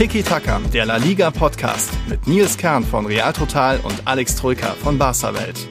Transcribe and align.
Tiki 0.00 0.22
Taka, 0.22 0.58
der 0.72 0.86
La 0.86 0.96
Liga 0.96 1.30
Podcast 1.30 1.90
mit 2.08 2.26
Nils 2.26 2.56
Kern 2.56 2.82
von 2.82 3.04
Real 3.04 3.34
Total 3.34 3.78
und 3.80 4.00
Alex 4.06 4.34
Troika 4.34 4.68
von 4.70 4.96
Barca 4.96 5.34
Welt. 5.34 5.68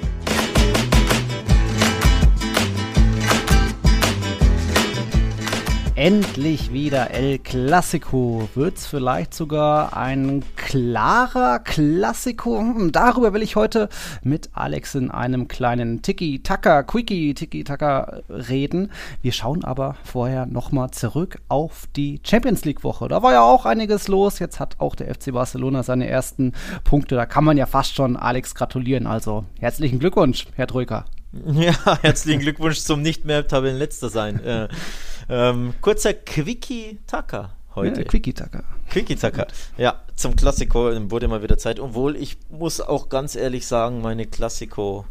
Endlich 5.96 6.72
wieder 6.72 7.10
El 7.10 7.40
Clasico. 7.40 8.48
Wird's 8.54 8.86
vielleicht 8.86 9.34
sogar 9.34 9.98
ein 9.98 10.44
klarer 10.70 11.58
Clasico? 11.58 12.60
Hm, 12.60 12.92
darüber 12.92 13.34
will 13.34 13.42
ich 13.42 13.56
heute 13.56 13.90
mit 14.22 14.52
Alex 14.54 14.94
in 14.94 15.10
einem 15.10 15.48
kleinen 15.48 16.04
Tiki-Taka, 16.04 16.84
Quickie-Tiki-Taka 16.84 18.22
reden. 18.30 18.92
Wir 19.24 19.32
schauen 19.32 19.64
aber 19.64 19.96
vorher 20.04 20.46
nochmal 20.46 20.92
zurück 20.92 21.40
auf 21.48 21.88
die 21.96 22.22
Champions 22.24 22.66
League-Woche. 22.66 23.08
Da 23.08 23.24
war 23.24 23.32
ja 23.32 23.42
auch 23.42 23.66
einiges 23.66 24.08
los. 24.08 24.38
Jetzt 24.38 24.60
hat 24.60 24.76
auch 24.78 24.94
der 24.94 25.12
FC 25.12 25.34
Barcelona 25.34 25.82
seine 25.82 26.08
ersten 26.08 26.54
Punkte. 26.84 27.16
Da 27.16 27.26
kann 27.26 27.46
man 27.46 27.58
ja 27.58 27.66
fast 27.66 27.96
schon 27.96 28.16
Alex 28.16 28.54
gratulieren. 28.54 29.08
Also 29.08 29.46
herzlichen 29.60 29.98
Glückwunsch, 29.98 30.46
Herr 30.56 30.68
Troika. 30.68 31.06
Ja, 31.52 31.74
herzlichen 32.02 32.42
Glückwunsch 32.42 32.80
zum 32.80 33.02
nicht 33.02 33.26
mehr 33.26 33.48
Tabellenletzter 33.48 34.10
sein. 34.10 34.44
Äh, 34.44 34.68
ähm, 35.30 35.74
kurzer 35.82 36.14
Quickie-Tacker 36.14 37.52
heute. 37.80 38.02
Ja, 38.02 38.08
Quickie-Tacker. 38.08 38.64
Quickie-Tacker. 38.90 39.48
Ja, 39.78 40.02
zum 40.16 40.36
Klassiko 40.36 40.92
wurde 41.12 41.28
mal 41.28 41.44
wieder 41.44 41.58
Zeit. 41.58 41.80
Obwohl, 41.80 42.16
ich 42.16 42.38
muss 42.50 42.82
auch 42.82 43.10
ganz 43.10 43.36
ehrlich 43.36 43.68
sagen, 43.68 44.02
meine 44.02 44.26
Klassiko, 44.26 45.06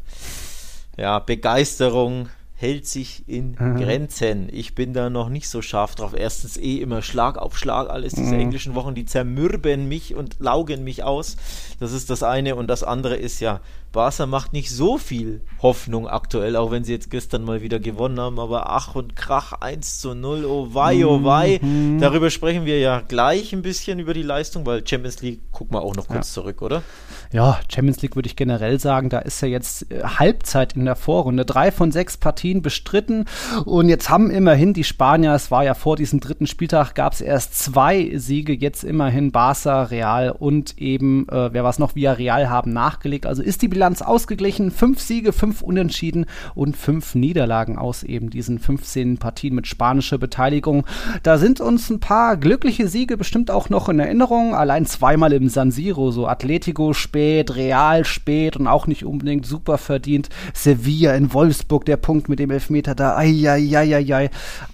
ja, 0.97 1.19
Begeisterung 1.19 2.29
hält 2.61 2.89
sich 2.89 3.23
in 3.29 3.57
mhm. 3.57 3.77
Grenzen. 3.77 4.49
Ich 4.51 4.75
bin 4.75 4.93
da 4.93 5.11
noch 5.11 5.29
nicht 5.29 5.49
so 5.49 5.63
scharf 5.63 5.95
drauf. 5.95 6.13
Erstens 6.17 6.57
eh 6.57 6.79
immer 6.79 7.03
Schlag 7.03 7.39
auf 7.39 7.57
Schlag, 7.57 7.89
alles 7.89 8.15
diese 8.15 8.35
mhm. 8.35 8.41
englischen 8.41 8.75
Wochen, 8.75 8.97
die 8.97 9.05
zermürben 9.05 9.87
mich 9.87 10.17
und 10.17 10.41
laugen 10.41 10.83
mich 10.83 11.05
aus. 11.05 11.37
Das 11.79 11.93
ist 11.93 12.11
das 12.11 12.25
eine. 12.25 12.57
Und 12.57 12.67
das 12.67 12.83
andere 12.83 13.15
ist 13.15 13.39
ja, 13.39 13.61
Barca 13.93 14.27
macht 14.27 14.53
nicht 14.53 14.73
so 14.73 14.99
viel 14.99 15.41
Hoffnung 15.63 16.09
aktuell, 16.09 16.57
auch 16.57 16.73
wenn 16.73 16.83
sie 16.83 16.93
jetzt 16.93 17.11
gestern 17.13 17.45
mal 17.45 17.63
wieder 17.63 17.79
gewonnen 17.79 18.19
haben, 18.19 18.41
aber 18.41 18.69
ach 18.71 18.97
und 18.97 19.15
krach 19.15 19.53
1 19.53 20.01
zu 20.01 20.15
0, 20.15 20.45
oh 20.45 20.69
wei, 20.73 21.07
oh 21.07 21.23
wei. 21.23 21.61
Mhm. 21.63 22.01
Darüber 22.01 22.29
sprechen 22.31 22.65
wir 22.65 22.81
ja 22.81 23.01
gleich 23.07 23.53
ein 23.53 23.63
bisschen 23.63 24.01
über 24.01 24.15
die 24.15 24.23
Leistung, 24.23 24.67
weil 24.67 24.85
Champions 24.85 25.23
League 25.23 25.53
gucken 25.53 25.75
wir 25.75 25.83
auch 25.83 25.95
noch 25.95 26.09
kurz 26.09 26.35
ja. 26.35 26.43
zurück, 26.43 26.61
oder? 26.61 26.83
Ja, 27.31 27.61
Champions 27.71 28.01
League 28.01 28.17
würde 28.17 28.27
ich 28.27 28.37
generell 28.37 28.81
sagen, 28.81 29.11
da 29.11 29.19
ist 29.19 29.43
ja 29.43 29.49
jetzt 29.49 29.91
äh, 29.93 30.03
Halbzeit 30.03 30.75
in 30.75 30.87
der 30.87 30.97
Vorrunde. 30.97 31.45
Drei 31.45 31.71
von 31.71 31.93
sechs 31.93 32.17
Partien 32.17 32.63
bestritten 32.63 33.27
und 33.67 33.91
jetzt 33.91 34.09
haben 34.09 34.31
immerhin 34.31 34.73
die 34.73 34.85
Spanier, 34.85 35.35
es 35.35 35.51
war 35.51 35.63
ja 35.63 35.75
vor 35.75 35.97
diesem 35.97 36.21
dritten 36.21 36.47
Spieltag, 36.47 36.95
gab 36.95 37.13
es 37.13 37.21
erst 37.21 37.59
zwei 37.59 38.13
Siege, 38.15 38.55
jetzt 38.55 38.83
immerhin 38.83 39.31
Barca, 39.31 39.83
Real 39.83 40.31
und 40.31 40.79
eben, 40.79 41.29
äh, 41.29 41.53
wer 41.53 41.65
was 41.65 41.79
noch, 41.79 41.95
via 41.95 42.13
Real 42.13 42.49
haben 42.49 42.73
nachgelegt. 42.73 43.27
Also 43.27 43.43
ist 43.43 43.61
die 43.61 43.69
Bilanz 43.69 44.01
ausgeglichen. 44.01 44.71
Fünf 44.71 45.01
Siege, 45.01 45.33
fünf 45.33 45.61
Unentschieden 45.61 46.27
und 46.55 46.77
fünf 46.77 47.15
Niederlagen 47.15 47.77
aus 47.77 48.03
eben 48.03 48.31
diesen 48.31 48.59
15 48.59 49.19
Partien 49.19 49.55
mit 49.55 49.67
spanischer 49.67 50.19
Beteiligung. 50.19 50.85
Da 51.23 51.37
sind 51.37 51.61
uns 51.61 51.91
ein 51.91 52.01
paar 52.01 52.37
glückliche 52.37 52.89
Siege 52.89 53.17
bestimmt 53.17 53.51
auch 53.51 53.69
noch 53.69 53.89
in 53.89 53.99
Erinnerung. 53.99 54.55
Allein 54.55 54.87
zweimal 54.87 55.33
im 55.33 55.49
San 55.49 55.71
Siro, 55.71 56.11
so 56.11 56.27
Atletico 56.27 56.95
spät, 57.19 57.57
Real 57.57 58.05
spät 58.05 58.57
und 58.57 58.69
auch 58.69 58.87
nicht 58.87 59.05
unbedingt 59.05 59.45
super 59.45 59.77
verdient. 59.77 60.29
Sevilla 60.55 61.15
in 61.15 61.33
Wolfsburg, 61.33 61.85
der 61.85 61.97
Punkt 61.97 62.29
mit 62.29 62.39
dem 62.39 62.53
Elfmeter 62.53 62.95
da. 62.95 63.17
Eieieiei 63.17 64.31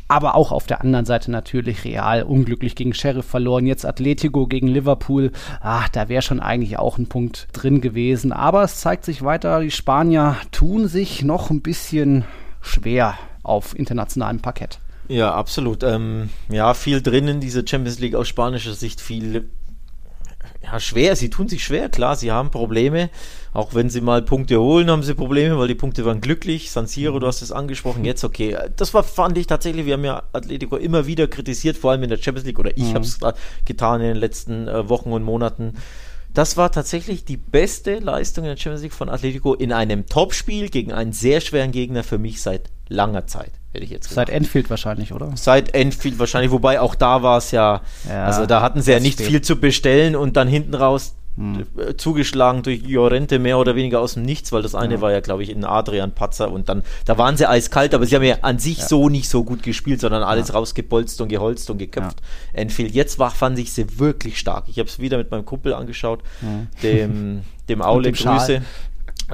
aber 0.08 0.34
auch 0.34 0.52
auf 0.52 0.66
der 0.66 0.82
anderen 0.82 1.06
Seite 1.06 1.30
natürlich 1.30 1.84
Real 1.86 2.22
unglücklich 2.22 2.76
gegen 2.76 2.92
Sheriff 2.92 3.24
verloren, 3.24 3.66
jetzt 3.66 3.86
Atletico 3.86 4.46
gegen 4.46 4.68
Liverpool, 4.68 5.32
ach, 5.62 5.88
da 5.88 6.10
wäre 6.10 6.20
schon 6.20 6.40
eigentlich 6.40 6.78
auch 6.78 6.98
ein 6.98 7.08
Punkt 7.08 7.48
drin 7.54 7.80
gewesen, 7.80 8.30
aber 8.30 8.62
es 8.62 8.80
zeigt 8.80 9.06
sich 9.06 9.22
weiter, 9.22 9.60
die 9.60 9.70
Spanier 9.70 10.36
tun 10.52 10.86
sich 10.86 11.24
noch 11.24 11.48
ein 11.48 11.62
bisschen 11.62 12.24
schwer 12.60 13.14
auf 13.42 13.76
internationalem 13.76 14.40
Parkett. 14.40 14.78
Ja, 15.08 15.32
absolut. 15.34 15.82
Ähm, 15.82 16.28
ja, 16.50 16.74
viel 16.74 17.00
drin 17.00 17.26
in 17.26 17.40
dieser 17.40 17.66
Champions 17.66 17.98
League 17.98 18.14
aus 18.14 18.28
spanischer 18.28 18.74
Sicht, 18.74 19.00
viel 19.00 19.48
ja, 20.64 20.80
schwer. 20.80 21.16
Sie 21.16 21.30
tun 21.30 21.48
sich 21.48 21.64
schwer, 21.64 21.88
klar, 21.88 22.16
sie 22.16 22.32
haben 22.32 22.50
Probleme. 22.50 23.10
Auch 23.52 23.74
wenn 23.74 23.88
sie 23.88 24.00
mal 24.00 24.22
Punkte 24.22 24.60
holen, 24.60 24.90
haben 24.90 25.02
sie 25.02 25.14
Probleme, 25.14 25.58
weil 25.58 25.68
die 25.68 25.74
Punkte 25.74 26.04
waren 26.04 26.20
glücklich. 26.20 26.70
San 26.70 26.86
Siro, 26.86 27.20
du 27.20 27.26
hast 27.26 27.40
es 27.40 27.52
angesprochen, 27.52 28.04
jetzt 28.04 28.24
okay. 28.24 28.56
Das 28.76 28.94
war, 28.94 29.04
fand 29.04 29.38
ich 29.38 29.46
tatsächlich, 29.46 29.86
wir 29.86 29.92
haben 29.92 30.04
ja 30.04 30.24
Atletico 30.32 30.76
immer 30.76 31.06
wieder 31.06 31.28
kritisiert, 31.28 31.76
vor 31.76 31.92
allem 31.92 32.02
in 32.02 32.10
der 32.10 32.16
Champions 32.16 32.46
League, 32.46 32.58
oder 32.58 32.76
ich 32.76 32.84
mhm. 32.84 32.94
habe 32.94 33.04
es 33.04 33.18
getan 33.64 34.00
in 34.00 34.08
den 34.08 34.16
letzten 34.16 34.66
äh, 34.66 34.88
Wochen 34.88 35.12
und 35.12 35.22
Monaten. 35.22 35.74
Das 36.34 36.56
war 36.56 36.72
tatsächlich 36.72 37.24
die 37.24 37.36
beste 37.36 38.00
Leistung 38.00 38.44
in 38.44 38.50
der 38.50 38.56
Champions 38.56 38.82
League 38.82 38.92
von 38.92 39.08
Atletico 39.08 39.54
in 39.54 39.72
einem 39.72 40.06
Topspiel 40.06 40.68
gegen 40.68 40.92
einen 40.92 41.12
sehr 41.12 41.40
schweren 41.40 41.70
Gegner 41.70 42.02
für 42.02 42.18
mich 42.18 42.42
seit 42.42 42.70
langer 42.88 43.28
Zeit, 43.28 43.52
hätte 43.72 43.84
ich 43.84 43.90
jetzt 43.90 44.08
gesagt. 44.08 44.28
Seit 44.28 44.36
Enfield 44.36 44.68
wahrscheinlich, 44.68 45.12
oder? 45.12 45.32
Seit 45.36 45.74
Enfield 45.74 46.18
wahrscheinlich, 46.18 46.50
wobei 46.50 46.80
auch 46.80 46.96
da 46.96 47.22
war 47.22 47.38
es 47.38 47.52
ja, 47.52 47.82
ja, 48.08 48.24
also 48.24 48.46
da 48.46 48.62
hatten 48.62 48.82
sie 48.82 48.90
ja 48.90 48.98
nicht 48.98 49.20
spät. 49.20 49.28
viel 49.28 49.42
zu 49.42 49.60
bestellen 49.60 50.16
und 50.16 50.36
dann 50.36 50.48
hinten 50.48 50.74
raus 50.74 51.14
hm. 51.36 51.64
zugeschlagen 51.96 52.62
durch 52.62 52.82
Jorente 52.82 53.38
mehr 53.38 53.58
oder 53.58 53.74
weniger 53.74 54.00
aus 54.00 54.14
dem 54.14 54.22
Nichts, 54.22 54.52
weil 54.52 54.62
das 54.62 54.74
eine 54.74 54.94
ja. 54.94 55.00
war 55.00 55.12
ja, 55.12 55.20
glaube 55.20 55.42
ich, 55.42 55.50
ein 55.50 55.64
Adrian 55.64 56.12
Patzer 56.12 56.50
und 56.50 56.68
dann, 56.68 56.82
da 57.06 57.18
waren 57.18 57.36
sie 57.36 57.48
eiskalt, 57.48 57.94
aber 57.94 58.06
sie 58.06 58.14
haben 58.14 58.22
ja 58.22 58.38
an 58.42 58.58
sich 58.58 58.78
ja. 58.78 58.86
so 58.86 59.08
nicht 59.08 59.28
so 59.28 59.42
gut 59.42 59.62
gespielt, 59.62 60.00
sondern 60.00 60.22
alles 60.22 60.48
ja. 60.48 60.54
rausgepolzt 60.54 61.20
und 61.20 61.28
geholzt 61.28 61.68
und 61.70 61.78
geköpft. 61.78 62.20
Ja. 62.20 62.60
Enfield. 62.60 62.94
Jetzt 62.94 63.18
war, 63.18 63.30
fand 63.30 63.58
ich 63.58 63.72
sie 63.72 63.98
wirklich 63.98 64.38
stark. 64.38 64.64
Ich 64.68 64.78
habe 64.78 64.88
es 64.88 64.98
wieder 64.98 65.18
mit 65.18 65.30
meinem 65.30 65.44
Kumpel 65.44 65.74
angeschaut, 65.74 66.20
dem, 66.82 67.42
dem 67.68 67.82
Aule, 67.82 68.12
dem 68.12 68.14
Grüße. 68.14 68.62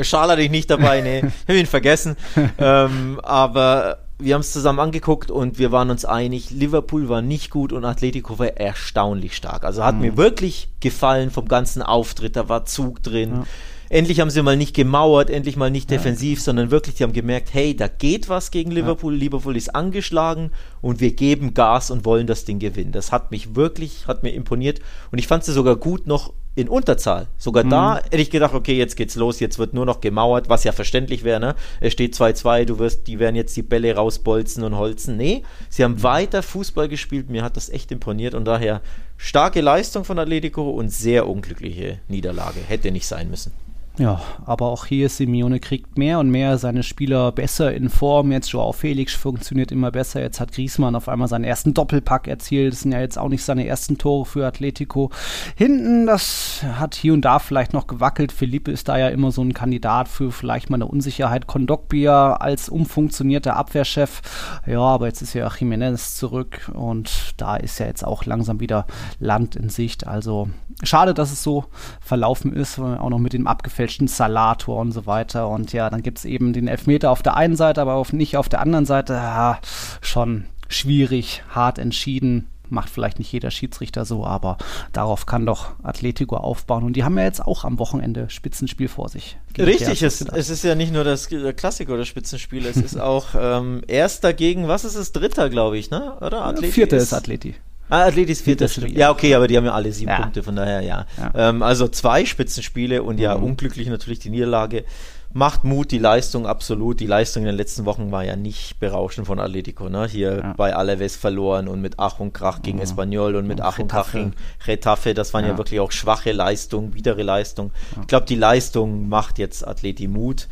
Schal 0.03 0.31
hatte 0.31 0.43
ich 0.43 0.51
nicht 0.51 0.71
dabei, 0.71 1.01
nee, 1.01 1.19
ich 1.19 1.49
habe 1.49 1.59
ihn 1.59 1.67
vergessen. 1.67 2.17
ähm, 2.59 3.21
aber 3.23 3.99
wir 4.21 4.35
haben 4.35 4.41
es 4.41 4.53
zusammen 4.53 4.81
angeguckt 4.81 5.31
und 5.31 5.59
wir 5.59 5.73
waren 5.73 5.91
uns 5.91 6.05
einig, 6.05 6.51
Liverpool 6.51 7.09
war 7.09 7.23
nicht 7.23 7.51
gut 7.51 7.73
und 7.73 7.85
Atletico 7.85 8.39
war 8.39 8.57
erstaunlich 8.57 9.37
stark. 9.37 9.65
Also 9.65 9.85
hat 9.85 9.97
mhm. 9.97 10.01
mir 10.01 10.17
wirklich 10.17 10.69
gefallen 10.81 11.31
vom 11.31 11.49
ganzen 11.49 11.83
Auftritt, 11.83 12.37
da 12.37 12.49
war 12.49 12.65
Zug 12.65 13.03
drin. 13.03 13.31
Ja. 13.31 13.47
Endlich 13.91 14.21
haben 14.21 14.31
sie 14.31 14.43
mal 14.43 14.57
nicht 14.57 14.77
gemauert, 14.77 15.31
endlich 15.31 15.57
mal 15.57 15.71
nicht 15.71 15.91
defensiv, 15.91 16.39
ja. 16.39 16.45
sondern 16.45 16.71
wirklich, 16.71 16.95
die 16.95 17.03
haben 17.03 17.13
gemerkt, 17.13 17.53
hey, 17.53 17.77
da 17.77 17.89
geht 17.89 18.29
was 18.29 18.53
gegen 18.53 18.71
Liverpool. 18.71 19.15
Ja. 19.15 19.19
Liverpool 19.19 19.57
ist 19.57 19.75
angeschlagen 19.75 20.53
und 20.81 21.01
wir 21.01 21.13
geben 21.13 21.55
Gas 21.55 21.91
und 21.91 22.05
wollen 22.05 22.29
das 22.29 22.45
Ding 22.45 22.61
gewinnen. 22.61 22.93
Das 22.93 23.11
hat 23.11 23.33
mich 23.33 23.57
wirklich, 23.57 24.07
hat 24.07 24.23
mir 24.23 24.33
imponiert 24.33 24.81
und 25.11 25.19
ich 25.19 25.27
fand 25.27 25.43
sie 25.43 25.53
sogar 25.53 25.75
gut 25.75 26.07
noch 26.07 26.33
in 26.61 26.69
Unterzahl. 26.69 27.29
Sogar 27.39 27.65
mhm. 27.65 27.71
da 27.71 27.97
hätte 27.97 28.17
ich 28.19 28.31
gedacht, 28.31 28.55
okay, 28.55 28.77
jetzt 28.77 28.97
geht's 28.97 29.17
los, 29.17 29.41
jetzt 29.41 29.59
wird 29.59 29.75
nur 29.75 29.87
noch 29.87 30.01
gemauert, 30.01 30.49
was 30.49 30.65
ja 30.65 30.73
verständlich 30.73 31.25
wäre, 31.25 31.41
ne? 31.41 31.55
Es 31.81 31.93
steht 31.93 32.15
2-2, 32.15 32.65
du 32.65 32.79
wirst, 32.79 33.07
die 33.07 33.19
werden 33.19 33.37
jetzt 33.37 33.57
die 33.57 33.63
Bälle 33.63 33.95
rausbolzen 33.95 34.63
und 34.65 34.77
holzen. 34.77 35.17
Nee, 35.17 35.43
sie 35.69 35.85
haben 35.85 36.03
weiter 36.03 36.43
Fußball 36.43 36.89
gespielt, 36.89 37.31
mir 37.31 37.43
hat 37.43 37.57
das 37.57 37.69
echt 37.69 37.91
imponiert 37.93 38.35
und 38.35 38.45
daher 38.45 38.81
starke 39.17 39.61
Leistung 39.61 40.05
von 40.05 40.19
Atletico 40.19 40.71
und 40.71 40.91
sehr 40.91 41.29
unglückliche 41.29 41.99
Niederlage. 42.09 42.61
Hätte 42.67 42.91
nicht 42.91 43.07
sein 43.07 43.31
müssen. 43.31 43.53
Ja, 44.01 44.19
aber 44.47 44.69
auch 44.69 44.87
hier 44.87 45.11
Simeone 45.11 45.61
kriegt 45.61 45.99
mehr 45.99 46.21
und 46.21 46.31
mehr 46.31 46.57
seine 46.57 46.83
Spieler 46.83 47.33
besser 47.33 47.75
in 47.75 47.91
Form. 47.91 48.33
Jetzt 48.33 48.51
Joao 48.51 48.73
Felix 48.73 49.13
funktioniert 49.13 49.71
immer 49.71 49.91
besser. 49.91 50.23
Jetzt 50.23 50.41
hat 50.41 50.53
Griezmann 50.53 50.95
auf 50.95 51.07
einmal 51.07 51.29
seinen 51.29 51.45
ersten 51.45 51.75
Doppelpack 51.75 52.27
erzielt. 52.27 52.73
Das 52.73 52.81
sind 52.81 52.93
ja 52.93 53.01
jetzt 53.01 53.19
auch 53.19 53.29
nicht 53.29 53.45
seine 53.45 53.67
ersten 53.67 53.99
Tore 53.99 54.25
für 54.25 54.47
Atletico. 54.47 55.11
Hinten, 55.55 56.07
das 56.07 56.63
hat 56.63 56.95
hier 56.95 57.13
und 57.13 57.27
da 57.27 57.41
vielleicht 57.41 57.75
noch 57.75 57.87
gewackelt. 57.87 58.33
Felipe 58.33 58.71
ist 58.71 58.89
da 58.89 58.97
ja 58.97 59.09
immer 59.09 59.33
so 59.33 59.43
ein 59.43 59.53
Kandidat 59.53 60.09
für 60.09 60.33
vielleicht 60.33 60.71
mal 60.71 60.77
eine 60.77 60.87
Unsicherheit. 60.87 61.47
Kondogbia 61.47 62.37
als 62.37 62.71
umfunktionierter 62.71 63.55
Abwehrchef. 63.55 64.23
Ja, 64.67 64.81
aber 64.81 65.09
jetzt 65.09 65.21
ist 65.21 65.35
ja 65.35 65.47
Jiménez 65.47 66.17
zurück 66.17 66.71
und 66.73 67.35
da 67.37 67.57
ist 67.57 67.79
ja 67.79 67.85
jetzt 67.85 68.07
auch 68.07 68.25
langsam 68.25 68.61
wieder 68.61 68.87
Land 69.19 69.57
in 69.57 69.69
Sicht. 69.69 70.07
Also 70.07 70.49
schade, 70.83 71.13
dass 71.13 71.33
es 71.33 71.43
so 71.43 71.67
verlaufen 72.01 72.55
ist. 72.55 72.79
Auch 72.79 73.11
noch 73.11 73.19
mit 73.19 73.35
dem 73.35 73.47
abgefälschten 73.47 73.90
gefälschten 73.91 74.09
Salator 74.09 74.81
und 74.81 74.93
so 74.93 75.07
weiter. 75.07 75.49
Und 75.49 75.73
ja, 75.73 75.91
dann 75.91 76.03
gibt 76.03 76.19
es 76.19 76.25
eben 76.25 76.53
den 76.53 76.69
Elfmeter 76.69 77.11
auf 77.11 77.23
der 77.23 77.37
einen 77.37 77.57
Seite, 77.57 77.81
aber 77.81 77.95
auf, 77.95 78.13
nicht 78.13 78.37
auf 78.37 78.49
der 78.49 78.61
anderen 78.61 78.87
Seite. 78.87 79.15
Ja, 79.15 79.59
schon 80.01 80.47
schwierig, 80.69 81.43
hart 81.51 81.79
entschieden. 81.79 82.49
Macht 82.73 82.89
vielleicht 82.89 83.19
nicht 83.19 83.33
jeder 83.33 83.51
Schiedsrichter 83.51 84.05
so, 84.05 84.25
aber 84.25 84.57
darauf 84.93 85.27
kann 85.27 85.45
doch 85.45 85.73
Atletico 85.83 86.37
aufbauen. 86.37 86.85
Und 86.85 86.93
die 86.93 87.03
haben 87.03 87.19
ja 87.19 87.25
jetzt 87.25 87.45
auch 87.45 87.65
am 87.65 87.81
Wochenende 87.81 88.31
Spitzenspiel 88.31 88.87
vor 88.87 89.09
sich. 89.09 89.39
Richtig, 89.59 90.05
es, 90.05 90.21
es, 90.21 90.51
ist 90.51 90.63
ja 90.63 90.77
nicht 90.77 90.93
nur 90.93 91.03
das 91.03 91.29
Klassiker 91.57 91.95
oder 91.95 92.05
Spitzenspiel, 92.05 92.65
es 92.67 92.77
ist 92.77 93.01
auch 93.01 93.31
ähm, 93.37 93.83
erster 93.89 94.33
gegen, 94.33 94.69
was 94.69 94.85
ist 94.85 94.95
es, 94.95 95.11
dritter, 95.11 95.51
glaube 95.51 95.79
ich, 95.79 95.91
ne? 95.91 96.17
Oder? 96.21 96.45
Atleti 96.45 96.73
Vierter 96.73 96.97
ist, 96.97 97.05
ist 97.05 97.13
Atleti. 97.13 97.57
Ah, 97.91 98.05
Atletis 98.05 98.41
vierter 98.41 98.69
Spiel. 98.69 98.97
Ja, 98.97 99.11
okay, 99.11 99.35
aber 99.35 99.49
die 99.49 99.57
haben 99.57 99.67
ja 99.67 99.73
alle 99.73 99.93
sieben 99.93 100.11
ja. 100.11 100.21
Punkte, 100.21 100.43
von 100.43 100.57
daher 100.57 100.81
ja. 100.81 101.07
ja. 101.19 101.33
Ähm, 101.35 101.63
also 101.63 101.89
zwei 101.89 102.25
Spitzenspiele 102.25 103.03
und 103.03 103.19
ja, 103.19 103.37
mhm. 103.37 103.45
unglücklich 103.45 103.89
natürlich 103.89 104.21
die 104.21 104.31
Niederlage 104.31 104.85
macht 105.33 105.65
Mut, 105.65 105.91
die 105.93 105.99
Leistung 105.99 106.47
absolut. 106.47 107.01
Die 107.01 107.07
Leistung 107.07 107.43
in 107.43 107.47
den 107.47 107.57
letzten 107.57 107.85
Wochen 107.85 108.11
war 108.11 108.25
ja 108.25 108.37
nicht 108.37 108.81
berauschend 108.81 109.27
von 109.27 109.39
Atletico. 109.39 109.89
Ne? 109.89 110.07
Hier 110.09 110.39
ja. 110.39 110.55
bei 110.57 110.75
Alaves 110.75 111.17
verloren 111.17 111.69
und 111.69 111.81
mit 111.81 111.99
Ach 111.99 112.19
und 112.19 112.33
Krach 112.33 112.63
gegen 112.63 112.79
ja. 112.79 112.85
Espanyol 112.85 113.37
und 113.37 113.47
mit 113.47 113.61
Ach 113.61 113.79
und 113.79 113.89
Krach 113.89 114.13
gegen 114.13 114.35
Retafe. 114.67 115.15
Das 115.15 115.33
waren 115.33 115.45
ja. 115.45 115.53
ja. 115.53 115.59
wirklich 115.59 115.79
auch 115.81 115.93
schwache 115.93 116.33
Leistungen, 116.33 116.95
widere 116.95 117.23
Leistungen. 117.23 117.71
Ich 118.01 118.09
glaube, 118.09 118.27
die 118.27 118.35
Leistung 118.35 119.09
macht 119.09 119.39
jetzt 119.39 119.67
Atleti 119.67 120.09
Mut. 120.09 120.49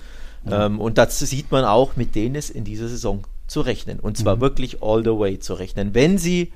Ähm, 0.50 0.80
und 0.80 0.96
das 0.96 1.18
sieht 1.18 1.50
man 1.50 1.64
auch, 1.64 1.96
mit 1.96 2.14
denen 2.14 2.36
es 2.36 2.48
in 2.48 2.64
dieser 2.64 2.88
Saison 2.88 3.26
zu 3.48 3.60
rechnen. 3.60 3.98
Und 3.98 4.16
zwar 4.16 4.36
mhm. 4.36 4.40
wirklich 4.40 4.82
all 4.82 5.02
the 5.02 5.10
way 5.10 5.38
zu 5.38 5.54
rechnen. 5.54 5.94
Wenn 5.94 6.18
sie 6.18 6.52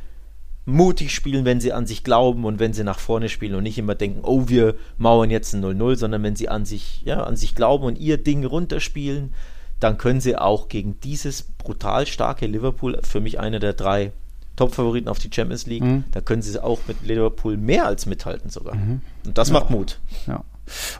mutig 0.65 1.13
spielen, 1.15 1.45
wenn 1.45 1.61
sie 1.61 1.73
an 1.73 1.87
sich 1.87 2.05
glauben 2.05 2.45
und 2.45 2.59
wenn 2.61 2.73
sie 2.73 2.85
nach 2.85 2.99
vorne 2.99 3.29
spielen 3.29 3.55
und 3.55 3.65
nicht 3.65 3.79
immer 3.79 3.95
denken, 3.95 4.21
oh, 4.23 4.49
wir 4.49 4.77
mauern 4.97 5.31
jetzt 5.31 5.53
ein 5.55 5.65
0-0, 5.65 5.97
sondern 5.97 6.23
wenn 6.23 6.37
sie 6.37 6.49
an 6.49 6.65
sich, 6.65 7.03
ja, 7.05 7.25
an 7.25 7.37
sich 7.37 7.55
glauben 7.55 7.85
und 7.85 7.99
ihr 7.99 8.17
Ding 8.17 8.45
runterspielen, 8.45 9.33
dann 9.81 9.99
können 9.99 10.21
sie 10.21 10.37
auch 10.37 10.69
gegen 10.69 11.01
dieses 11.01 11.43
brutal 11.43 12.07
starke 12.07 12.47
Liverpool, 12.47 13.01
für 13.03 13.21
mich 13.21 13.41
einer 13.41 13.59
der 13.59 13.73
drei 13.73 14.13
Top-Favoriten 14.55 15.09
auf 15.09 15.19
die 15.19 15.31
Champions 15.33 15.67
League, 15.67 15.83
mhm. 15.83 16.05
da 16.13 16.21
können 16.21 16.43
sie 16.43 16.63
auch 16.63 16.81
mit 16.87 17.03
Liverpool 17.03 17.57
mehr 17.57 17.87
als 17.87 18.07
mithalten 18.07 18.51
sogar. 18.51 18.77
Mhm. 18.77 19.01
Und 19.27 19.39
das 19.39 19.49
ja. 19.49 19.55
macht 19.55 19.71
Mut. 19.71 19.99
Ja 20.27 20.45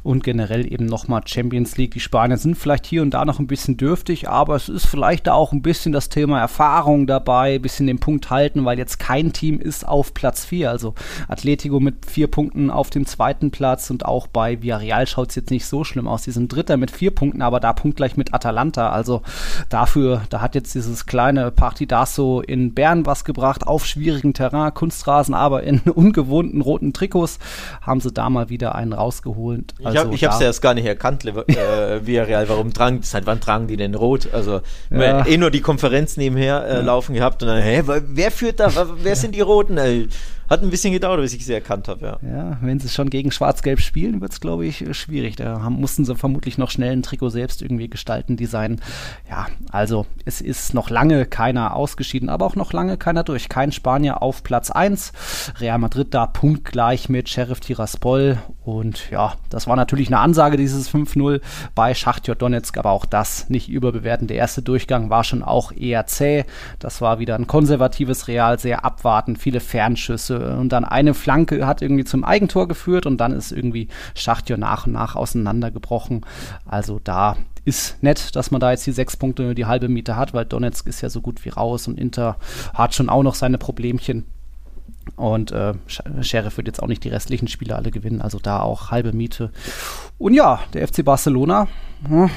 und 0.03 0.25
generell 0.25 0.71
eben 0.71 0.87
nochmal 0.87 1.23
Champions 1.27 1.77
League. 1.77 1.93
Die 1.93 2.01
Spanier 2.01 2.37
sind 2.37 2.57
vielleicht 2.57 2.87
hier 2.87 3.03
und 3.03 3.11
da 3.11 3.25
noch 3.25 3.39
ein 3.39 3.47
bisschen 3.47 3.77
dürftig, 3.77 4.29
aber 4.29 4.57
es 4.57 4.69
ist 4.69 4.87
vielleicht 4.87 5.27
da 5.27 5.35
auch 5.35 5.53
ein 5.53 5.63
bisschen 5.63 5.93
das 5.93 6.09
Thema 6.09 6.41
Erfahrung 6.41 7.07
dabei, 7.07 7.55
ein 7.55 7.63
bisschen 7.63 7.87
den 7.87 8.01
Punkt 8.01 8.31
halten, 8.31 8.65
weil 8.65 8.79
jetzt 8.79 8.99
kein 8.99 9.33
Team 9.33 9.61
ist 9.61 9.87
auf 9.87 10.15
Platz 10.15 10.45
4. 10.45 10.71
Also 10.71 10.95
Atletico 11.29 11.81
mit 11.81 12.07
vier 12.07 12.29
Punkten 12.29 12.71
auf 12.71 12.91
dem 12.91 13.07
zweiten 13.07 13.51
Platz 13.51 13.91
und 13.91 14.05
auch 14.05 14.27
bei 14.27 14.63
Villarreal 14.63 15.07
schaut 15.07 15.31
es 15.31 15.37
jetzt 15.37 15.51
nicht 15.51 15.67
so 15.67 15.85
schlimm 15.85 16.09
aus. 16.09 16.23
Die 16.23 16.31
sind 16.31 16.53
Dritter 16.53 16.77
mit 16.77 16.91
vier 16.91 17.13
Punkten, 17.13 17.43
aber 17.43 17.61
da 17.61 17.73
punktgleich 17.73 18.17
mit 18.17 18.35
Atalanta. 18.35 18.91
Also 18.91 19.23
dafür, 19.69 20.23
da 20.31 20.41
hat 20.41 20.55
jetzt 20.55 20.75
dieses 20.75 21.07
kleine 21.07 21.51
Partidaso 21.51 22.41
in 22.41 22.75
Bern 22.75 23.07
was 23.07 23.25
gebracht, 23.25 23.67
auf 23.67 23.87
schwierigem 23.87 24.35
Terrain, 24.35 24.75
Kunstrasen, 24.75 25.35
aber 25.35 25.63
in 25.63 25.81
ungewohnten 25.95 26.61
roten 26.61 26.93
Trikots 26.93 27.39
haben 27.81 28.01
sie 28.01 28.13
da 28.13 28.31
mal 28.31 28.49
wieder 28.49 28.75
einen 28.75 28.93
rausgeholt 28.93 29.52
und 29.53 29.75
also 29.85 30.13
ich 30.13 30.25
habe 30.25 30.35
es 30.35 30.41
ja 30.41 30.47
erst 30.47 30.63
gar 30.63 30.75
nicht 30.75 30.87
erkannt, 30.87 31.25
äh, 31.27 32.07
Villarreal, 32.07 32.49
warum 32.49 32.73
tragen, 32.73 33.01
seit 33.03 33.27
wann 33.27 33.41
tragen 33.41 33.67
die 33.67 33.77
denn 33.77 33.95
rot? 33.95 34.29
Also 34.33 34.61
ja. 34.91 35.27
eh 35.27 35.37
nur 35.37 35.51
die 35.51 35.61
Konferenz 35.61 36.17
nebenher 36.17 36.65
äh, 36.67 36.75
ja. 36.75 36.81
laufen 36.81 37.15
gehabt 37.15 37.43
und 37.43 37.49
dann, 37.49 37.63
hä, 37.63 37.83
wer 37.87 38.31
führt 38.31 38.61
da, 38.61 38.71
wer 39.03 39.17
sind 39.17 39.35
die 39.35 39.41
Roten? 39.41 39.79
Ey? 39.79 40.09
Hat 40.53 40.63
ein 40.63 40.69
bisschen 40.69 40.93
gedauert, 40.93 41.19
bis 41.19 41.33
ich 41.33 41.47
sie 41.47 41.55
erkannt 41.55 41.89
habe, 41.89 42.05
ja. 42.05 42.19
Ja, 42.31 42.59
wenn 42.61 42.79
sie 42.79 42.91
schon 42.91 43.09
gegen 43.09 43.31
Schwarz-Gelb 43.31 43.81
spielen, 43.81 44.21
wird 44.21 44.33
es, 44.33 44.41
glaube 44.43 44.67
ich, 44.67 44.85
schwierig. 44.95 45.37
Da 45.37 45.63
haben, 45.63 45.77
mussten 45.77 46.05
sie 46.05 46.15
vermutlich 46.15 46.59
noch 46.59 46.71
schnell 46.71 46.93
ein 46.93 47.03
Trikot 47.03 47.31
selbst 47.31 47.63
irgendwie 47.63 47.89
gestalten, 47.89 48.37
designen. 48.37 48.83
Ja, 49.31 49.47
also 49.71 50.05
es 50.27 50.43
ist 50.43 50.75
noch 50.75 50.91
lange 50.91 51.25
keiner 51.25 51.75
ausgeschieden, 51.75 52.29
aber 52.29 52.45
auch 52.45 52.55
noch 52.55 52.75
lange 52.75 52.99
keiner 52.99 53.25
durch. 53.25 53.49
Kein 53.49 53.73
Spanier 53.73 54.21
auf 54.21 54.43
Platz 54.43 54.71
1. 54.71 55.13
Real 55.59 55.79
Madrid 55.79 56.13
da 56.13 56.27
punktgleich 56.27 57.09
mit 57.09 57.31
Sheriff 57.31 57.61
Tiraspol. 57.61 58.37
Und 58.63 59.11
ja, 59.11 59.33
das 59.49 59.67
war 59.67 59.77
natürlich 59.77 60.09
eine 60.09 60.19
Ansage, 60.19 60.59
dieses 60.59 60.93
5-0 60.93 61.41
bei 61.75 61.95
Schachtjot 61.95 62.43
Donetsk, 62.43 62.77
aber 62.77 62.91
auch 62.91 63.07
das 63.07 63.49
nicht 63.49 63.71
überbewerten. 63.71 64.29
Der 64.29 64.37
erste 64.37 64.61
Durchgang 64.61 65.09
war 65.09 65.25
schon 65.25 65.43
auch 65.43 65.73
eher 65.73 66.07
zäh. 66.07 66.45
Das 66.79 67.01
war 67.01 67.21
wieder 67.21 67.37
ein 67.37 67.47
konservatives 67.47 68.29
Real, 68.29 68.59
sehr 68.59 68.85
abwartend, 68.85 69.39
viele 69.39 69.61
Fernschüsse 69.61 70.42
und 70.43 70.71
dann 70.71 70.85
eine 70.85 71.15
Flanke 71.15 71.67
hat 71.67 71.83
irgendwie 71.83 72.05
zum 72.05 72.25
Eigentor 72.25 72.69
geführt 72.69 73.07
und 73.07 73.19
dann 73.19 73.33
ist 73.33 73.53
irgendwie 73.53 73.89
Schachtjor 74.15 74.59
nach 74.59 74.87
und 74.87 74.93
nach 74.93 75.17
auseinandergebrochen. 75.17 76.25
Also 76.65 77.01
da 77.03 77.37
ist 77.65 78.03
nett, 78.03 78.35
dass 78.35 78.51
man 78.51 78.61
da 78.61 78.73
jetzt 78.73 78.87
die 78.87 78.93
sechs 78.93 79.17
Punkte, 79.17 79.55
die 79.55 79.67
halbe 79.67 79.89
Miete 79.89 80.17
hat, 80.17 80.35
weil 80.35 80.45
Donetsk 80.45 80.87
ist 80.89 81.01
ja 81.01 81.09
so 81.09 81.21
gut 81.21 81.45
wie 81.45 81.51
raus 81.51 81.87
und 81.87 81.99
Inter 81.99 82.37
hat 82.75 82.95
schon 82.95 83.09
auch 83.09 83.23
noch 83.23 83.35
seine 83.35 83.59
Problemchen. 83.59 84.25
Und 85.17 85.51
äh, 85.53 85.75
Sheriff 85.87 86.57
wird 86.57 86.69
jetzt 86.69 86.83
auch 86.83 86.87
nicht 86.87 87.03
die 87.05 87.09
restlichen 87.09 87.49
Spiele 87.49 87.77
alle 87.77 87.91
gewinnen, 87.91 88.23
also 88.23 88.39
da 88.39 88.61
auch 88.61 88.91
halbe 88.91 89.13
Miete. 89.13 89.51
Und 90.19 90.35
ja, 90.35 90.61
der 90.75 90.87
FC 90.87 91.05
Barcelona, 91.05 91.67
hm, 92.07 92.31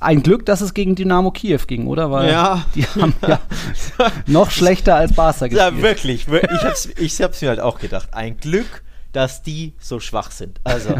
ein 0.00 0.22
Glück, 0.22 0.46
dass 0.46 0.60
es 0.60 0.74
gegen 0.74 0.94
Dynamo 0.94 1.30
Kiew 1.30 1.60
ging, 1.66 1.86
oder? 1.86 2.10
Weil 2.10 2.30
ja. 2.30 2.64
die 2.74 2.84
haben 2.84 3.14
ja 3.26 3.40
noch 4.26 4.50
schlechter 4.50 4.96
als 4.96 5.12
Barca 5.12 5.46
gespielt. 5.46 5.76
Ja, 5.76 5.82
wirklich. 5.82 6.26
Ich 6.28 6.64
hab's, 6.64 6.88
ich 6.96 7.20
hab's 7.20 7.42
mir 7.42 7.48
halt 7.48 7.60
auch 7.60 7.78
gedacht. 7.78 8.08
Ein 8.12 8.38
Glück, 8.38 8.82
dass 9.12 9.42
die 9.42 9.74
so 9.78 10.00
schwach 10.00 10.30
sind. 10.30 10.60
Also 10.64 10.94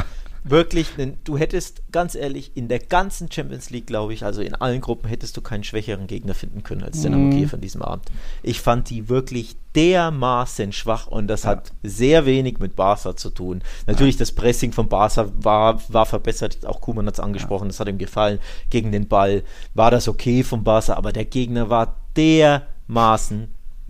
wirklich, 0.45 0.89
du 1.25 1.37
hättest 1.39 1.83
ganz 1.93 2.15
ehrlich 2.15 2.57
in 2.57 2.69
der 2.69 2.79
ganzen 2.79 3.31
Champions 3.31 3.71
League, 3.71 3.87
glaube 3.87 4.15
ich, 4.15 4.25
also 4.25 4.41
in 4.43 4.55
allen 4.55 4.81
Gruppen 4.81 5.09
hättest 5.09 5.37
du 5.37 5.41
keinen 5.41 5.65
schwächeren 5.65 6.07
Gegner 6.07 6.35
finden 6.35 6.63
können 6.63 6.83
als 6.83 7.03
Dynamo 7.03 7.27
mm. 7.27 7.31
Kiew 7.31 7.49
an 7.53 7.61
diesem 7.61 7.83
Abend. 7.83 8.07
Ich 8.43 8.61
fand 8.61 8.91
die 8.91 9.09
wirklich 9.09 9.57
dermaßen 9.75 10.73
schwach 10.73 11.07
und 11.07 11.29
das 11.29 11.45
ja. 11.45 11.51
hat 11.51 11.73
sehr 11.83 12.27
wenig 12.27 12.59
mit 12.59 12.77
Barca 12.77 13.17
zu 13.17 13.31
tun. 13.31 13.63
Natürlich, 13.87 14.17
ja. 14.17 14.21
das 14.21 14.33
Pressing 14.33 14.73
von 14.73 14.89
Barca 14.89 15.31
war, 15.41 15.81
war 15.89 16.07
verbessert, 16.07 16.67
auch 16.67 16.81
Kuman 16.81 17.07
hat 17.07 17.15
es 17.15 17.21
angesprochen, 17.21 17.65
ja. 17.65 17.69
das 17.69 17.81
hat 17.81 17.89
ihm 17.89 17.99
gefallen. 17.99 18.39
Gegen 18.71 18.93
den 18.93 19.09
Ball 19.09 19.43
war 19.75 19.91
das 19.91 20.09
okay 20.09 20.43
von 20.43 20.65
Barca, 20.65 20.95
aber 20.95 21.13
der 21.13 21.25
Gegner 21.25 21.71
war 21.71 21.97
dermaßen 22.17 23.49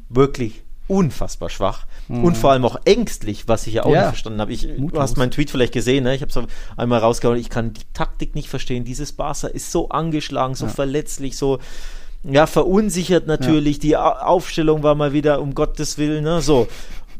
wirklich 0.08 0.62
unfassbar 0.90 1.50
schwach 1.50 1.86
mhm. 2.08 2.24
und 2.24 2.36
vor 2.36 2.50
allem 2.50 2.64
auch 2.64 2.80
ängstlich, 2.84 3.46
was 3.46 3.66
ich 3.68 3.74
ja 3.74 3.84
auch 3.84 3.92
ja. 3.92 4.00
nicht 4.00 4.08
verstanden 4.08 4.40
habe. 4.40 4.52
Ich, 4.52 4.66
du 4.66 5.00
hast 5.00 5.16
meinen 5.16 5.30
Tweet 5.30 5.50
vielleicht 5.50 5.72
gesehen, 5.72 6.02
ne? 6.04 6.14
ich 6.16 6.20
habe 6.20 6.30
es 6.30 6.48
einmal 6.76 6.98
rausgehauen, 6.98 7.38
ich 7.38 7.48
kann 7.48 7.72
die 7.72 7.84
Taktik 7.94 8.34
nicht 8.34 8.48
verstehen. 8.48 8.84
Dieses 8.84 9.12
Barca 9.12 9.46
ist 9.46 9.70
so 9.70 9.88
angeschlagen, 9.90 10.56
so 10.56 10.66
ja. 10.66 10.72
verletzlich, 10.72 11.36
so 11.36 11.60
ja, 12.24 12.46
verunsichert 12.46 13.28
natürlich. 13.28 13.76
Ja. 13.76 13.80
Die 13.82 13.96
Aufstellung 13.96 14.82
war 14.82 14.96
mal 14.96 15.12
wieder 15.12 15.40
um 15.40 15.54
Gottes 15.54 15.96
Willen, 15.96 16.24
ne? 16.24 16.42
so. 16.42 16.66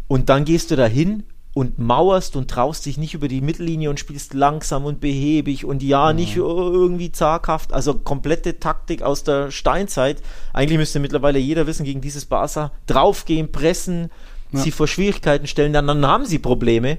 Und 0.09 0.29
dann 0.29 0.45
gehst 0.45 0.73
du 0.73 0.77
da 0.77 0.87
hin 0.87 1.23
und 1.53 1.79
mauerst 1.79 2.37
und 2.37 2.49
traust 2.49 2.87
dich 2.87 2.97
nicht 2.97 3.15
über 3.15 3.27
die 3.27 3.41
Mittellinie 3.41 3.91
und 3.91 3.99
spielst 3.99 4.35
langsam 4.35 4.85
und 4.85 5.01
behäbig 5.01 5.65
und 5.65 5.83
ja, 5.83 6.13
nicht 6.13 6.37
mhm. 6.37 6.43
irgendwie 6.43 7.11
zaghaft. 7.11 7.73
Also 7.73 7.95
komplette 7.95 8.61
Taktik 8.61 9.03
aus 9.03 9.25
der 9.25 9.51
Steinzeit. 9.51 10.23
Eigentlich 10.53 10.79
müsste 10.79 11.01
mittlerweile 11.01 11.39
jeder 11.39 11.67
wissen, 11.67 11.85
gegen 11.85 12.01
dieses 12.01 12.25
Barca 12.25 12.71
draufgehen, 12.87 13.51
pressen, 13.51 14.11
ja. 14.53 14.61
sie 14.61 14.71
vor 14.71 14.87
Schwierigkeiten 14.87 15.47
stellen, 15.47 15.73
dann, 15.73 15.89
dann 15.89 16.07
haben 16.07 16.25
sie 16.25 16.39
Probleme. 16.39 16.99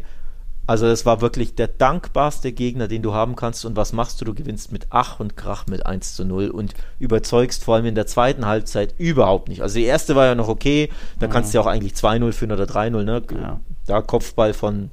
Also 0.68 0.86
es 0.86 1.06
war 1.06 1.22
wirklich 1.22 1.56
der 1.56 1.68
dankbarste 1.68 2.52
Gegner, 2.52 2.88
den 2.88 3.02
du 3.02 3.14
haben 3.14 3.36
kannst. 3.36 3.66
Und 3.66 3.76
was 3.76 3.94
machst 3.94 4.22
du? 4.22 4.26
Du 4.26 4.34
gewinnst 4.34 4.72
mit 4.72 4.88
Ach 4.90 5.20
und 5.20 5.36
Krach 5.36 5.66
mit 5.68 5.86
1 5.86 6.16
zu 6.16 6.24
0 6.24 6.50
und 6.50 6.74
überzeugst 7.00 7.64
vor 7.64 7.76
allem 7.76 7.86
in 7.86 7.96
der 7.96 8.08
zweiten 8.08 8.46
Halbzeit 8.46 8.96
überhaupt 8.98 9.50
nicht. 9.50 9.62
Also 9.62 9.76
die 9.76 9.86
erste 9.86 10.16
war 10.16 10.26
ja 10.26 10.36
noch 10.36 10.48
okay, 10.48 10.90
da 11.20 11.26
ja. 11.26 11.32
kannst 11.32 11.54
du 11.54 11.58
ja 11.58 11.62
auch 11.62 11.68
eigentlich 11.68 11.94
2-0 11.94 12.32
führen 12.32 12.52
oder 12.52 12.66
3-0. 12.66 13.04
Ne? 13.04 13.22
Ja. 13.34 13.60
Da 13.88 14.02
Kopfball 14.02 14.54
von 14.54 14.92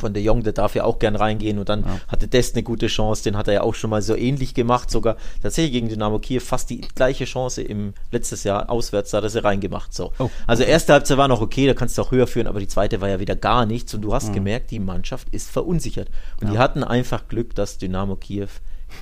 von 0.00 0.12
De 0.12 0.22
Jong, 0.22 0.42
der 0.42 0.52
darf 0.52 0.74
ja 0.74 0.84
auch 0.84 0.98
gern 0.98 1.16
reingehen 1.16 1.58
und 1.58 1.68
dann 1.68 1.84
ja. 1.84 2.00
hatte 2.08 2.26
Dest 2.26 2.54
eine 2.54 2.62
gute 2.62 2.88
Chance, 2.88 3.22
den 3.22 3.36
hat 3.36 3.48
er 3.48 3.54
ja 3.54 3.60
auch 3.62 3.74
schon 3.74 3.90
mal 3.90 4.02
so 4.02 4.16
ähnlich 4.16 4.54
gemacht, 4.54 4.90
sogar 4.90 5.16
tatsächlich 5.42 5.72
gegen 5.72 5.88
Dynamo 5.88 6.18
Kiew 6.18 6.40
fast 6.40 6.70
die 6.70 6.80
gleiche 6.80 7.24
Chance 7.24 7.62
im 7.62 7.94
letztes 8.10 8.44
Jahr 8.44 8.70
auswärts, 8.70 9.10
da 9.10 9.18
hat 9.18 9.24
er 9.24 9.30
sie 9.30 9.44
reingemacht. 9.44 9.94
So. 9.94 10.12
Oh. 10.18 10.30
Also 10.46 10.64
erste 10.64 10.92
Halbzeit 10.92 11.18
war 11.18 11.28
noch 11.28 11.40
okay, 11.40 11.66
da 11.66 11.74
kannst 11.74 11.96
du 11.96 12.02
auch 12.02 12.10
höher 12.10 12.26
führen, 12.26 12.46
aber 12.46 12.60
die 12.60 12.68
zweite 12.68 13.00
war 13.00 13.08
ja 13.08 13.20
wieder 13.20 13.36
gar 13.36 13.66
nichts 13.66 13.94
und 13.94 14.02
du 14.02 14.12
hast 14.12 14.28
mhm. 14.28 14.34
gemerkt, 14.34 14.70
die 14.70 14.80
Mannschaft 14.80 15.28
ist 15.30 15.50
verunsichert. 15.50 16.08
Und 16.40 16.48
ja. 16.48 16.52
die 16.52 16.58
hatten 16.58 16.82
einfach 16.82 17.28
Glück, 17.28 17.54
dass 17.54 17.78
Dynamo 17.78 18.16
Kiew 18.16 18.48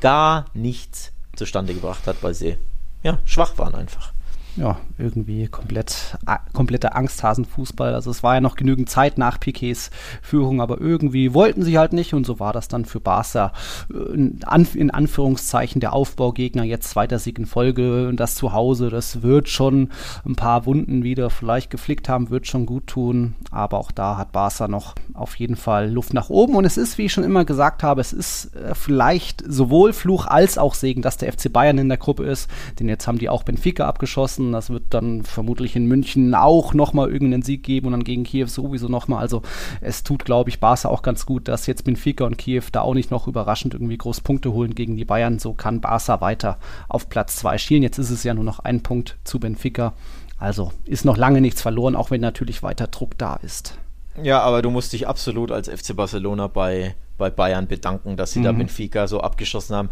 gar 0.01 0.47
nichts 0.55 1.13
zustande 1.37 1.73
gebracht 1.73 2.07
hat, 2.07 2.17
weil 2.23 2.35
sie 2.35 2.59
ja 3.03 3.19
schwach 3.25 3.57
waren 3.59 3.75
einfach 3.75 4.13
ja, 4.59 4.77
irgendwie 4.99 5.47
komplett, 5.47 6.19
kompletter 6.53 6.97
Angsthasenfußball. 6.97 7.95
Also 7.95 8.11
es 8.11 8.25
war 8.25 8.35
ja 8.35 8.41
noch 8.41 8.57
genügend 8.57 8.91
Zeit 8.91 9.17
nach 9.17 9.39
Piquets 9.39 9.91
Führung, 10.21 10.61
aber 10.61 10.81
irgendwie 10.81 11.33
wollten 11.33 11.63
sie 11.63 11.79
halt 11.79 11.93
nicht 11.93 12.13
und 12.13 12.27
so 12.27 12.41
war 12.41 12.53
das 12.53 12.67
dann 12.67 12.85
für 12.85 12.99
Barca 12.99 13.53
äh, 13.93 14.15
in, 14.15 14.91
Anführungszeichen 14.91 15.81
der 15.81 15.93
Aufbaugegner. 15.93 16.65
Jetzt 16.65 16.91
zweiter 16.91 17.21
Sieg 17.21 17.39
in 17.39 17.47
Folge 17.47 18.09
und 18.09 18.19
das 18.19 18.35
zu 18.35 18.53
Hause, 18.53 18.91
das 18.91 19.23
wird 19.23 19.49
schon 19.49 19.91
ein 20.27 20.35
paar 20.35 20.67
Wunden 20.67 21.05
wieder 21.05 21.31
vielleicht 21.31 21.71
geflickt 21.71 22.09
haben, 22.09 22.31
wird 22.31 22.49
schon 22.49 22.67
gut 22.67 22.89
tun. 22.89 23.35
Aber 23.53 23.79
auch 23.79 23.93
da 23.93 24.17
hat 24.17 24.33
Barca 24.33 24.67
noch 24.67 24.97
auf 25.15 25.37
jeden 25.37 25.57
Fall 25.57 25.89
Luft 25.89 26.15
nach 26.15 26.31
oben 26.31 26.57
und 26.57 26.65
es 26.65 26.77
ist, 26.77 26.99
wie 26.99 27.05
ich 27.05 27.13
schon 27.13 27.25
immer 27.25 27.45
gesagt 27.45 27.85
habe, 27.85 28.01
es 28.01 28.13
ist 28.13 28.57
äh, 28.57 28.75
vielleicht 28.75 29.45
sowohl 29.47 29.93
Fluch 29.93 30.27
als 30.27 30.59
auch 30.59 30.75
Segen, 30.75 31.03
dass 31.03 31.17
der 31.17 31.33
FC 31.33 31.53
Bayern 31.53 31.79
in 31.79 31.89
der 31.89 31.99
Gruppe 31.99 32.25
ist, 32.25 32.51
denn 32.81 32.89
jetzt 32.89 33.07
haben 33.07 33.19
die 33.19 33.29
auch 33.29 33.45
Benfica 33.45 33.87
abgeschossen 33.87 34.48
das 34.53 34.71
wird 34.71 34.85
dann 34.91 35.25
vermutlich 35.25 35.77
in 35.77 35.87
München 35.87 36.35
auch 36.35 36.75
nochmal 36.75 37.11
irgendeinen 37.11 37.43
Sieg 37.43 37.63
geben 37.63 37.87
und 37.87 37.93
dann 37.93 38.05
gegen 38.05 38.25
Kiew 38.25 38.47
sowieso 38.47 38.89
nochmal. 38.89 39.21
Also 39.21 39.43
es 39.81 40.03
tut, 40.03 40.25
glaube 40.25 40.51
ich, 40.51 40.61
Barca 40.61 40.89
auch 40.89 41.03
ganz 41.03 41.27
gut, 41.27 41.49
dass 41.49 41.67
jetzt 41.67 41.85
Benfica 41.85 42.25
und 42.25 42.39
Kiew 42.39 42.63
da 42.73 42.83
auch 42.83 42.95
nicht 42.95 43.11
noch 43.11 43.29
überraschend 43.29 43.75
irgendwie 43.75 43.99
groß 43.99 44.21
Punkte 44.21 44.53
holen 44.53 44.75
gegen 44.75 44.97
die 44.97 45.05
Bayern. 45.05 45.39
So 45.39 45.53
kann 45.53 45.81
Barca 45.81 46.21
weiter 46.21 46.59
auf 46.89 47.09
Platz 47.09 47.37
2 47.37 47.59
schielen. 47.59 47.83
Jetzt 47.83 47.99
ist 47.99 48.11
es 48.11 48.25
ja 48.25 48.35
nur 48.35 48.45
noch 48.45 48.61
ein 48.61 48.83
Punkt 48.83 49.17
zu 49.25 49.39
Benfica. 49.41 49.95
Also 50.39 50.73
ist 50.85 51.05
noch 51.05 51.17
lange 51.17 51.41
nichts 51.41 51.63
verloren, 51.63 51.97
auch 51.97 52.11
wenn 52.11 52.21
natürlich 52.21 52.63
weiter 52.63 52.87
Druck 52.87 53.19
da 53.19 53.37
ist. 53.37 53.77
Ja, 54.23 54.41
aber 54.41 54.63
du 54.63 54.71
musst 54.71 54.93
dich 54.93 55.07
absolut 55.07 55.53
als 55.53 55.69
FC 55.69 55.95
Barcelona 55.95 56.47
bei, 56.49 56.95
bei 57.19 57.31
Bayern 57.31 57.69
bedanken, 57.69 58.17
dass 58.17 58.33
sie 58.33 58.41
mhm. 58.41 58.45
da 58.45 58.53
Benfica 58.53 59.07
so 59.07 59.21
abgeschossen 59.21 59.77
haben 59.77 59.91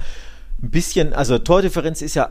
ein 0.63 0.71
bisschen, 0.71 1.13
also 1.13 1.39
Tordifferenz 1.39 2.03
ist 2.03 2.15
ja 2.15 2.31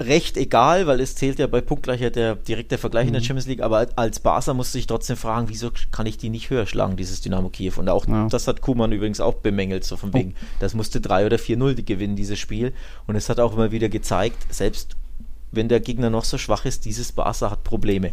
recht 0.00 0.36
egal, 0.36 0.86
weil 0.86 1.00
es 1.00 1.14
zählt 1.14 1.38
ja 1.38 1.46
bei 1.46 1.60
Punktgleichheit 1.60 2.16
der 2.16 2.34
direkte 2.34 2.78
Vergleich 2.78 3.04
mhm. 3.04 3.08
in 3.08 3.12
der 3.14 3.22
mhm. 3.22 3.26
Champions 3.26 3.46
League, 3.46 3.62
aber 3.62 3.86
als 3.96 4.18
Barca 4.20 4.52
musste 4.52 4.78
ich 4.78 4.86
trotzdem 4.86 5.16
fragen, 5.16 5.48
wieso 5.48 5.70
kann 5.92 6.06
ich 6.06 6.18
die 6.18 6.30
nicht 6.30 6.50
höher 6.50 6.66
schlagen, 6.66 6.96
dieses 6.96 7.20
Dynamo 7.20 7.48
Kiew? 7.48 7.74
Und 7.76 7.88
auch 7.88 8.06
ja. 8.08 8.26
das 8.28 8.48
hat 8.48 8.60
Kuman 8.60 8.92
übrigens 8.92 9.20
auch 9.20 9.34
bemängelt, 9.34 9.84
so 9.84 9.96
von 9.96 10.10
oh. 10.10 10.14
wegen, 10.14 10.34
oh. 10.36 10.44
das 10.60 10.74
musste 10.74 11.00
3 11.00 11.26
oder 11.26 11.36
4-0 11.36 11.82
gewinnen, 11.84 12.16
dieses 12.16 12.38
Spiel. 12.38 12.72
Und 13.06 13.14
es 13.14 13.28
hat 13.28 13.38
auch 13.38 13.54
immer 13.54 13.70
wieder 13.70 13.88
gezeigt, 13.88 14.52
selbst 14.52 14.96
wenn 15.52 15.68
der 15.68 15.80
Gegner 15.80 16.10
noch 16.10 16.24
so 16.24 16.38
schwach 16.38 16.64
ist, 16.64 16.84
dieses 16.84 17.12
Barca 17.12 17.50
hat 17.50 17.62
Probleme. 17.62 18.10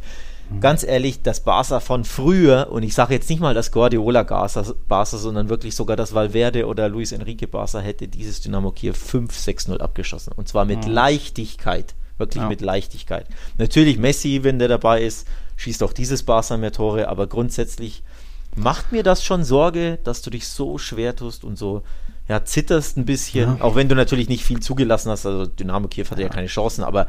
Ganz 0.59 0.83
ehrlich, 0.83 1.21
das 1.21 1.41
Barca 1.41 1.79
von 1.79 2.03
früher, 2.03 2.69
und 2.71 2.83
ich 2.83 2.93
sage 2.93 3.13
jetzt 3.13 3.29
nicht 3.29 3.39
mal 3.39 3.53
das 3.53 3.71
Guardiola 3.71 4.23
Barca, 4.23 5.17
sondern 5.17 5.49
wirklich 5.49 5.75
sogar 5.75 5.95
das 5.95 6.13
Valverde 6.13 6.67
oder 6.67 6.89
Luis 6.89 7.11
Enrique 7.11 7.47
Barca 7.47 7.79
hätte 7.79 8.07
dieses 8.07 8.41
Dynamo 8.41 8.71
Kiew 8.71 8.93
5-6-0 8.93 9.77
abgeschossen. 9.79 10.33
Und 10.35 10.47
zwar 10.47 10.65
mit 10.65 10.85
mhm. 10.85 10.93
Leichtigkeit. 10.93 11.95
Wirklich 12.17 12.43
ja. 12.43 12.49
mit 12.49 12.61
Leichtigkeit. 12.61 13.25
Natürlich 13.57 13.97
Messi, 13.97 14.43
wenn 14.43 14.59
der 14.59 14.67
dabei 14.67 15.01
ist, 15.01 15.27
schießt 15.57 15.81
auch 15.81 15.93
dieses 15.93 16.23
Barca 16.23 16.57
mehr 16.57 16.71
Tore, 16.71 17.07
aber 17.07 17.25
grundsätzlich 17.25 18.03
macht 18.55 18.91
mir 18.91 19.01
das 19.01 19.23
schon 19.23 19.43
Sorge, 19.43 19.97
dass 20.03 20.21
du 20.21 20.29
dich 20.29 20.47
so 20.47 20.77
schwer 20.77 21.15
tust 21.15 21.43
und 21.43 21.57
so 21.57 21.83
ja, 22.27 22.45
zitterst 22.45 22.97
ein 22.97 23.05
bisschen, 23.05 23.57
ja. 23.57 23.63
auch 23.63 23.75
wenn 23.75 23.89
du 23.89 23.95
natürlich 23.95 24.29
nicht 24.29 24.45
viel 24.45 24.59
zugelassen 24.59 25.09
hast. 25.09 25.25
Also 25.25 25.45
Dynamo 25.45 25.87
Kiew 25.87 26.05
hatte 26.09 26.21
ja, 26.21 26.27
ja 26.27 26.33
keine 26.33 26.47
Chancen, 26.47 26.83
aber 26.83 27.07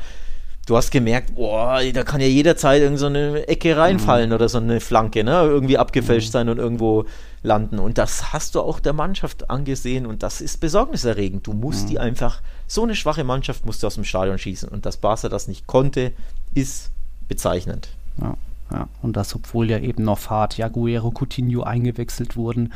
du 0.66 0.76
hast 0.76 0.90
gemerkt, 0.90 1.34
boah, 1.34 1.80
da 1.92 2.04
kann 2.04 2.20
ja 2.20 2.26
jederzeit 2.26 2.82
irgend 2.82 2.98
so 2.98 3.06
eine 3.06 3.48
Ecke 3.48 3.76
reinfallen 3.76 4.30
mhm. 4.30 4.34
oder 4.34 4.48
so 4.48 4.58
eine 4.58 4.80
Flanke, 4.80 5.24
ne? 5.24 5.42
Irgendwie 5.42 5.78
abgefälscht 5.78 6.28
mhm. 6.28 6.32
sein 6.32 6.48
und 6.48 6.58
irgendwo 6.58 7.04
landen. 7.42 7.78
Und 7.78 7.98
das 7.98 8.32
hast 8.32 8.54
du 8.54 8.60
auch 8.60 8.78
der 8.78 8.92
Mannschaft 8.92 9.50
angesehen 9.50 10.06
und 10.06 10.22
das 10.22 10.40
ist 10.40 10.60
besorgniserregend. 10.60 11.46
Du 11.46 11.52
musst 11.52 11.84
mhm. 11.84 11.90
die 11.90 11.98
einfach, 11.98 12.40
so 12.66 12.84
eine 12.84 12.94
schwache 12.94 13.24
Mannschaft 13.24 13.66
musst 13.66 13.82
du 13.82 13.86
aus 13.86 13.96
dem 13.96 14.04
Stadion 14.04 14.38
schießen. 14.38 14.68
Und 14.68 14.86
dass 14.86 14.96
Barca 14.96 15.28
das 15.28 15.48
nicht 15.48 15.66
konnte, 15.66 16.12
ist 16.54 16.90
bezeichnend. 17.28 17.88
Ja. 18.20 18.36
Ja, 18.72 18.88
und 19.02 19.16
das, 19.16 19.34
obwohl 19.34 19.70
ja 19.70 19.78
eben 19.78 20.04
noch 20.04 20.18
Fahrt, 20.18 20.56
Jaguero, 20.56 21.10
Coutinho 21.10 21.62
eingewechselt 21.62 22.36
wurden. 22.36 22.72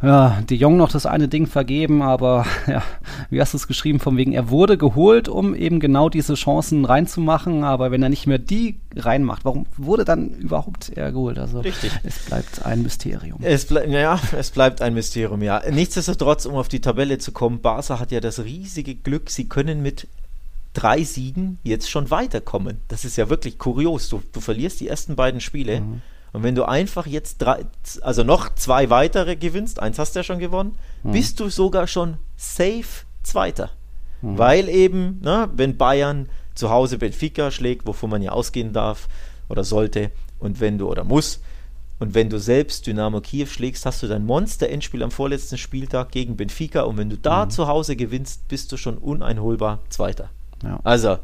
Ja, 0.00 0.40
De 0.48 0.56
Jong 0.56 0.76
noch 0.76 0.90
das 0.92 1.06
eine 1.06 1.26
Ding 1.26 1.46
vergeben, 1.48 2.02
aber 2.02 2.46
ja, 2.68 2.82
wie 3.30 3.40
hast 3.40 3.52
du 3.52 3.56
es 3.56 3.66
geschrieben, 3.66 3.98
von 3.98 4.16
wegen, 4.16 4.32
er 4.32 4.50
wurde 4.50 4.78
geholt, 4.78 5.28
um 5.28 5.54
eben 5.54 5.80
genau 5.80 6.08
diese 6.08 6.34
Chancen 6.34 6.84
reinzumachen, 6.84 7.64
aber 7.64 7.90
wenn 7.90 8.02
er 8.02 8.10
nicht 8.10 8.28
mehr 8.28 8.38
die 8.38 8.78
reinmacht, 8.94 9.44
warum 9.44 9.66
wurde 9.76 10.04
dann 10.04 10.30
überhaupt 10.30 10.90
er 10.90 11.10
geholt? 11.10 11.38
Also 11.38 11.60
Richtig. 11.60 11.92
es 12.04 12.26
bleibt 12.26 12.64
ein 12.64 12.82
Mysterium. 12.82 13.38
Es 13.42 13.66
bleibt, 13.66 13.88
ja, 13.88 14.20
es 14.36 14.50
bleibt 14.50 14.82
ein 14.82 14.94
Mysterium, 14.94 15.42
ja. 15.42 15.62
Nichtsdestotrotz, 15.68 16.46
um 16.46 16.54
auf 16.54 16.68
die 16.68 16.80
Tabelle 16.80 17.18
zu 17.18 17.32
kommen, 17.32 17.60
Barca 17.60 17.98
hat 17.98 18.12
ja 18.12 18.20
das 18.20 18.44
riesige 18.44 18.94
Glück, 18.94 19.30
sie 19.30 19.48
können 19.48 19.82
mit 19.82 20.06
drei 20.80 21.04
Siegen 21.04 21.58
jetzt 21.62 21.90
schon 21.90 22.10
weiterkommen. 22.10 22.80
Das 22.88 23.04
ist 23.04 23.16
ja 23.16 23.28
wirklich 23.28 23.58
kurios. 23.58 24.08
Du, 24.08 24.22
du 24.32 24.40
verlierst 24.40 24.80
die 24.80 24.88
ersten 24.88 25.16
beiden 25.16 25.40
Spiele. 25.40 25.80
Mhm. 25.80 26.02
Und 26.32 26.42
wenn 26.42 26.54
du 26.54 26.64
einfach 26.64 27.06
jetzt 27.06 27.38
drei, 27.38 27.66
also 28.02 28.22
noch 28.22 28.54
zwei 28.54 28.88
weitere 28.88 29.36
gewinnst, 29.36 29.80
eins 29.80 29.98
hast 29.98 30.14
du 30.14 30.20
ja 30.20 30.24
schon 30.24 30.38
gewonnen, 30.38 30.78
mhm. 31.02 31.12
bist 31.12 31.40
du 31.40 31.48
sogar 31.48 31.86
schon 31.86 32.16
safe 32.36 33.04
Zweiter. 33.22 33.70
Mhm. 34.22 34.38
Weil 34.38 34.68
eben, 34.68 35.20
ne, 35.22 35.50
wenn 35.54 35.76
Bayern 35.76 36.28
zu 36.54 36.70
Hause 36.70 36.98
Benfica 36.98 37.50
schlägt, 37.50 37.86
wovon 37.86 38.10
man 38.10 38.22
ja 38.22 38.32
ausgehen 38.32 38.72
darf 38.72 39.08
oder 39.48 39.64
sollte, 39.64 40.10
und 40.38 40.60
wenn 40.60 40.78
du 40.78 40.88
oder 40.88 41.04
muss, 41.04 41.40
und 41.98 42.14
wenn 42.14 42.30
du 42.30 42.40
selbst 42.40 42.86
Dynamo 42.86 43.20
Kiew 43.20 43.46
schlägst, 43.46 43.84
hast 43.84 44.02
du 44.02 44.06
dein 44.06 44.24
Monster-Endspiel 44.24 45.02
am 45.02 45.10
vorletzten 45.10 45.58
Spieltag 45.58 46.10
gegen 46.12 46.34
Benfica. 46.34 46.82
Und 46.82 46.96
wenn 46.96 47.10
du 47.10 47.18
da 47.18 47.44
mhm. 47.44 47.50
zu 47.50 47.68
Hause 47.68 47.94
gewinnst, 47.94 48.48
bist 48.48 48.72
du 48.72 48.78
schon 48.78 48.96
uneinholbar 48.96 49.80
Zweiter. 49.90 50.30
Ja. 50.62 50.80
Also 50.84 51.18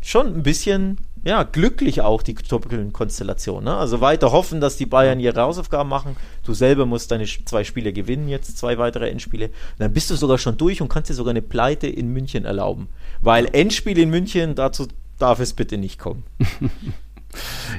schon 0.00 0.34
ein 0.34 0.42
bisschen 0.42 0.98
ja, 1.22 1.42
glücklich 1.42 2.00
auch 2.00 2.22
die 2.22 2.34
Konstellation. 2.34 3.64
Ne? 3.64 3.76
Also 3.76 4.00
weiter 4.00 4.32
hoffen, 4.32 4.60
dass 4.60 4.76
die 4.76 4.86
Bayern 4.86 5.20
ihre 5.20 5.40
Hausaufgaben 5.40 5.88
machen. 5.88 6.16
Du 6.44 6.54
selber 6.54 6.86
musst 6.86 7.10
deine 7.10 7.26
zwei 7.26 7.62
Spiele 7.64 7.92
gewinnen, 7.92 8.28
jetzt 8.28 8.56
zwei 8.56 8.78
weitere 8.78 9.10
Endspiele. 9.10 9.50
dann 9.78 9.92
bist 9.92 10.10
du 10.10 10.16
sogar 10.16 10.38
schon 10.38 10.56
durch 10.56 10.80
und 10.80 10.88
kannst 10.88 11.10
dir 11.10 11.14
sogar 11.14 11.30
eine 11.30 11.42
Pleite 11.42 11.86
in 11.88 12.08
München 12.08 12.46
erlauben. 12.46 12.88
Weil 13.20 13.48
Endspiel 13.52 13.98
in 13.98 14.08
München, 14.08 14.54
dazu 14.54 14.88
darf 15.18 15.40
es 15.40 15.52
bitte 15.52 15.76
nicht 15.76 15.98
kommen. 15.98 16.24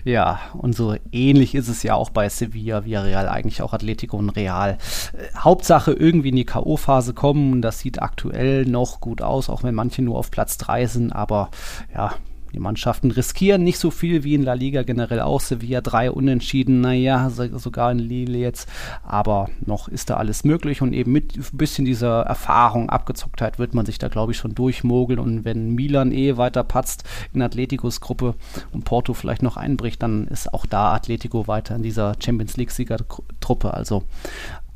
Ja, 0.04 0.40
und 0.54 0.76
so 0.76 0.96
ähnlich 1.12 1.56
ist 1.56 1.68
es 1.68 1.84
ja 1.84 1.96
auch 1.96 2.10
bei 2.10 2.30
Sevilla, 2.30 2.86
Villarreal, 2.86 3.28
eigentlich 3.28 3.62
auch 3.62 3.74
Atletico 3.74 4.18
und 4.18 4.30
Real. 4.30 4.78
Äh, 5.14 5.38
Hauptsache 5.38 5.92
irgendwie 5.92 6.30
in 6.30 6.36
die 6.36 6.46
K.O.-Phase 6.46 7.14
kommen. 7.14 7.62
Das 7.62 7.80
sieht 7.80 8.02
aktuell 8.02 8.66
noch 8.66 9.02
gut 9.02 9.22
aus, 9.22 9.50
auch 9.50 9.64
wenn 9.64 9.76
manche 9.76 10.02
nur 10.02 10.18
auf 10.18 10.32
Platz 10.32 10.58
3 10.58 10.88
sind. 10.88 11.12
Aber 11.12 11.50
ja, 11.94 12.14
die 12.54 12.60
Mannschaften 12.60 13.12
riskieren 13.12 13.64
nicht 13.64 13.80
so 13.80 13.92
viel 13.92 14.24
wie 14.24 14.36
in 14.36 14.44
La 14.44 14.54
Liga 14.54 14.84
generell 14.84 15.22
auch. 15.22 15.42
Sevilla 15.42 15.82
drei 15.82 16.12
Unentschieden, 16.12 16.82
naja, 16.82 17.30
sogar 17.30 17.92
in 17.92 18.00
Lille 18.00 18.38
jetzt. 18.38 18.68
Aber 19.04 19.50
noch 19.66 19.88
ist 19.88 20.10
da 20.10 20.18
alles 20.18 20.44
möglich 20.44 20.82
und 20.82 20.94
eben 20.94 21.12
mit 21.12 21.38
ein 21.38 21.58
bisschen 21.58 21.86
dieser 21.86 22.22
Erfahrung, 22.22 22.90
Abgezocktheit 22.90 23.60
wird 23.60 23.74
man 23.74 23.86
sich 23.86 23.98
da, 23.98 24.08
glaube 24.08 24.34
ich, 24.34 24.38
schon 24.38 24.56
durchmogeln. 24.56 25.20
Und 25.20 25.46
wenn 25.46 25.76
Milan 25.76 26.12
eh 26.12 26.38
weiter 26.38 26.64
patzt 26.64 27.04
in 27.34 27.42
Atleticos 27.42 28.02
Gruppe 28.02 28.36
und 28.72 28.84
Porto 28.84 29.14
vielleicht 29.14 29.44
noch 29.44 29.58
einbricht, 29.58 30.04
dann 30.04 30.28
ist 30.28 30.54
auch 30.54 30.66
da 30.66 30.94
Atletico 30.94 31.48
weiter 31.48 31.76
in 31.76 31.84
dieser 31.84 32.16
Champions 32.20 32.58
League-Siegertruppe. 32.58 33.74
Also 33.74 34.04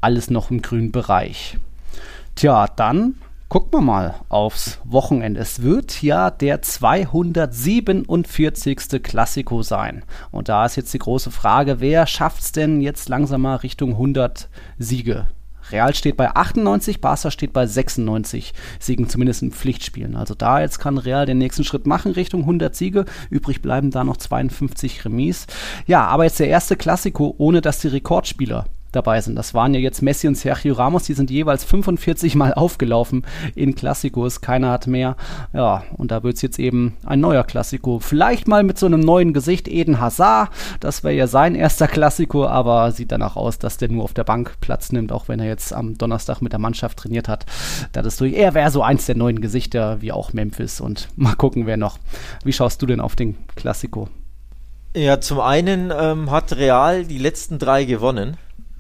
alles 0.01 0.29
noch 0.29 0.51
im 0.51 0.61
grünen 0.61 0.91
Bereich. 0.91 1.57
Tja, 2.35 2.67
dann 2.67 3.15
Gucken 3.47 3.73
wir 3.73 3.81
mal 3.81 4.15
aufs 4.27 4.79
Wochenende. 4.85 5.39
Es 5.39 5.61
wird 5.61 6.01
ja 6.01 6.31
der 6.31 6.63
247. 6.63 9.03
Klassiko 9.03 9.61
sein. 9.61 10.01
Und 10.31 10.49
da 10.49 10.65
ist 10.65 10.77
jetzt 10.77 10.95
die 10.95 10.99
große 10.99 11.29
Frage, 11.29 11.79
wer 11.79 12.07
schafft 12.07 12.41
es 12.41 12.53
denn 12.53 12.81
jetzt 12.81 13.07
langsam 13.07 13.43
mal 13.43 13.57
Richtung 13.57 13.91
100 13.91 14.49
Siege? 14.79 15.27
Real 15.71 15.93
steht 15.93 16.17
bei 16.17 16.35
98, 16.35 17.01
Barca 17.01 17.29
steht 17.29 17.53
bei 17.53 17.67
96 17.67 18.55
Siegen, 18.79 19.09
zumindest 19.09 19.43
in 19.43 19.51
Pflichtspielen. 19.51 20.15
Also 20.15 20.33
da 20.33 20.61
jetzt 20.61 20.79
kann 20.79 20.97
Real 20.97 21.27
den 21.27 21.37
nächsten 21.37 21.63
Schritt 21.63 21.85
machen 21.85 22.13
Richtung 22.13 22.41
100 22.41 22.75
Siege. 22.75 23.05
Übrig 23.29 23.61
bleiben 23.61 23.91
da 23.91 24.03
noch 24.03 24.17
52 24.17 25.05
Remis. 25.05 25.45
Ja, 25.85 26.07
aber 26.07 26.23
jetzt 26.23 26.39
der 26.39 26.49
erste 26.49 26.75
Klassiko, 26.75 27.35
ohne 27.37 27.61
dass 27.61 27.77
die 27.79 27.89
Rekordspieler 27.89 28.65
dabei 28.95 29.21
sind. 29.21 29.35
Das 29.35 29.53
waren 29.53 29.73
ja 29.73 29.79
jetzt 29.79 30.01
Messi 30.01 30.27
und 30.27 30.35
Sergio 30.35 30.73
Ramos, 30.73 31.03
die 31.03 31.13
sind 31.13 31.29
jeweils 31.29 31.63
45 31.63 32.35
Mal 32.35 32.53
aufgelaufen 32.53 33.25
in 33.55 33.75
Klassikos. 33.75 34.41
Keiner 34.41 34.71
hat 34.71 34.87
mehr. 34.87 35.15
Ja, 35.53 35.83
und 35.97 36.11
da 36.11 36.23
wird 36.23 36.35
es 36.35 36.41
jetzt 36.41 36.59
eben 36.59 36.95
ein 37.05 37.19
neuer 37.19 37.43
Klassiko. 37.43 37.99
Vielleicht 37.99 38.47
mal 38.47 38.63
mit 38.63 38.79
so 38.79 38.85
einem 38.85 38.99
neuen 38.99 39.33
Gesicht, 39.33 39.67
Eden 39.67 39.99
Hazard. 39.99 40.49
Das 40.79 41.03
wäre 41.03 41.13
ja 41.13 41.27
sein 41.27 41.55
erster 41.55 41.87
Klassiko, 41.87 42.45
aber 42.47 42.91
sieht 42.91 43.11
danach 43.11 43.35
aus, 43.35 43.59
dass 43.59 43.77
der 43.77 43.89
nur 43.89 44.03
auf 44.03 44.13
der 44.13 44.23
Bank 44.23 44.55
Platz 44.61 44.91
nimmt, 44.91 45.11
auch 45.11 45.27
wenn 45.27 45.39
er 45.39 45.47
jetzt 45.47 45.73
am 45.73 45.97
Donnerstag 45.97 46.41
mit 46.41 46.51
der 46.51 46.59
Mannschaft 46.59 46.97
trainiert 46.97 47.27
hat. 47.27 47.45
Das 47.91 48.05
ist 48.05 48.21
durch. 48.21 48.33
Er 48.33 48.53
wäre 48.53 48.71
so 48.71 48.81
eins 48.81 49.05
der 49.05 49.15
neuen 49.15 49.41
Gesichter, 49.41 50.01
wie 50.01 50.11
auch 50.11 50.33
Memphis. 50.33 50.81
Und 50.81 51.09
mal 51.15 51.35
gucken, 51.35 51.65
wer 51.65 51.77
noch. 51.77 51.97
Wie 52.43 52.53
schaust 52.53 52.81
du 52.81 52.85
denn 52.85 52.99
auf 52.99 53.15
den 53.15 53.37
Klassiko? 53.55 54.09
Ja, 54.95 55.19
zum 55.19 55.41
einen 55.41 55.91
ähm, 55.93 56.31
hat 56.31 56.55
Real 56.55 57.03
die 57.03 57.17
letzten 57.17 57.59
drei 57.59 57.83
gewonnen. 57.83 58.37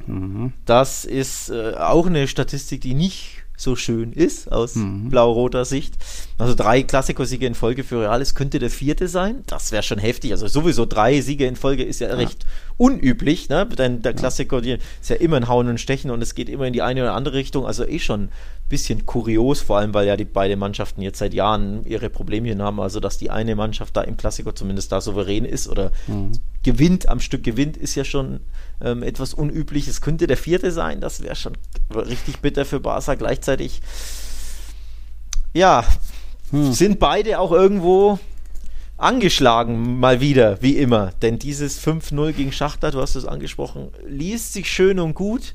Mhm. 0.07 0.53
Das 0.65 1.05
ist 1.05 1.49
äh, 1.49 1.73
auch 1.77 2.07
eine 2.07 2.27
Statistik, 2.27 2.81
die 2.81 2.93
nicht 2.93 3.45
so 3.57 3.75
schön 3.75 4.11
ist 4.11 4.51
aus 4.51 4.75
mhm. 4.75 5.09
blau-roter 5.09 5.65
Sicht. 5.65 5.95
Also 6.37 6.55
drei 6.55 6.83
Klassikersiege 6.83 7.45
in 7.45 7.55
Folge 7.55 7.83
für 7.83 8.01
Real, 8.01 8.21
es 8.21 8.35
könnte 8.35 8.59
der 8.59 8.69
vierte 8.69 9.07
sein. 9.07 9.43
Das 9.47 9.71
wäre 9.71 9.83
schon 9.83 9.99
heftig. 9.99 10.31
Also 10.31 10.47
sowieso 10.47 10.85
drei 10.85 11.21
Siege 11.21 11.45
in 11.45 11.55
Folge 11.55 11.83
ist 11.83 11.99
ja, 11.99 12.09
ja. 12.09 12.15
recht 12.15 12.45
unüblich. 12.77 13.49
Ne? 13.49 13.65
Denn 13.65 14.01
der 14.01 14.13
Klassiker 14.13 14.61
ist 14.61 15.09
ja 15.09 15.15
immer 15.15 15.37
ein 15.37 15.47
Hauen 15.47 15.69
und 15.69 15.79
Stechen 15.79 16.11
und 16.11 16.21
es 16.21 16.35
geht 16.35 16.49
immer 16.49 16.67
in 16.67 16.73
die 16.73 16.81
eine 16.81 17.01
oder 17.03 17.13
andere 17.13 17.35
Richtung. 17.35 17.65
Also 17.65 17.85
eh 17.85 17.99
schon 17.99 18.29
bisschen 18.67 19.05
kurios, 19.05 19.61
vor 19.61 19.77
allem 19.77 19.93
weil 19.93 20.07
ja 20.07 20.17
die 20.17 20.25
beiden 20.25 20.57
Mannschaften 20.57 21.01
jetzt 21.01 21.19
seit 21.19 21.33
Jahren 21.35 21.85
ihre 21.85 22.09
Problemchen 22.09 22.63
haben, 22.63 22.79
also 22.79 22.99
dass 22.99 23.19
die 23.19 23.29
eine 23.29 23.55
Mannschaft 23.55 23.95
da 23.95 24.01
im 24.01 24.17
Klassiker 24.17 24.55
zumindest 24.55 24.91
da 24.91 25.01
souverän 25.01 25.45
ist 25.45 25.67
oder 25.67 25.91
mhm. 26.07 26.31
gewinnt, 26.63 27.07
am 27.07 27.19
Stück 27.19 27.43
gewinnt, 27.43 27.77
ist 27.77 27.93
ja 27.93 28.03
schon 28.03 28.39
ähm, 28.81 29.03
etwas 29.03 29.33
unüblich. 29.33 29.87
Es 29.87 30.01
könnte 30.01 30.27
der 30.27 30.37
vierte 30.37 30.71
sein, 30.71 31.01
das 31.01 31.21
wäre 31.21 31.35
schon 31.35 31.57
richtig 31.93 32.39
bitter 32.39 32.65
für 32.65 32.79
Barca. 32.79 33.15
Gleichzeitig, 33.15 33.81
ja, 35.53 35.83
mhm. 36.51 36.73
sind 36.73 36.99
beide 36.99 37.39
auch 37.39 37.51
irgendwo 37.51 38.19
angeschlagen, 38.97 39.99
mal 39.99 40.21
wieder, 40.21 40.61
wie 40.61 40.77
immer. 40.77 41.11
Denn 41.21 41.39
dieses 41.39 41.85
5-0 41.85 42.31
gegen 42.33 42.51
Schachter, 42.51 42.91
du 42.91 43.01
hast 43.01 43.15
es 43.15 43.25
angesprochen, 43.25 43.89
liest 44.07 44.53
sich 44.53 44.71
schön 44.71 44.99
und 44.99 45.15
gut 45.15 45.53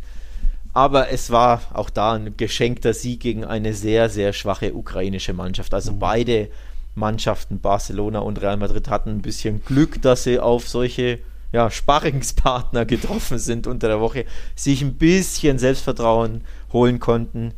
aber 0.72 1.10
es 1.10 1.30
war 1.30 1.62
auch 1.72 1.90
da 1.90 2.12
ein 2.12 2.36
geschenkter 2.36 2.94
Sieg 2.94 3.20
gegen 3.20 3.44
eine 3.44 3.74
sehr, 3.74 4.08
sehr 4.08 4.32
schwache 4.32 4.74
ukrainische 4.74 5.32
Mannschaft. 5.32 5.74
Also 5.74 5.92
mhm. 5.92 5.98
beide 5.98 6.48
Mannschaften, 6.94 7.60
Barcelona 7.60 8.20
und 8.20 8.40
Real 8.40 8.56
Madrid, 8.56 8.88
hatten 8.88 9.10
ein 9.10 9.22
bisschen 9.22 9.64
Glück, 9.64 10.00
dass 10.02 10.24
sie 10.24 10.38
auf 10.38 10.68
solche 10.68 11.18
ja, 11.52 11.70
Sparringspartner 11.70 12.84
getroffen 12.84 13.38
sind 13.38 13.66
unter 13.66 13.88
der 13.88 14.00
Woche, 14.00 14.24
sich 14.54 14.82
ein 14.82 14.94
bisschen 14.94 15.58
Selbstvertrauen 15.58 16.44
holen 16.72 17.00
konnten. 17.00 17.54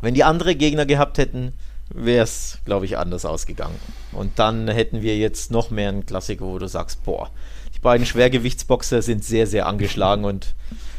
Wenn 0.00 0.14
die 0.14 0.24
andere 0.24 0.54
Gegner 0.54 0.86
gehabt 0.86 1.18
hätten, 1.18 1.52
wäre 1.92 2.24
es, 2.24 2.58
glaube 2.64 2.86
ich, 2.86 2.96
anders 2.96 3.24
ausgegangen. 3.24 3.74
Und 4.12 4.38
dann 4.38 4.68
hätten 4.68 5.02
wir 5.02 5.16
jetzt 5.18 5.50
noch 5.50 5.70
mehr 5.70 5.88
einen 5.88 6.06
Klassiker, 6.06 6.44
wo 6.44 6.58
du 6.58 6.68
sagst, 6.68 7.04
boah, 7.04 7.30
die 7.74 7.80
beiden 7.80 8.06
Schwergewichtsboxer 8.06 9.02
sind 9.02 9.24
sehr, 9.24 9.46
sehr 9.46 9.66
angeschlagen 9.66 10.24
und 10.24 10.54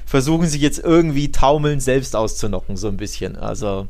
versuchen 0.05 0.47
sich 0.47 0.61
jetzt 0.61 0.79
irgendwie 0.79 1.31
taumeln 1.31 1.79
selbst 1.79 2.15
auszunocken, 2.15 2.75
so 2.75 2.89
ein 2.89 2.97
bisschen. 2.97 3.37
Also 3.37 3.87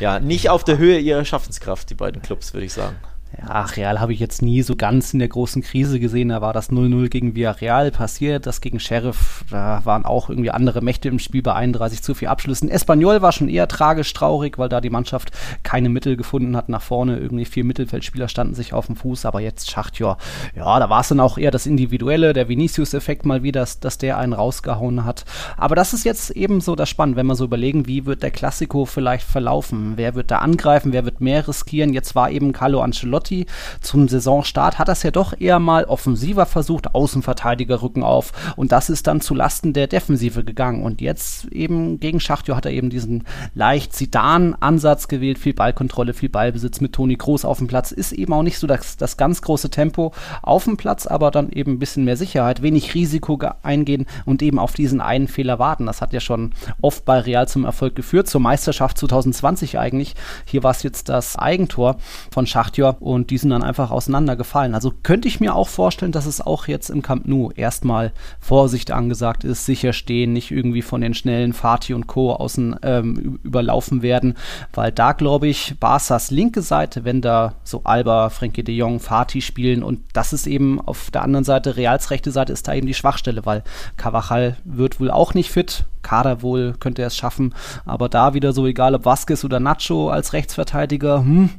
ja, 0.00 0.18
nicht 0.18 0.50
auf 0.50 0.64
der 0.64 0.78
Höhe 0.78 0.98
ihrer 0.98 1.24
Schaffenskraft, 1.24 1.88
die 1.88 1.94
beiden 1.94 2.20
Clubs, 2.20 2.52
würde 2.52 2.66
ich 2.66 2.72
sagen. 2.72 2.96
Ja, 3.38 3.62
Real 3.62 3.98
habe 3.98 4.12
ich 4.12 4.20
jetzt 4.20 4.42
nie 4.42 4.62
so 4.62 4.76
ganz 4.76 5.12
in 5.14 5.18
der 5.18 5.28
großen 5.28 5.62
Krise 5.62 5.98
gesehen. 5.98 6.28
Da 6.28 6.40
war 6.40 6.52
das 6.52 6.70
0-0 6.70 7.08
gegen 7.08 7.34
Villarreal 7.34 7.90
passiert. 7.90 8.46
Das 8.46 8.60
gegen 8.60 8.78
Sheriff, 8.78 9.44
da 9.50 9.80
waren 9.84 10.04
auch 10.04 10.28
irgendwie 10.28 10.50
andere 10.50 10.82
Mächte 10.82 11.08
im 11.08 11.18
Spiel 11.18 11.42
bei 11.42 11.54
31 11.54 12.02
zu 12.02 12.14
viel 12.14 12.28
Abschlüssen. 12.28 12.68
Espanyol 12.68 13.22
war 13.22 13.32
schon 13.32 13.48
eher 13.48 13.68
tragisch 13.68 14.12
traurig, 14.12 14.58
weil 14.58 14.68
da 14.68 14.80
die 14.80 14.90
Mannschaft 14.90 15.30
keine 15.62 15.88
Mittel 15.88 16.16
gefunden 16.16 16.56
hat 16.56 16.68
nach 16.68 16.82
vorne. 16.82 17.18
Irgendwie 17.18 17.46
vier 17.46 17.64
Mittelfeldspieler 17.64 18.28
standen 18.28 18.54
sich 18.54 18.74
auf 18.74 18.86
dem 18.86 18.96
Fuß. 18.96 19.24
Aber 19.24 19.40
jetzt 19.40 19.70
Schachtjor, 19.70 20.18
ja, 20.54 20.78
da 20.78 20.90
war 20.90 21.00
es 21.00 21.08
dann 21.08 21.20
auch 21.20 21.38
eher 21.38 21.50
das 21.50 21.66
Individuelle, 21.66 22.34
der 22.34 22.48
Vinicius-Effekt 22.48 23.24
mal 23.24 23.42
wieder, 23.42 23.62
dass, 23.62 23.80
dass 23.80 23.96
der 23.96 24.18
einen 24.18 24.32
rausgehauen 24.34 25.04
hat. 25.04 25.24
Aber 25.56 25.74
das 25.74 25.94
ist 25.94 26.04
jetzt 26.04 26.30
eben 26.30 26.60
so 26.60 26.76
das 26.76 26.88
Spannende, 26.88 27.18
wenn 27.18 27.26
wir 27.26 27.36
so 27.36 27.44
überlegen, 27.44 27.86
wie 27.86 28.06
wird 28.06 28.22
der 28.22 28.30
Klassiko 28.30 28.84
vielleicht 28.84 29.26
verlaufen? 29.26 29.92
Wer 29.96 30.14
wird 30.14 30.30
da 30.30 30.38
angreifen? 30.38 30.92
Wer 30.92 31.04
wird 31.04 31.20
mehr 31.20 31.46
riskieren? 31.46 31.92
Jetzt 31.94 32.14
war 32.14 32.30
eben 32.30 32.52
Carlo 32.52 32.80
Ancelotti 32.80 33.21
Ancelotti 33.22 33.46
zum 33.80 34.08
Saisonstart 34.08 34.78
hat 34.78 34.88
das 34.88 35.02
ja 35.02 35.10
doch 35.10 35.38
eher 35.38 35.58
mal 35.58 35.84
offensiver 35.84 36.46
versucht, 36.46 36.94
Außenverteidiger 36.94 37.82
rücken 37.82 38.02
auf 38.02 38.32
und 38.56 38.72
das 38.72 38.90
ist 38.90 39.06
dann 39.06 39.20
zu 39.20 39.34
Lasten 39.34 39.72
der 39.72 39.86
Defensive 39.86 40.44
gegangen 40.44 40.82
und 40.82 41.00
jetzt 41.00 41.46
eben 41.46 42.00
gegen 42.00 42.20
Schachtjo 42.20 42.56
hat 42.56 42.66
er 42.66 42.72
eben 42.72 42.90
diesen 42.90 43.24
leicht 43.54 43.94
Zidane-Ansatz 43.94 45.08
gewählt, 45.08 45.38
viel 45.38 45.54
Ballkontrolle, 45.54 46.14
viel 46.14 46.28
Ballbesitz 46.28 46.80
mit 46.80 46.92
Toni 46.92 47.16
Kroos 47.16 47.44
auf 47.44 47.58
dem 47.58 47.66
Platz, 47.66 47.92
ist 47.92 48.12
eben 48.12 48.32
auch 48.32 48.42
nicht 48.42 48.58
so 48.58 48.66
das, 48.66 48.96
das 48.96 49.16
ganz 49.16 49.42
große 49.42 49.70
Tempo 49.70 50.12
auf 50.42 50.64
dem 50.64 50.76
Platz, 50.76 51.06
aber 51.06 51.30
dann 51.30 51.50
eben 51.50 51.72
ein 51.72 51.78
bisschen 51.78 52.04
mehr 52.04 52.16
Sicherheit, 52.16 52.62
wenig 52.62 52.94
Risiko 52.94 53.38
eingehen 53.62 54.06
und 54.24 54.42
eben 54.42 54.58
auf 54.58 54.72
diesen 54.72 55.00
einen 55.00 55.28
Fehler 55.28 55.58
warten. 55.58 55.86
Das 55.86 56.00
hat 56.00 56.12
ja 56.12 56.20
schon 56.20 56.52
oft 56.80 57.04
bei 57.04 57.20
Real 57.20 57.48
zum 57.48 57.64
Erfolg 57.64 57.94
geführt, 57.94 58.28
zur 58.28 58.40
Meisterschaft 58.40 58.98
2020 58.98 59.78
eigentlich. 59.78 60.14
Hier 60.44 60.62
war 60.62 60.72
es 60.72 60.82
jetzt 60.82 61.08
das 61.08 61.36
Eigentor 61.36 61.96
von 62.30 62.46
Schachtjor 62.46 62.96
und 63.12 63.30
die 63.30 63.38
sind 63.38 63.50
dann 63.50 63.62
einfach 63.62 63.90
auseinandergefallen. 63.90 64.74
Also 64.74 64.92
könnte 65.02 65.28
ich 65.28 65.40
mir 65.40 65.54
auch 65.54 65.68
vorstellen, 65.68 66.12
dass 66.12 66.26
es 66.26 66.40
auch 66.40 66.68
jetzt 66.68 66.90
im 66.90 67.02
Camp 67.02 67.26
Nou 67.26 67.50
erstmal 67.54 68.12
Vorsicht 68.40 68.90
angesagt 68.90 69.44
ist, 69.44 69.66
sicher 69.66 69.92
stehen, 69.92 70.32
nicht 70.32 70.50
irgendwie 70.50 70.82
von 70.82 71.00
den 71.00 71.14
schnellen 71.14 71.52
Fatih 71.52 71.94
und 71.94 72.06
Co. 72.06 72.32
außen 72.32 72.76
ähm, 72.82 73.38
überlaufen 73.42 74.02
werden, 74.02 74.34
weil 74.72 74.92
da 74.92 75.12
glaube 75.12 75.48
ich, 75.48 75.74
Barca's 75.78 76.30
linke 76.30 76.62
Seite, 76.62 77.04
wenn 77.04 77.20
da 77.20 77.54
so 77.64 77.82
Alba, 77.84 78.30
Frenkie 78.30 78.64
de 78.64 78.74
Jong, 78.74 79.00
Fatih 79.00 79.42
spielen 79.42 79.82
und 79.82 80.00
das 80.12 80.32
ist 80.32 80.46
eben 80.46 80.80
auf 80.80 81.10
der 81.10 81.22
anderen 81.22 81.44
Seite, 81.44 81.76
Reals 81.76 82.10
rechte 82.10 82.30
Seite 82.30 82.52
ist 82.52 82.68
da 82.68 82.74
eben 82.74 82.86
die 82.86 82.94
Schwachstelle, 82.94 83.44
weil 83.46 83.62
Cavachal 83.96 84.56
wird 84.64 85.00
wohl 85.00 85.10
auch 85.10 85.34
nicht 85.34 85.50
fit, 85.50 85.84
Kader 86.02 86.42
wohl 86.42 86.74
könnte 86.78 87.02
er 87.02 87.08
es 87.08 87.16
schaffen, 87.16 87.54
aber 87.84 88.08
da 88.08 88.34
wieder 88.34 88.52
so 88.52 88.66
egal 88.66 88.94
ob 88.94 89.04
Vasquez 89.04 89.44
oder 89.44 89.60
Nacho 89.60 90.10
als 90.10 90.32
Rechtsverteidiger, 90.32 91.18
hm, 91.20 91.50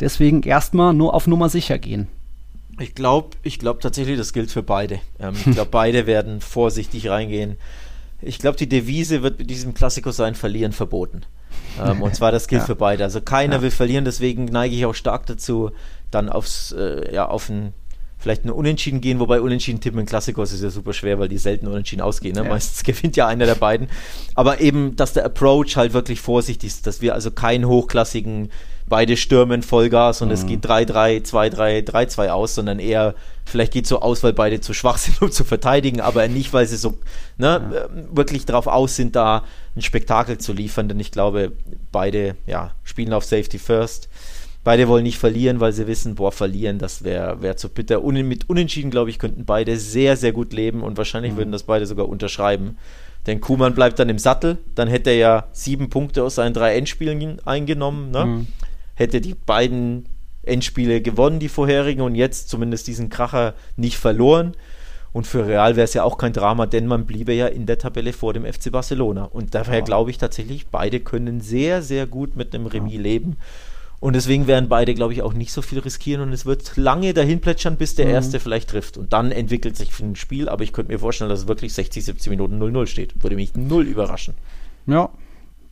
deswegen 0.00 0.42
erstmal 0.42 0.92
nur 0.94 1.14
auf 1.14 1.26
Nummer 1.26 1.48
sicher 1.48 1.78
gehen. 1.78 2.08
Ich 2.80 2.94
glaube, 2.94 3.36
ich 3.42 3.58
glaube 3.58 3.80
tatsächlich, 3.80 4.18
das 4.18 4.32
gilt 4.32 4.50
für 4.50 4.62
beide. 4.62 5.00
Ähm, 5.20 5.34
ich 5.34 5.52
glaube, 5.52 5.70
beide 5.70 6.06
werden 6.08 6.40
vorsichtig 6.40 7.08
reingehen. 7.08 7.56
Ich 8.20 8.38
glaube, 8.38 8.56
die 8.56 8.68
Devise 8.68 9.22
wird 9.22 9.38
mit 9.38 9.50
diesem 9.50 9.74
Klassiker 9.74 10.12
sein, 10.12 10.34
verlieren 10.34 10.72
verboten. 10.72 11.22
Ähm, 11.82 12.02
und 12.02 12.14
zwar, 12.14 12.32
das 12.32 12.48
gilt 12.48 12.62
ja. 12.62 12.66
für 12.66 12.76
beide. 12.76 13.04
Also 13.04 13.20
keiner 13.20 13.56
ja. 13.56 13.62
will 13.62 13.70
verlieren, 13.70 14.04
deswegen 14.04 14.46
neige 14.46 14.74
ich 14.74 14.86
auch 14.86 14.94
stark 14.94 15.26
dazu, 15.26 15.70
dann 16.10 16.28
aufs, 16.28 16.72
äh, 16.72 17.14
ja, 17.14 17.28
auf 17.28 17.48
ein 17.48 17.74
vielleicht 18.24 18.46
ein 18.46 18.50
Unentschieden 18.50 19.02
gehen, 19.02 19.20
wobei 19.20 19.42
Unentschieden 19.42 19.80
tippen 19.80 20.00
in 20.00 20.06
Klassikos 20.06 20.50
ist 20.50 20.62
ja 20.62 20.70
super 20.70 20.94
schwer, 20.94 21.18
weil 21.18 21.28
die 21.28 21.36
selten 21.36 21.68
Unentschieden 21.68 22.00
ausgehen. 22.00 22.34
Ne? 22.34 22.42
Ja. 22.42 22.48
Meistens 22.48 22.82
gewinnt 22.84 23.16
ja 23.16 23.26
einer 23.26 23.44
der 23.44 23.54
beiden. 23.54 23.88
Aber 24.34 24.60
eben, 24.60 24.96
dass 24.96 25.12
der 25.12 25.26
Approach 25.26 25.76
halt 25.76 25.92
wirklich 25.92 26.22
vorsichtig 26.22 26.68
ist, 26.68 26.86
dass 26.86 27.02
wir 27.02 27.14
also 27.14 27.30
keinen 27.30 27.68
hochklassigen 27.68 28.48
beide 28.86 29.16
stürmen 29.16 29.62
Vollgas 29.62 30.22
und 30.22 30.28
mhm. 30.28 30.34
es 30.34 30.46
geht 30.46 30.64
3-3, 30.64 31.24
2-3, 31.24 31.86
3-2 31.86 32.28
aus, 32.28 32.54
sondern 32.54 32.78
eher, 32.78 33.14
vielleicht 33.44 33.72
geht 33.72 33.84
es 33.84 33.90
so 33.90 34.00
aus, 34.00 34.22
weil 34.22 34.32
beide 34.32 34.60
zu 34.60 34.72
schwach 34.74 34.98
sind, 34.98 35.20
um 35.20 35.30
zu 35.30 35.44
verteidigen, 35.44 36.00
aber 36.00 36.26
nicht, 36.28 36.52
weil 36.52 36.66
sie 36.66 36.76
so 36.76 36.98
ne, 37.36 37.70
ja. 37.72 37.84
Ähm, 37.84 38.08
wirklich 38.10 38.46
darauf 38.46 38.66
aus 38.66 38.96
sind, 38.96 39.16
da 39.16 39.44
ein 39.76 39.82
Spektakel 39.82 40.38
zu 40.38 40.52
liefern, 40.52 40.88
denn 40.88 41.00
ich 41.00 41.12
glaube, 41.12 41.52
beide 41.92 42.36
ja, 42.46 42.72
spielen 42.84 43.12
auf 43.12 43.24
Safety 43.24 43.58
First. 43.58 44.08
Beide 44.64 44.88
wollen 44.88 45.02
nicht 45.02 45.18
verlieren, 45.18 45.60
weil 45.60 45.72
sie 45.72 45.86
wissen, 45.86 46.14
boah, 46.14 46.32
verlieren, 46.32 46.78
das 46.78 47.04
wäre 47.04 47.42
wär 47.42 47.58
zu 47.58 47.68
bitter. 47.68 48.02
Un 48.02 48.26
mit 48.26 48.48
Unentschieden, 48.48 48.90
glaube 48.90 49.10
ich, 49.10 49.18
könnten 49.18 49.44
beide 49.44 49.76
sehr, 49.76 50.16
sehr 50.16 50.32
gut 50.32 50.54
leben 50.54 50.82
und 50.82 50.96
wahrscheinlich 50.96 51.32
mhm. 51.32 51.36
würden 51.36 51.52
das 51.52 51.64
beide 51.64 51.84
sogar 51.84 52.08
unterschreiben. 52.08 52.78
Denn 53.26 53.40
Kuhmann 53.40 53.74
bleibt 53.74 53.98
dann 53.98 54.08
im 54.08 54.18
Sattel, 54.18 54.58
dann 54.74 54.88
hätte 54.88 55.10
er 55.10 55.16
ja 55.16 55.46
sieben 55.52 55.90
Punkte 55.90 56.22
aus 56.24 56.36
seinen 56.36 56.54
drei 56.54 56.76
Endspielen 56.76 57.40
eingenommen. 57.46 58.10
Ne? 58.10 58.24
Mhm. 58.24 58.46
Hätte 58.94 59.20
die 59.20 59.34
beiden 59.34 60.06
Endspiele 60.42 61.02
gewonnen, 61.02 61.38
die 61.38 61.48
vorherigen, 61.48 62.02
und 62.02 62.14
jetzt 62.14 62.48
zumindest 62.48 62.86
diesen 62.86 63.10
Kracher 63.10 63.54
nicht 63.76 63.98
verloren. 63.98 64.52
Und 65.12 65.26
für 65.26 65.46
Real 65.46 65.76
wäre 65.76 65.84
es 65.84 65.94
ja 65.94 66.02
auch 66.02 66.18
kein 66.18 66.32
Drama, 66.32 66.66
denn 66.66 66.86
man 66.86 67.06
bliebe 67.06 67.32
ja 67.32 67.46
in 67.46 67.66
der 67.66 67.78
Tabelle 67.78 68.12
vor 68.12 68.32
dem 68.32 68.44
FC 68.44 68.72
Barcelona. 68.72 69.24
Und 69.24 69.54
daher 69.54 69.78
ja. 69.78 69.84
glaube 69.84 70.10
ich 70.10 70.18
tatsächlich, 70.18 70.66
beide 70.66 71.00
können 71.00 71.40
sehr, 71.40 71.82
sehr 71.82 72.06
gut 72.06 72.34
mit 72.34 72.54
einem 72.54 72.66
Remis 72.66 72.94
ja. 72.94 73.00
leben. 73.00 73.36
Und 74.04 74.12
deswegen 74.12 74.46
werden 74.46 74.68
beide, 74.68 74.92
glaube 74.92 75.14
ich, 75.14 75.22
auch 75.22 75.32
nicht 75.32 75.50
so 75.50 75.62
viel 75.62 75.78
riskieren 75.78 76.20
und 76.20 76.30
es 76.30 76.44
wird 76.44 76.76
lange 76.76 77.14
dahin 77.14 77.40
plätschern, 77.40 77.78
bis 77.78 77.94
der 77.94 78.04
mhm. 78.04 78.12
Erste 78.12 78.38
vielleicht 78.38 78.68
trifft. 78.68 78.98
Und 78.98 79.14
dann 79.14 79.32
entwickelt 79.32 79.78
sich 79.78 79.98
ein 79.98 80.14
Spiel, 80.14 80.50
aber 80.50 80.62
ich 80.62 80.74
könnte 80.74 80.92
mir 80.92 80.98
vorstellen, 80.98 81.30
dass 81.30 81.40
es 81.40 81.48
wirklich 81.48 81.72
60, 81.72 82.04
70 82.04 82.28
Minuten 82.28 82.62
0-0 82.62 82.86
steht. 82.86 83.22
Würde 83.22 83.34
mich 83.34 83.54
null 83.54 83.86
überraschen. 83.86 84.34
Ja, 84.86 85.08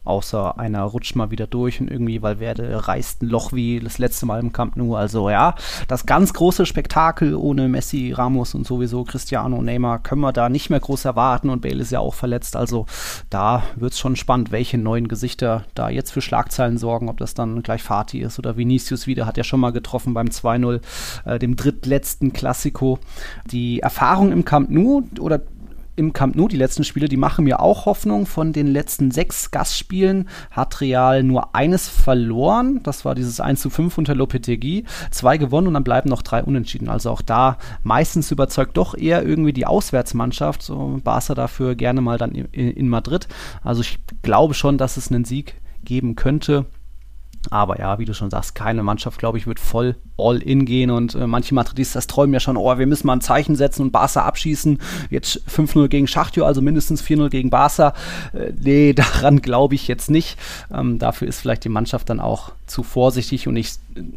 Außer 0.04 0.58
einer 0.58 0.82
rutscht 0.82 1.14
mal 1.14 1.30
wieder 1.30 1.46
durch 1.46 1.80
und 1.80 1.88
irgendwie 1.88 2.22
Valverde 2.22 2.88
reißt 2.88 3.22
ein 3.22 3.28
Loch 3.28 3.52
wie 3.52 3.78
das 3.78 3.98
letzte 3.98 4.26
Mal 4.26 4.40
im 4.40 4.52
Camp 4.52 4.76
Nou. 4.76 4.96
Also 4.96 5.30
ja, 5.30 5.54
das 5.86 6.06
ganz 6.06 6.32
große 6.32 6.66
Spektakel 6.66 7.36
ohne 7.36 7.68
Messi, 7.68 8.12
Ramos 8.12 8.54
und 8.54 8.66
sowieso 8.66 9.04
Cristiano 9.04 9.62
Neymar 9.62 10.00
können 10.00 10.22
wir 10.22 10.32
da 10.32 10.48
nicht 10.48 10.70
mehr 10.70 10.80
groß 10.80 11.04
erwarten 11.04 11.50
und 11.50 11.62
Bale 11.62 11.80
ist 11.80 11.92
ja 11.92 12.00
auch 12.00 12.14
verletzt. 12.14 12.56
Also 12.56 12.86
da 13.30 13.62
wird 13.76 13.92
es 13.92 14.00
schon 14.00 14.16
spannend, 14.16 14.50
welche 14.50 14.76
neuen 14.76 15.06
Gesichter 15.06 15.64
da 15.74 15.88
jetzt 15.88 16.10
für 16.10 16.20
Schlagzeilen 16.20 16.78
sorgen, 16.78 17.08
ob 17.08 17.18
das 17.18 17.34
dann 17.34 17.62
gleich 17.62 17.82
Fatih 17.84 18.22
ist 18.22 18.40
oder 18.40 18.56
Vinicius 18.56 19.06
wieder, 19.06 19.26
hat 19.26 19.36
ja 19.36 19.44
schon 19.44 19.60
mal 19.60 19.70
getroffen 19.70 20.14
beim 20.14 20.28
2-0, 20.28 20.80
äh, 21.26 21.38
dem 21.38 21.54
drittletzten 21.54 22.32
Klassiko. 22.32 22.98
Die 23.52 23.80
Erfahrung 23.80 24.32
im 24.32 24.44
Camp 24.44 24.68
Nou 24.70 25.04
oder 25.20 25.40
im 26.02 26.12
Camp 26.12 26.36
Nou, 26.36 26.48
die 26.48 26.56
letzten 26.56 26.84
Spiele, 26.84 27.08
die 27.08 27.16
machen 27.16 27.44
mir 27.44 27.60
auch 27.60 27.86
Hoffnung. 27.86 28.26
Von 28.26 28.52
den 28.52 28.66
letzten 28.66 29.10
sechs 29.10 29.50
Gastspielen 29.50 30.28
hat 30.50 30.80
Real 30.80 31.22
nur 31.22 31.54
eines 31.54 31.88
verloren. 31.88 32.80
Das 32.82 33.04
war 33.04 33.14
dieses 33.14 33.40
1 33.40 33.60
zu 33.60 33.70
5 33.70 33.96
unter 33.96 34.14
Lopetegui. 34.14 34.84
Zwei 35.10 35.38
gewonnen 35.38 35.68
und 35.68 35.74
dann 35.74 35.84
bleiben 35.84 36.08
noch 36.08 36.22
drei 36.22 36.42
unentschieden. 36.42 36.88
Also 36.88 37.10
auch 37.10 37.22
da 37.22 37.58
meistens 37.82 38.30
überzeugt 38.30 38.76
doch 38.76 38.94
eher 38.96 39.24
irgendwie 39.24 39.52
die 39.52 39.66
Auswärtsmannschaft. 39.66 40.62
So 40.62 41.00
Barca 41.02 41.34
dafür 41.34 41.74
gerne 41.74 42.00
mal 42.00 42.18
dann 42.18 42.32
in, 42.32 42.46
in 42.46 42.88
Madrid. 42.88 43.28
Also 43.62 43.80
ich 43.82 43.98
glaube 44.22 44.54
schon, 44.54 44.78
dass 44.78 44.96
es 44.96 45.10
einen 45.10 45.24
Sieg 45.24 45.54
geben 45.84 46.16
könnte. 46.16 46.66
Aber 47.50 47.78
ja, 47.78 47.98
wie 47.98 48.04
du 48.04 48.14
schon 48.14 48.30
sagst, 48.30 48.54
keine 48.54 48.82
Mannschaft, 48.82 49.18
glaube 49.18 49.38
ich, 49.38 49.46
wird 49.46 49.58
voll 49.58 49.96
all 50.16 50.40
in 50.40 50.64
gehen 50.64 50.90
und 50.90 51.14
äh, 51.14 51.26
manche 51.26 51.54
Madridistas 51.54 52.06
träumen 52.06 52.32
ja 52.32 52.40
schon, 52.40 52.56
oh, 52.56 52.78
wir 52.78 52.86
müssen 52.86 53.06
mal 53.06 53.14
ein 53.14 53.20
Zeichen 53.20 53.56
setzen 53.56 53.82
und 53.82 53.90
Barca 53.90 54.22
abschießen. 54.22 54.78
Jetzt 55.10 55.40
5-0 55.48 55.88
gegen 55.88 56.06
Schachtjo, 56.06 56.44
also 56.44 56.62
mindestens 56.62 57.02
4-0 57.02 57.30
gegen 57.30 57.50
Barca. 57.50 57.94
Äh, 58.32 58.52
nee, 58.58 58.92
daran 58.94 59.42
glaube 59.42 59.74
ich 59.74 59.88
jetzt 59.88 60.10
nicht. 60.10 60.38
Ähm, 60.72 60.98
dafür 60.98 61.28
ist 61.28 61.40
vielleicht 61.40 61.64
die 61.64 61.68
Mannschaft 61.68 62.08
dann 62.10 62.20
auch 62.20 62.52
zu 62.66 62.82
vorsichtig 62.82 63.48
und 63.48 63.56
ich 63.56 63.74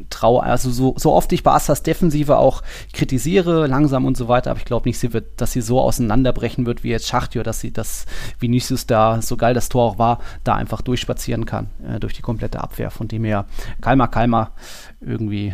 traue, 0.09 0.43
also 0.43 0.69
so, 0.69 0.95
so 0.97 1.13
oft 1.13 1.31
ich 1.33 1.43
Barca's 1.43 1.83
Defensive 1.83 2.37
auch 2.37 2.61
kritisiere, 2.93 3.67
langsam 3.67 4.05
und 4.05 4.17
so 4.17 4.27
weiter, 4.27 4.51
aber 4.51 4.59
ich 4.59 4.65
glaube 4.65 4.87
nicht, 4.87 4.99
sie 4.99 5.13
wird, 5.13 5.41
dass 5.41 5.51
sie 5.51 5.61
so 5.61 5.79
auseinanderbrechen 5.79 6.65
wird 6.65 6.83
wie 6.83 6.89
jetzt 6.89 7.07
Schachtjo, 7.07 7.43
dass 7.43 7.59
sie 7.59 7.71
das 7.71 8.05
Vinicius 8.39 8.85
da, 8.85 9.21
so 9.21 9.37
geil 9.37 9.53
das 9.53 9.69
Tor 9.69 9.83
auch 9.83 9.99
war, 9.99 10.19
da 10.43 10.55
einfach 10.55 10.81
durchspazieren 10.81 11.45
kann, 11.45 11.69
äh, 11.87 11.99
durch 11.99 12.13
die 12.13 12.21
komplette 12.21 12.61
Abwehr. 12.61 12.91
Von 12.91 13.07
dem 13.07 13.23
her, 13.23 13.45
Kalmer, 13.81 14.07
Kalmer, 14.07 14.51
irgendwie 15.01 15.53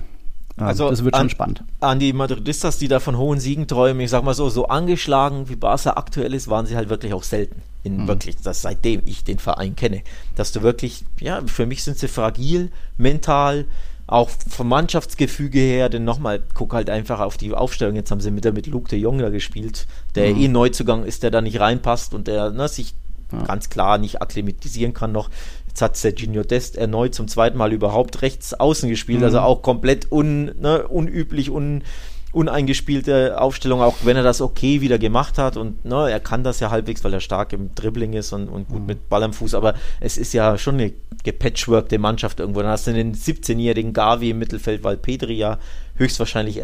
also 0.57 0.89
das 0.89 1.03
wird 1.03 1.15
an, 1.15 1.21
schon 1.21 1.29
spannend. 1.29 1.63
An 1.79 1.99
die 1.99 2.13
Madridistas, 2.13 2.77
die 2.77 2.87
da 2.87 2.99
von 2.99 3.17
hohen 3.17 3.39
Siegen 3.39 3.67
träumen, 3.67 4.01
ich 4.01 4.09
sag 4.09 4.23
mal 4.23 4.33
so, 4.33 4.49
so 4.49 4.67
angeschlagen 4.67 5.49
wie 5.49 5.55
Barca 5.55 5.91
aktuell 5.91 6.33
ist, 6.33 6.49
waren 6.49 6.65
sie 6.65 6.75
halt 6.75 6.89
wirklich 6.89 7.13
auch 7.13 7.23
selten. 7.23 7.61
In 7.83 8.03
mhm. 8.03 8.07
wirklich, 8.07 8.37
das 8.37 8.61
seitdem 8.61 9.01
ich 9.05 9.23
den 9.23 9.39
Verein 9.39 9.75
kenne. 9.75 10.03
Dass 10.35 10.51
du 10.51 10.61
wirklich, 10.61 11.05
ja, 11.19 11.41
für 11.45 11.65
mich 11.65 11.83
sind 11.83 11.97
sie 11.97 12.07
fragil, 12.07 12.71
mental, 12.97 13.65
auch 14.11 14.29
vom 14.29 14.67
Mannschaftsgefüge 14.67 15.59
her, 15.59 15.87
denn 15.87 16.03
nochmal, 16.03 16.43
guck 16.53 16.73
halt 16.73 16.89
einfach 16.89 17.21
auf 17.21 17.37
die 17.37 17.53
Aufstellung. 17.53 17.95
Jetzt 17.95 18.11
haben 18.11 18.19
sie 18.19 18.35
wieder 18.35 18.51
mit 18.51 18.67
Luke 18.67 18.89
de 18.89 18.99
Jong 18.99 19.19
da 19.19 19.29
gespielt, 19.29 19.87
der 20.15 20.33
mhm. 20.33 20.41
eh 20.41 20.47
Neuzugang 20.49 21.05
ist, 21.05 21.23
der 21.23 21.31
da 21.31 21.41
nicht 21.41 21.59
reinpasst 21.59 22.13
und 22.13 22.27
der 22.27 22.51
ne, 22.51 22.67
sich 22.67 22.93
ja. 23.31 23.43
ganz 23.43 23.69
klar 23.69 23.97
nicht 23.97 24.21
akklimatisieren 24.21 24.93
kann 24.93 25.13
noch. 25.13 25.29
Jetzt 25.67 25.81
hat 25.81 25.95
Serginho 25.95 26.43
Dest 26.43 26.75
erneut 26.75 27.15
zum 27.15 27.29
zweiten 27.29 27.57
Mal 27.57 27.71
überhaupt 27.71 28.21
rechts 28.21 28.53
außen 28.53 28.89
gespielt, 28.89 29.23
also 29.23 29.37
mhm. 29.37 29.43
also 29.45 29.55
auch 29.55 29.61
komplett 29.61 30.11
un, 30.11 30.51
ne, 30.59 30.85
unüblich, 30.87 31.49
un, 31.49 31.83
uneingespielte 32.31 33.39
Aufstellung, 33.39 33.81
auch 33.81 33.97
wenn 34.03 34.15
er 34.15 34.23
das 34.23 34.41
okay 34.41 34.81
wieder 34.81 34.97
gemacht 34.97 35.37
hat 35.37 35.57
und 35.57 35.83
ne, 35.83 36.09
er 36.09 36.19
kann 36.19 36.43
das 36.43 36.59
ja 36.59 36.71
halbwegs, 36.71 37.03
weil 37.03 37.13
er 37.13 37.19
stark 37.19 37.51
im 37.53 37.75
Dribbling 37.75 38.13
ist 38.13 38.31
und, 38.31 38.47
und 38.47 38.69
gut 38.69 38.81
mhm. 38.81 38.85
mit 38.85 39.09
Ball 39.09 39.23
am 39.23 39.33
Fuß, 39.33 39.53
aber 39.53 39.75
es 39.99 40.17
ist 40.17 40.33
ja 40.33 40.57
schon 40.57 40.75
eine 40.75 40.93
gepatchworkte 41.23 41.99
Mannschaft 41.99 42.39
irgendwo. 42.39 42.61
Dann 42.61 42.71
hast 42.71 42.87
du 42.87 42.93
den 42.93 43.13
17-jährigen 43.13 43.93
Gavi 43.93 44.29
im 44.29 44.39
Mittelfeld, 44.39 44.83
weil 44.83 44.97
Petri 44.97 45.33
ja 45.33 45.59
höchstwahrscheinlich 45.95 46.61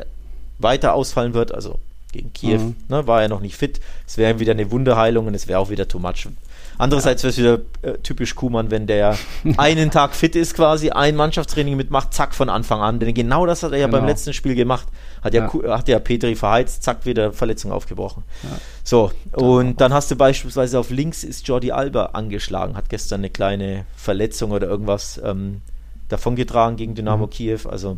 weiter 0.60 0.94
ausfallen 0.94 1.34
wird, 1.34 1.54
also 1.54 1.80
gegen 2.14 2.32
Kiew 2.32 2.60
mhm. 2.60 2.76
ne, 2.88 3.06
war 3.06 3.22
er 3.22 3.28
noch 3.28 3.42
nicht 3.42 3.58
fit. 3.58 3.82
Es 4.08 4.18
wäre 4.18 4.40
wieder 4.40 4.54
eine 4.54 4.72
Wunderheilung 4.72 5.28
und 5.28 5.36
es 5.36 5.48
wäre 5.48 5.60
auch 5.60 5.70
wieder 5.70 5.88
too 5.88 6.00
much. 6.00 6.28
Andererseits 6.78 7.24
ja. 7.24 7.30
wäre 7.30 7.32
es 7.32 7.38
wieder 7.38 7.94
äh, 7.94 7.98
typisch 8.00 8.36
Kuhmann, 8.36 8.72
wenn 8.72 8.88
der 8.88 9.18
einen 9.58 9.92
Tag 9.92 10.16
fit 10.16 10.36
ist 10.36 10.56
quasi, 10.56 10.92
ein 10.92 11.16
Mannschaftstraining 11.16 11.76
mitmacht, 11.76 12.14
zack, 12.14 12.36
von 12.36 12.50
Anfang 12.50 12.82
an. 12.82 13.00
Denn 13.00 13.14
genau 13.14 13.46
das 13.46 13.64
hat 13.64 13.72
er 13.72 13.80
ja 13.80 13.88
beim 13.88 14.02
genau. 14.02 14.12
letzten 14.12 14.34
Spiel 14.34 14.56
gemacht. 14.56 14.88
Hat 15.24 15.34
ja, 15.34 15.50
ja. 15.64 15.78
hat 15.78 15.88
ja 15.88 16.00
Petri 16.00 16.36
verheizt, 16.36 16.84
zack, 16.84 17.06
wieder 17.06 17.34
Verletzung 17.34 17.72
aufgebrochen. 17.72 18.24
Ja. 18.44 18.50
So, 18.84 19.12
und 19.34 19.82
dann 19.82 19.94
hast 19.94 20.12
du 20.12 20.16
beispielsweise 20.16 20.80
auf 20.80 20.90
links 20.90 21.24
ist 21.24 21.48
Jordi 21.48 21.72
Alba 21.72 22.08
angeschlagen, 22.14 22.78
hat 22.78 22.90
gestern 22.90 23.22
eine 23.22 23.30
kleine 23.30 23.86
Verletzung 23.96 24.52
oder 24.52 24.68
irgendwas 24.68 25.20
ähm, 25.24 25.62
davongetragen 26.10 26.78
gegen 26.78 26.96
Dynamo 26.96 27.26
mhm. 27.26 27.30
Kiew. 27.30 27.60
Also 27.68 27.98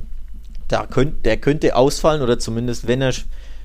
da 0.67 0.85
könnt, 0.85 1.25
der 1.25 1.37
könnte 1.37 1.75
ausfallen 1.75 2.21
oder 2.21 2.39
zumindest, 2.39 2.87
wenn 2.87 3.01
er 3.01 3.13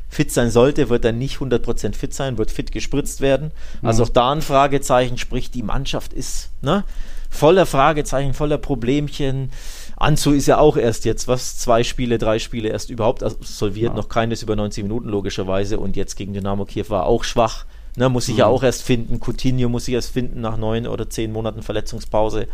fit 0.09 0.33
sein 0.33 0.51
sollte, 0.51 0.89
wird 0.89 1.05
er 1.05 1.13
nicht 1.13 1.39
100% 1.39 1.95
fit 1.95 2.15
sein, 2.15 2.39
wird 2.39 2.51
fit 2.51 2.73
gespritzt 2.73 3.21
werden. 3.21 3.51
Mhm. 3.83 3.89
Also 3.89 4.05
auch 4.05 4.09
da 4.09 4.33
ein 4.33 4.43
Fragezeichen, 4.43 5.19
sprich 5.19 5.51
die 5.51 5.63
Mannschaft 5.63 6.13
ist 6.13 6.51
ne, 6.63 6.85
voller 7.31 7.67
Fragezeichen, 7.67 8.33
voller 8.33 8.59
Problemchen. 8.59 9.51
Anzu 9.97 10.33
ist 10.33 10.47
ja 10.47 10.59
auch 10.59 10.77
erst 10.77 11.05
jetzt, 11.05 11.29
was, 11.29 11.59
zwei 11.59 11.83
Spiele, 11.83 12.19
drei 12.19 12.39
Spiele 12.39 12.69
erst 12.69 12.91
überhaupt 12.91 13.23
absolviert, 13.23 13.93
ja. 13.93 13.97
noch 13.97 14.09
keines 14.09 14.43
über 14.43 14.57
90 14.57 14.85
Minuten 14.85 15.09
logischerweise 15.09 15.79
und 15.79 15.97
jetzt 15.97 16.17
gegen 16.17 16.33
Dynamo 16.33 16.65
Kiew 16.65 16.87
war 16.89 17.07
auch 17.07 17.25
schwach. 17.25 17.65
Ne, 17.97 18.09
muss 18.09 18.27
sich 18.27 18.35
mhm. 18.35 18.41
ja 18.41 18.47
auch 18.47 18.63
erst 18.63 18.83
finden. 18.83 19.21
Coutinho 19.21 19.69
muss 19.69 19.85
sich 19.85 19.95
erst 19.95 20.13
finden 20.13 20.41
nach 20.41 20.57
neun 20.57 20.87
oder 20.87 21.09
zehn 21.09 21.33
Monaten 21.33 21.63
Verletzungspause. 21.63 22.49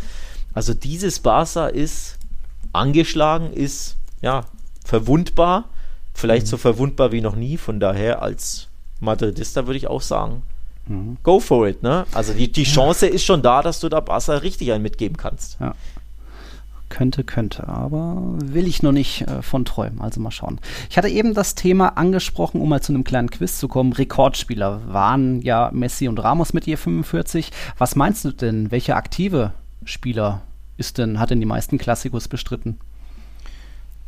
Also 0.52 0.74
dieses 0.74 1.20
Barca 1.20 1.68
ist 1.68 2.18
angeschlagen, 2.72 3.52
ist 3.52 3.96
ja 4.20 4.44
verwundbar 4.84 5.64
Vielleicht 6.20 6.46
mhm. 6.46 6.50
so 6.50 6.56
verwundbar 6.59 7.12
wie 7.12 7.20
noch 7.20 7.35
nie, 7.35 7.56
von 7.56 7.80
daher 7.80 8.22
als 8.22 8.68
Madridista 9.00 9.66
würde 9.66 9.78
ich 9.78 9.88
auch 9.88 10.02
sagen, 10.02 10.42
mhm. 10.87 11.16
go 11.22 11.40
for 11.40 11.66
it. 11.66 11.83
Ne? 11.83 12.04
Also 12.12 12.35
die, 12.35 12.52
die 12.52 12.64
Chance 12.64 13.09
ja. 13.09 13.14
ist 13.14 13.24
schon 13.24 13.42
da, 13.42 13.62
dass 13.62 13.80
du 13.80 13.88
da 13.88 14.00
Barca 14.00 14.35
richtig 14.35 14.70
einen 14.72 14.83
mitgeben 14.83 15.16
kannst. 15.16 15.59
Ja. 15.61 15.74
Könnte, 16.90 17.22
könnte, 17.22 17.68
aber 17.68 18.20
will 18.42 18.66
ich 18.66 18.83
noch 18.83 18.90
nicht 18.90 19.22
äh, 19.22 19.42
von 19.42 19.64
träumen. 19.64 20.00
Also 20.00 20.20
mal 20.20 20.33
schauen. 20.33 20.61
Ich 20.90 20.98
hatte 20.98 21.09
eben 21.09 21.35
das 21.35 21.54
Thema 21.54 21.96
angesprochen, 21.96 22.61
um 22.61 22.68
mal 22.68 22.83
zu 22.83 22.92
einem 22.92 23.04
kleinen 23.04 23.30
Quiz 23.30 23.59
zu 23.59 23.68
kommen. 23.68 23.92
Rekordspieler 23.92 24.80
waren 24.88 25.40
ja 25.40 25.70
Messi 25.72 26.09
und 26.09 26.18
Ramos 26.18 26.52
mit 26.52 26.66
je 26.66 26.76
45. 26.76 27.52
Was 27.78 27.94
meinst 27.94 28.24
du 28.24 28.33
denn? 28.33 28.72
Welcher 28.72 28.96
aktive 28.96 29.52
Spieler 29.85 30.42
ist 30.76 30.98
denn, 30.98 31.20
hat 31.20 31.30
denn 31.30 31.40
die 31.40 31.46
meisten 31.46 31.78
Klassikos 31.78 32.26
bestritten? 32.26 32.78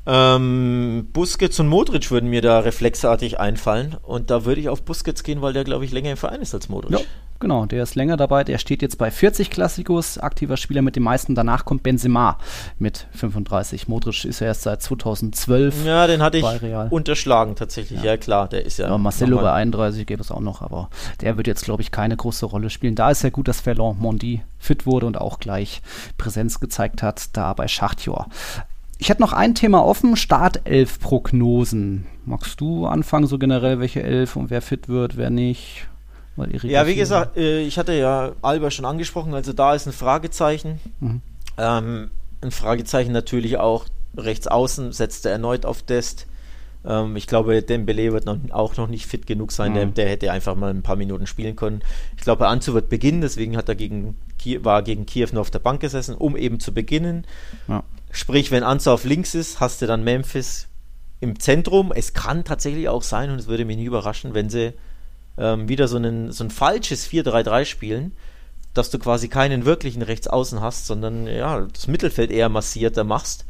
Ähm, 0.04 1.08
Busquets 1.12 1.60
und 1.60 1.68
Modric 1.68 2.10
würden 2.10 2.28
mir 2.28 2.42
da 2.42 2.58
reflexartig 2.60 3.38
einfallen. 3.38 3.96
Und 4.02 4.30
da 4.30 4.44
würde 4.44 4.60
ich 4.60 4.68
auf 4.68 4.82
Busquets 4.82 5.22
gehen, 5.22 5.42
weil 5.42 5.52
der, 5.52 5.64
glaube 5.64 5.84
ich, 5.84 5.92
länger 5.92 6.10
im 6.10 6.16
Verein 6.16 6.40
ist 6.42 6.54
als 6.54 6.68
Modric. 6.68 6.98
Ja, 6.98 7.00
genau, 7.38 7.66
der 7.66 7.84
ist 7.84 7.94
länger 7.94 8.16
dabei. 8.16 8.42
Der 8.42 8.58
steht 8.58 8.82
jetzt 8.82 8.98
bei 8.98 9.12
40 9.12 9.48
Klassikos, 9.48 10.18
aktiver 10.18 10.56
Spieler 10.56 10.82
mit 10.82 10.96
den 10.96 11.04
meisten. 11.04 11.36
Danach 11.36 11.64
kommt 11.64 11.84
Benzema 11.84 12.38
mit 12.80 13.06
35. 13.12 13.86
Modric 13.86 14.24
ist 14.24 14.40
ja 14.40 14.48
erst 14.48 14.62
seit 14.62 14.82
2012. 14.82 15.86
Ja, 15.86 16.08
den 16.08 16.20
hatte 16.20 16.38
ich 16.38 16.44
unterschlagen 16.90 17.54
tatsächlich. 17.54 18.00
Ja. 18.00 18.12
ja. 18.12 18.16
klar, 18.16 18.48
der 18.48 18.66
ist 18.66 18.78
ja. 18.78 18.88
ja 18.88 18.98
Marcelo 18.98 19.38
bei 19.38 19.52
31 19.52 20.04
gäbe 20.04 20.20
es 20.20 20.32
auch 20.32 20.40
noch, 20.40 20.62
aber 20.62 20.90
der 21.20 21.36
wird 21.36 21.46
jetzt, 21.46 21.64
glaube 21.64 21.82
ich, 21.82 21.92
keine 21.92 22.16
große 22.16 22.46
Rolle 22.46 22.70
spielen. 22.70 22.96
Da 22.96 23.12
ist 23.12 23.22
ja 23.22 23.30
gut, 23.30 23.46
dass 23.46 23.60
Ferland 23.60 24.00
Mondi 24.00 24.42
fit 24.58 24.84
wurde 24.84 25.06
und 25.06 25.16
auch 25.16 25.38
gleich 25.38 25.80
Präsenz 26.18 26.58
gezeigt 26.58 27.02
hat, 27.04 27.36
da 27.36 27.52
bei 27.52 27.68
Schachtjor. 27.68 28.26
Ich 28.98 29.08
hätte 29.08 29.20
noch 29.20 29.32
ein 29.32 29.54
Thema 29.54 29.84
offen, 29.84 30.16
Startelf-Prognosen. 30.16 32.06
Magst 32.24 32.60
du 32.60 32.86
anfangen, 32.86 33.26
so 33.26 33.38
generell, 33.38 33.80
welche 33.80 34.02
Elf 34.02 34.36
und 34.36 34.50
wer 34.50 34.62
fit 34.62 34.88
wird, 34.88 35.16
wer 35.16 35.30
nicht? 35.30 35.88
ja, 36.36 36.86
wie 36.86 36.94
gesagt, 36.94 37.36
äh, 37.36 37.60
ich 37.60 37.78
hatte 37.78 37.92
ja 37.92 38.32
Alba 38.40 38.70
schon 38.70 38.84
angesprochen, 38.84 39.34
also 39.34 39.52
da 39.52 39.74
ist 39.74 39.86
ein 39.86 39.92
Fragezeichen. 39.92 40.80
Mhm. 41.00 41.20
Ähm, 41.58 42.10
ein 42.40 42.50
Fragezeichen 42.50 43.12
natürlich 43.12 43.58
auch 43.58 43.86
rechts 44.16 44.46
außen, 44.46 44.92
setzt 44.92 45.26
er 45.26 45.32
erneut 45.32 45.66
auf 45.66 45.82
Dest. 45.82 46.26
Ähm, 46.84 47.16
ich 47.16 47.26
glaube, 47.26 47.62
Dembele 47.62 48.12
wird 48.12 48.26
noch, 48.26 48.38
auch 48.50 48.76
noch 48.76 48.88
nicht 48.88 49.06
fit 49.06 49.26
genug 49.26 49.52
sein, 49.52 49.72
mhm. 49.72 49.76
der, 49.76 49.86
der, 49.86 50.08
hätte 50.08 50.32
einfach 50.32 50.54
mal 50.54 50.70
ein 50.70 50.82
paar 50.82 50.96
Minuten 50.96 51.26
spielen 51.26 51.56
können. 51.56 51.82
Ich 52.16 52.22
glaube, 52.22 52.48
Anzu 52.48 52.74
wird 52.74 52.88
beginnen, 52.88 53.20
deswegen 53.20 53.56
hat 53.56 53.68
er 53.68 53.74
gegen, 53.74 54.16
war 54.60 54.82
gegen 54.82 55.06
Kiew 55.06 55.28
nur 55.32 55.42
auf 55.42 55.50
der 55.50 55.60
Bank 55.60 55.80
gesessen, 55.80 56.14
um 56.14 56.36
eben 56.36 56.60
zu 56.60 56.72
beginnen. 56.72 57.26
Ja. 57.68 57.84
Sprich, 58.12 58.50
wenn 58.50 58.62
Anzo 58.62 58.92
auf 58.92 59.04
links 59.04 59.34
ist, 59.34 59.58
hast 59.58 59.80
du 59.80 59.86
dann 59.86 60.04
Memphis 60.04 60.68
im 61.20 61.40
Zentrum. 61.40 61.92
Es 61.94 62.12
kann 62.12 62.44
tatsächlich 62.44 62.90
auch 62.90 63.02
sein, 63.02 63.30
und 63.30 63.38
es 63.38 63.46
würde 63.46 63.64
mich 63.64 63.78
nie 63.78 63.86
überraschen, 63.86 64.34
wenn 64.34 64.50
sie 64.50 64.74
ähm, 65.38 65.66
wieder 65.66 65.88
so, 65.88 65.96
einen, 65.96 66.30
so 66.30 66.44
ein 66.44 66.50
falsches 66.50 67.08
4-3-3 67.08 67.64
spielen, 67.64 68.12
dass 68.74 68.90
du 68.90 68.98
quasi 68.98 69.28
keinen 69.28 69.64
wirklichen 69.64 70.02
Rechtsaußen 70.02 70.60
hast, 70.60 70.86
sondern 70.86 71.26
ja, 71.26 71.62
das 71.62 71.88
Mittelfeld 71.88 72.30
eher 72.30 72.50
massierter 72.50 73.02
machst. 73.02 73.46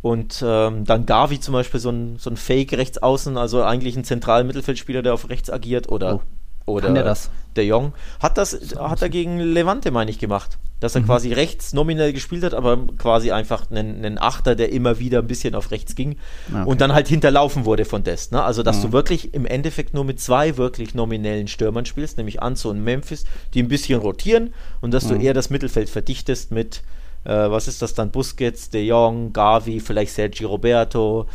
Und 0.00 0.42
ähm, 0.44 0.86
dann 0.86 1.04
Gavi 1.04 1.38
zum 1.38 1.52
Beispiel 1.52 1.78
so 1.78 1.90
ein, 1.90 2.16
so 2.18 2.30
ein 2.30 2.38
Fake 2.38 2.72
Rechtsaußen, 2.72 3.36
also 3.36 3.62
eigentlich 3.62 3.94
ein 3.94 4.04
zentraler 4.04 4.44
Mittelfeldspieler, 4.44 5.02
der 5.02 5.12
auf 5.12 5.28
rechts 5.28 5.50
agiert 5.50 5.90
oder, 5.90 6.22
oh. 6.66 6.72
oder 6.72 6.92
der, 6.94 7.04
das? 7.04 7.30
der 7.56 7.66
Jong. 7.66 7.92
Hat 8.20 8.38
das, 8.38 8.58
hat 8.78 9.02
er 9.02 9.10
gegen 9.10 9.38
Levante, 9.38 9.90
meine 9.90 10.10
ich, 10.10 10.18
gemacht 10.18 10.58
dass 10.82 10.96
er 10.96 11.02
mhm. 11.02 11.06
quasi 11.06 11.32
rechts 11.32 11.72
nominell 11.72 12.12
gespielt 12.12 12.42
hat, 12.42 12.54
aber 12.54 12.76
quasi 12.98 13.30
einfach 13.30 13.70
einen, 13.70 14.04
einen, 14.04 14.18
Achter, 14.18 14.56
der 14.56 14.72
immer 14.72 14.98
wieder 14.98 15.20
ein 15.20 15.28
bisschen 15.28 15.54
auf 15.54 15.70
rechts 15.70 15.94
ging 15.94 16.16
okay. 16.50 16.64
und 16.66 16.80
dann 16.80 16.92
halt 16.92 17.06
hinterlaufen 17.06 17.64
wurde 17.64 17.84
von 17.84 18.02
Dest. 18.02 18.32
Ne? 18.32 18.42
Also, 18.42 18.64
dass 18.64 18.78
mhm. 18.78 18.82
du 18.82 18.92
wirklich 18.92 19.32
im 19.32 19.46
Endeffekt 19.46 19.94
nur 19.94 20.04
mit 20.04 20.18
zwei 20.18 20.56
wirklich 20.56 20.94
nominellen 20.94 21.46
Stürmern 21.46 21.86
spielst, 21.86 22.16
nämlich 22.16 22.42
Anzo 22.42 22.70
und 22.70 22.82
Memphis, 22.82 23.24
die 23.54 23.62
ein 23.62 23.68
bisschen 23.68 24.00
rotieren 24.00 24.52
und 24.80 24.92
dass 24.92 25.04
mhm. 25.04 25.20
du 25.20 25.24
eher 25.24 25.34
das 25.34 25.50
Mittelfeld 25.50 25.88
verdichtest 25.88 26.50
mit, 26.50 26.82
äh, 27.22 27.30
was 27.30 27.68
ist 27.68 27.80
das 27.80 27.94
dann, 27.94 28.10
Busquets, 28.10 28.70
De 28.70 28.84
Jong, 28.84 29.32
Gavi, 29.32 29.78
vielleicht 29.78 30.14
Sergi 30.14 30.42
Roberto, 30.42 31.28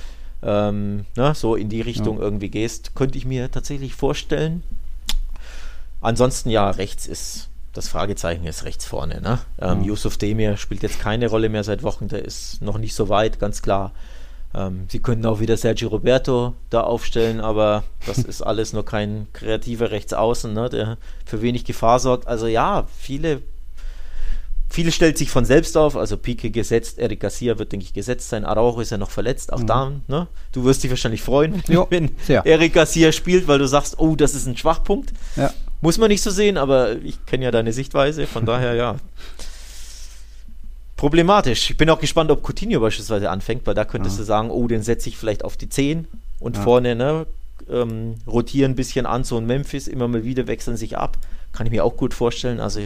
ähm, 0.44 1.06
ne? 1.16 1.34
so 1.36 1.56
in 1.56 1.70
die 1.70 1.82
Richtung 1.82 2.18
ja. 2.18 2.24
irgendwie 2.24 2.50
gehst, 2.50 2.96
könnte 2.96 3.18
ich 3.18 3.24
mir 3.24 3.50
tatsächlich 3.50 3.96
vorstellen. 3.96 4.62
Ansonsten 6.02 6.50
ja, 6.50 6.70
rechts 6.70 7.08
ist 7.08 7.48
das 7.78 7.88
Fragezeichen 7.88 8.46
ist 8.46 8.66
rechts 8.66 8.86
vorne. 8.86 9.22
Ne? 9.22 9.40
Ähm, 9.62 9.80
mhm. 9.80 9.84
Yusuf 9.86 10.18
Demir 10.18 10.58
spielt 10.58 10.82
jetzt 10.82 11.00
keine 11.00 11.28
Rolle 11.28 11.48
mehr 11.48 11.64
seit 11.64 11.84
Wochen, 11.84 12.08
der 12.08 12.26
ist 12.26 12.62
noch 12.62 12.80
nicht 12.80 12.96
so 12.96 13.08
weit, 13.08 13.40
ganz 13.40 13.62
klar. 13.62 13.94
Ähm, 14.56 14.88
sie 14.90 15.00
könnten 15.00 15.28
auch 15.28 15.40
wieder 15.40 15.58
Sergio 15.58 15.90
Roberto 15.90 16.56
da 16.72 16.82
aufstellen, 16.82 17.40
aber 17.40 17.84
das 18.08 18.18
ist 18.18 18.42
alles 18.42 18.74
nur 18.74 18.84
kein 18.84 19.28
kreativer 19.32 19.92
Rechtsaußen, 19.92 20.52
ne, 20.52 20.70
der 20.70 20.98
für 21.26 21.44
wenig 21.44 21.66
Gefahr 21.66 22.00
sorgt. 22.00 22.28
Also 22.28 22.48
ja, 22.48 22.88
viele, 22.98 23.44
viele 24.70 24.92
stellt 24.92 25.20
sich 25.20 25.30
von 25.30 25.46
selbst 25.46 25.78
auf. 25.78 25.96
Also 25.96 26.18
Pique 26.18 26.50
gesetzt, 26.50 26.98
Eric 26.98 27.20
Garcia 27.20 27.60
wird, 27.60 27.74
denke 27.74 27.86
ich, 27.86 27.94
gesetzt 27.94 28.30
sein. 28.30 28.44
Araujo 28.44 28.80
ist 28.80 28.90
ja 28.90 28.98
noch 28.98 29.12
verletzt, 29.12 29.54
auch 29.54 29.60
mhm. 29.60 29.68
da. 29.68 29.92
Ne? 30.08 30.28
Du 30.52 30.64
wirst 30.64 30.84
dich 30.84 30.90
wahrscheinlich 30.90 31.22
freuen, 31.22 31.62
jo, 31.68 31.86
wenn. 31.92 32.16
Eric 32.28 32.74
Garcia 32.74 33.12
spielt, 33.12 33.48
weil 33.48 33.60
du 33.60 33.68
sagst, 33.68 34.00
oh, 34.00 34.16
das 34.16 34.34
ist 34.34 34.48
ein 34.48 34.58
Schwachpunkt. 34.58 35.14
Ja. 35.36 35.54
Muss 35.82 35.98
man 35.98 36.10
nicht 36.10 36.22
so 36.22 36.32
sehen, 36.32 36.58
aber 36.58 36.96
ich 36.98 37.24
kenne 37.26 37.46
ja 37.46 37.52
deine 37.52 37.74
Sichtweise, 37.74 38.28
von 38.28 38.46
daher 38.48 38.74
ja. 38.74 38.96
Problematisch. 40.96 41.70
Ich 41.70 41.78
bin 41.78 41.90
auch 41.90 42.00
gespannt, 42.00 42.32
ob 42.32 42.44
Coutinho 42.44 42.80
beispielsweise 42.80 43.30
anfängt, 43.30 43.68
weil 43.68 43.76
da 43.76 43.86
könntest 43.86 44.16
ja. 44.18 44.22
du 44.22 44.26
sagen, 44.26 44.50
oh, 44.50 44.68
den 44.68 44.82
setze 44.82 45.10
ich 45.10 45.18
vielleicht 45.18 45.44
auf 45.44 45.56
die 45.56 45.70
10 45.70 46.08
und 46.40 46.58
ja. 46.58 46.64
vorne, 46.64 46.96
ne, 46.96 47.28
ähm, 47.70 48.16
rotieren 48.26 48.72
ein 48.72 48.76
bisschen 48.76 49.06
an, 49.06 49.24
so 49.24 49.38
ein 49.38 49.46
Memphis, 49.46 49.88
immer 49.88 50.08
mal 50.08 50.24
wieder 50.24 50.48
wechseln 50.48 50.78
sich 50.78 50.98
ab. 50.98 51.18
Kann 51.54 51.68
ich 51.68 51.72
mir 51.72 51.84
auch 51.84 51.96
gut 51.96 52.14
vorstellen. 52.14 52.60
Also, 52.60 52.82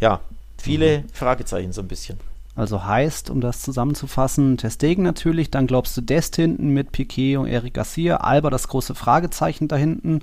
ja, 0.00 0.20
viele 0.56 1.00
mhm. 1.00 1.08
Fragezeichen 1.12 1.72
so 1.72 1.80
ein 1.80 1.88
bisschen. 1.88 2.18
Also 2.56 2.84
heißt, 2.84 3.30
um 3.30 3.40
das 3.40 3.60
zusammenzufassen, 3.60 4.56
Testegen 4.56 5.04
natürlich, 5.04 5.50
dann 5.50 5.66
glaubst 5.66 5.96
du 5.96 6.00
Dest 6.00 6.36
hinten 6.36 6.70
mit 6.70 6.92
Piquet 6.92 7.36
und 7.36 7.46
Eric 7.46 7.74
Garcia, 7.74 8.16
Alba 8.16 8.50
das 8.50 8.68
große 8.68 8.94
Fragezeichen 8.94 9.68
da 9.68 9.76
hinten, 9.76 10.20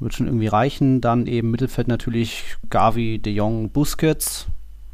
wird 0.00 0.14
schon 0.14 0.26
irgendwie 0.26 0.48
reichen, 0.48 1.00
dann 1.00 1.26
eben 1.26 1.50
Mittelfeld 1.50 1.88
natürlich 1.88 2.56
Gavi, 2.68 3.20
De 3.20 3.32
Jong, 3.32 3.70
Busquets, 3.70 4.46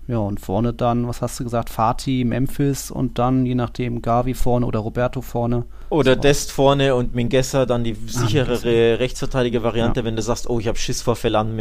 ja 0.09 0.19
und 0.19 0.41
vorne 0.41 0.75
dann, 0.75 1.09
was 1.09 1.23
hast 1.23 1.41
du 1.41 1.45
gesagt, 1.45 1.71
Fatih, 1.71 2.25
Memphis 2.25 2.91
und 2.91 3.19
dann 3.19 3.47
je 3.47 3.55
nachdem 3.55 4.03
Gavi 4.03 4.35
vorne 4.35 4.67
oder 4.67 4.81
Roberto 4.81 5.23
vorne. 5.23 5.65
Oder 5.89 6.15
so. 6.15 6.21
Dest 6.21 6.53
vorne 6.53 6.95
und 6.95 7.15
Mingessa 7.15 7.67
dann 7.67 7.85
die 7.85 7.93
ah, 7.93 7.97
sicherere 8.07 8.95
ah, 8.95 8.97
Rechtsverteidiger-Variante, 8.97 10.01
ja. 10.01 10.07
wenn 10.07 10.17
du 10.17 10.23
sagst, 10.23 10.51
oh, 10.51 10.61
ich 10.61 10.69
habe 10.69 10.79
Schiss 10.79 11.03
vor 11.03 11.17
Felan 11.17 11.59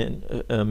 äh, 0.49 0.63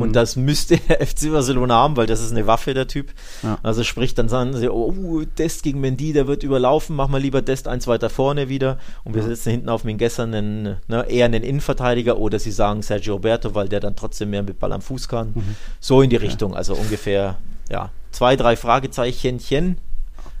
Mendy, 0.00 0.02
Und 0.02 0.08
mhm. 0.10 0.12
das 0.14 0.36
müsste 0.36 0.76
der 0.88 1.06
FC 1.06 1.30
Barcelona 1.30 1.74
haben, 1.74 1.96
weil 1.96 2.06
das 2.06 2.20
ist 2.20 2.32
eine 2.32 2.46
Waffe, 2.46 2.74
der 2.74 2.86
Typ. 2.86 3.12
Ja. 3.42 3.58
Also 3.62 3.84
sprich, 3.84 4.14
dann 4.14 4.28
sagen 4.28 4.56
sie, 4.56 4.68
oh, 4.68 5.22
Dest 5.38 5.62
gegen 5.62 5.80
Mendy, 5.80 6.12
der 6.12 6.26
wird 6.26 6.42
überlaufen, 6.42 6.96
mach 6.96 7.08
mal 7.08 7.20
lieber 7.20 7.42
Dest 7.42 7.68
eins 7.68 7.86
weiter 7.86 8.10
vorne 8.10 8.48
wieder. 8.48 8.78
Und 9.04 9.14
wir 9.14 9.22
setzen 9.22 9.50
hinten 9.50 9.68
auf 9.68 9.84
Mingesser 9.84 10.24
einen, 10.24 10.76
ne, 10.88 11.06
eher 11.08 11.26
einen 11.26 11.42
Innenverteidiger 11.42 12.18
oder 12.18 12.38
sie 12.38 12.52
sagen 12.52 12.82
Sergio 12.82 13.14
Roberto, 13.14 13.54
weil 13.54 13.68
der 13.68 13.80
dann 13.80 13.96
trotzdem 13.96 14.30
mehr 14.30 14.42
mit 14.42 14.58
Ball 14.58 14.72
am 14.72 14.82
Fuß 14.82 15.08
kann. 15.08 15.32
Mhm. 15.34 15.56
So 15.80 16.02
in 16.02 16.10
die 16.10 16.16
Richtung, 16.16 16.54
also 16.54 16.74
ungefähr, 16.74 17.38
ja, 17.70 17.90
zwei, 18.10 18.36
drei 18.36 18.56
Fragezeichenchen. 18.56 19.78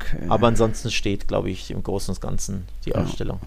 Okay. 0.00 0.26
Aber 0.28 0.48
ansonsten 0.48 0.90
steht, 0.90 1.28
glaube 1.28 1.50
ich, 1.50 1.70
im 1.70 1.82
Großen 1.82 2.14
und 2.14 2.20
Ganzen 2.20 2.64
die 2.86 2.94
Ausstellung. 2.94 3.38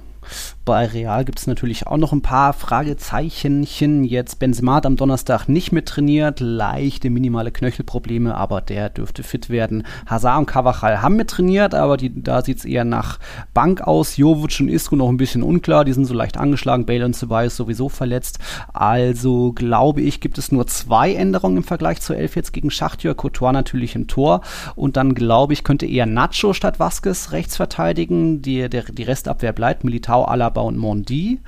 Bei 0.66 0.86
Real 0.86 1.26
gibt 1.26 1.40
es 1.40 1.48
natürlich 1.48 1.88
auch 1.88 1.98
noch 1.98 2.14
ein 2.14 2.22
paar 2.22 2.54
Fragezeichenchen. 2.54 4.04
Jetzt 4.04 4.40
Benzema 4.40 4.76
hat 4.76 4.86
am 4.86 4.96
Donnerstag 4.96 5.48
nicht 5.48 5.72
mit 5.72 5.88
trainiert, 5.88 6.40
leichte 6.40 7.10
minimale 7.10 7.52
Knöchelprobleme, 7.52 8.36
aber 8.36 8.62
der 8.62 8.90
dürfte 8.90 9.24
fit 9.24 9.50
werden. 9.50 9.86
Hazard 10.06 10.40
und 10.40 10.46
Cavachal 10.46 11.02
haben 11.02 11.16
mit 11.16 11.30
trainiert, 11.30 11.76
aber 11.76 11.98
die, 11.98 12.24
da 12.24 12.42
sieht 12.42 12.60
es 12.60 12.66
eher 12.66 12.86
nach 12.86 13.20
Bank 13.54 13.82
aus. 13.82 14.18
Jovic 14.18 14.60
und 14.60 14.70
Isco 14.70 14.96
noch 14.96 15.10
ein 15.10 15.18
bisschen 15.18 15.44
unklar, 15.44 15.84
die 15.84 15.94
sind 15.94 16.06
so 16.06 16.14
leicht 16.14 16.38
angeschlagen. 16.38 16.86
Bale 16.86 17.06
und 17.06 17.16
Ceballos 17.16 17.58
sowieso 17.58 17.90
verletzt. 17.90 18.40
Also 18.72 19.52
glaube 19.52 20.02
ich, 20.02 20.22
gibt 20.22 20.38
es 20.38 20.52
nur 20.52 20.68
zwei 20.68 21.14
Änderungen 21.14 21.58
im 21.58 21.64
Vergleich 21.64 22.00
zur 22.02 22.16
Elf 22.16 22.36
jetzt 22.36 22.54
gegen 22.54 22.72
Schachtjör. 22.72 23.16
Courtois 23.16 23.52
natürlich 23.52 23.96
im 23.96 24.08
Tor 24.08 24.42
und 24.76 24.98
dann 24.98 25.14
glaube 25.14 25.54
ich, 25.54 25.64
könnte 25.64 25.86
eher 25.86 26.06
Nacho 26.06 26.54
statt 26.54 26.80
Vasquez 26.80 27.32
rechts 27.32 27.56
verteidigen. 27.56 28.42
Die, 28.42 28.70
der, 28.70 28.84
die 28.84 29.04
Restabwehr 29.04 29.54
bleibt. 29.54 29.84
Militao, 29.84 30.13
Alaba 30.22 30.62
und 30.62 30.78
Mondi. 30.78 31.40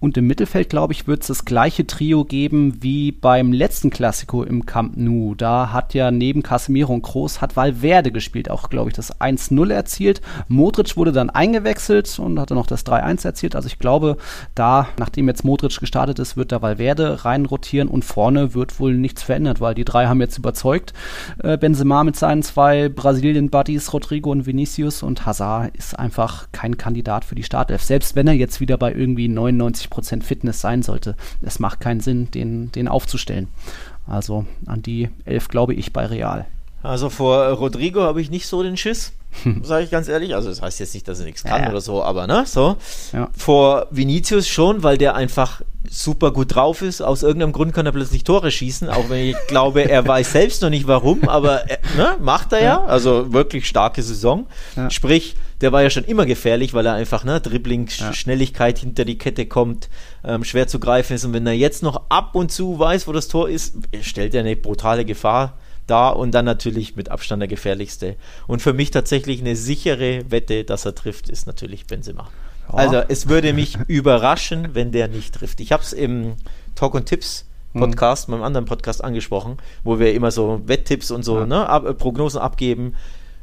Und 0.00 0.16
im 0.16 0.28
Mittelfeld, 0.28 0.68
glaube 0.68 0.92
ich, 0.92 1.08
wird 1.08 1.22
es 1.22 1.26
das 1.26 1.44
gleiche 1.44 1.84
Trio 1.84 2.24
geben 2.24 2.78
wie 2.80 3.10
beim 3.10 3.52
letzten 3.52 3.90
Klassiko 3.90 4.44
im 4.44 4.64
Camp 4.64 4.96
Nou. 4.96 5.34
Da 5.34 5.72
hat 5.72 5.92
ja 5.92 6.12
neben 6.12 6.44
Casemiro 6.44 6.94
und 6.94 7.02
Kroos 7.02 7.40
hat 7.40 7.56
Valverde 7.56 8.12
gespielt, 8.12 8.48
auch, 8.48 8.70
glaube 8.70 8.90
ich, 8.90 8.94
das 8.94 9.20
1-0 9.20 9.72
erzielt. 9.72 10.20
Modric 10.46 10.96
wurde 10.96 11.10
dann 11.10 11.30
eingewechselt 11.30 12.16
und 12.20 12.38
hatte 12.38 12.54
noch 12.54 12.68
das 12.68 12.86
3-1 12.86 13.24
erzielt. 13.24 13.56
Also 13.56 13.66
ich 13.66 13.80
glaube, 13.80 14.18
da, 14.54 14.88
nachdem 14.98 15.26
jetzt 15.26 15.44
Modric 15.44 15.80
gestartet 15.80 16.20
ist, 16.20 16.36
wird 16.36 16.52
da 16.52 16.62
Valverde 16.62 17.24
reinrotieren 17.24 17.88
und 17.88 18.04
vorne 18.04 18.54
wird 18.54 18.78
wohl 18.78 18.94
nichts 18.94 19.24
verändert, 19.24 19.60
weil 19.60 19.74
die 19.74 19.84
drei 19.84 20.06
haben 20.06 20.20
jetzt 20.20 20.38
überzeugt. 20.38 20.92
Äh, 21.42 21.58
Benzema 21.58 22.04
mit 22.04 22.14
seinen 22.14 22.44
zwei 22.44 22.88
Brasilien-Buddies, 22.88 23.92
Rodrigo 23.92 24.30
und 24.30 24.46
Vinicius 24.46 25.02
und 25.02 25.26
Hazard 25.26 25.76
ist 25.76 25.98
einfach 25.98 26.46
kein 26.52 26.76
Kandidat 26.76 27.24
für 27.24 27.34
die 27.34 27.42
Startelf. 27.42 27.82
Selbst 27.82 28.14
wenn 28.14 28.28
er 28.28 28.34
jetzt 28.34 28.60
wieder 28.60 28.78
bei 28.78 28.94
irgendwie 28.94 29.26
99 29.26 29.87
90% 29.90 30.22
Fitness 30.22 30.60
sein 30.60 30.82
sollte. 30.82 31.16
Es 31.42 31.58
macht 31.58 31.80
keinen 31.80 32.00
Sinn, 32.00 32.30
den, 32.30 32.72
den 32.72 32.88
aufzustellen. 32.88 33.48
Also 34.06 34.46
an 34.66 34.82
die 34.82 35.10
11 35.24 35.48
glaube 35.48 35.74
ich 35.74 35.92
bei 35.92 36.06
Real. 36.06 36.46
Also 36.82 37.10
vor 37.10 37.48
Rodrigo 37.48 38.02
habe 38.02 38.20
ich 38.20 38.30
nicht 38.30 38.46
so 38.46 38.62
den 38.62 38.76
Schiss, 38.76 39.12
sage 39.62 39.84
ich 39.84 39.90
ganz 39.90 40.08
ehrlich. 40.08 40.34
Also 40.34 40.48
das 40.48 40.62
heißt 40.62 40.78
jetzt 40.80 40.94
nicht, 40.94 41.08
dass 41.08 41.18
er 41.18 41.26
nichts 41.26 41.42
kann 41.42 41.62
ja, 41.62 41.70
oder 41.70 41.80
so, 41.80 42.02
aber 42.02 42.26
ne, 42.26 42.44
so. 42.46 42.76
Ja. 43.12 43.28
Vor 43.36 43.86
Vinicius 43.90 44.48
schon, 44.48 44.82
weil 44.82 44.96
der 44.96 45.14
einfach 45.14 45.60
super 45.90 46.30
gut 46.32 46.54
drauf 46.54 46.82
ist. 46.82 47.00
Aus 47.00 47.22
irgendeinem 47.22 47.52
Grund 47.52 47.74
kann 47.74 47.86
er 47.86 47.92
plötzlich 47.92 48.22
Tore 48.24 48.50
schießen, 48.50 48.88
auch 48.88 49.10
wenn 49.10 49.30
ich 49.30 49.36
glaube, 49.48 49.88
er 49.88 50.06
weiß 50.06 50.32
selbst 50.32 50.62
noch 50.62 50.70
nicht 50.70 50.86
warum, 50.86 51.28
aber 51.28 51.68
er, 51.68 51.78
ne, 51.96 52.16
macht 52.20 52.52
er 52.52 52.62
ja. 52.62 52.84
Also 52.84 53.32
wirklich 53.32 53.66
starke 53.66 54.02
Saison. 54.02 54.46
Sprich, 54.88 55.34
der 55.60 55.72
war 55.72 55.82
ja 55.82 55.90
schon 55.90 56.04
immer 56.04 56.26
gefährlich, 56.26 56.74
weil 56.74 56.86
er 56.86 56.94
einfach, 56.94 57.24
ne, 57.24 57.40
Dribbling, 57.40 57.88
ja. 57.98 58.12
Schnelligkeit 58.12 58.78
hinter 58.78 59.04
die 59.04 59.18
Kette 59.18 59.46
kommt, 59.46 59.88
ähm, 60.24 60.44
schwer 60.44 60.68
zu 60.68 60.78
greifen 60.78 61.14
ist. 61.14 61.24
Und 61.24 61.32
wenn 61.32 61.46
er 61.46 61.52
jetzt 61.52 61.82
noch 61.82 62.02
ab 62.08 62.34
und 62.34 62.52
zu 62.52 62.78
weiß, 62.78 63.08
wo 63.08 63.12
das 63.12 63.28
Tor 63.28 63.48
ist, 63.48 63.76
stellt 64.02 64.34
er 64.34 64.40
eine 64.40 64.56
brutale 64.56 65.04
Gefahr 65.04 65.58
dar 65.86 66.16
und 66.16 66.32
dann 66.32 66.44
natürlich 66.44 66.96
mit 66.96 67.10
Abstand 67.10 67.40
der 67.40 67.48
gefährlichste. 67.48 68.16
Und 68.46 68.62
für 68.62 68.72
mich 68.72 68.90
tatsächlich 68.90 69.40
eine 69.40 69.56
sichere 69.56 70.30
Wette, 70.30 70.64
dass 70.64 70.84
er 70.84 70.94
trifft, 70.94 71.28
ist 71.28 71.46
natürlich 71.46 71.86
Benzema. 71.86 72.28
Ja. 72.68 72.74
Also 72.74 73.02
es 73.08 73.28
würde 73.28 73.52
mich 73.52 73.76
überraschen, 73.88 74.74
wenn 74.74 74.92
der 74.92 75.08
nicht 75.08 75.34
trifft. 75.34 75.60
Ich 75.60 75.72
habe 75.72 75.82
es 75.82 75.92
im 75.92 76.34
Talk 76.74 76.94
und 76.94 77.06
Tipps 77.06 77.46
hm. 77.72 77.80
Podcast, 77.80 78.28
mhm. 78.28 78.34
meinem 78.34 78.44
anderen 78.44 78.66
Podcast 78.66 79.02
angesprochen, 79.02 79.56
wo 79.82 79.98
wir 79.98 80.14
immer 80.14 80.30
so 80.30 80.60
Wetttipps 80.66 81.10
und 81.10 81.24
so 81.24 81.40
ja. 81.40 81.46
ne, 81.46 81.68
ab, 81.68 81.98
Prognosen 81.98 82.40
abgeben 82.40 82.94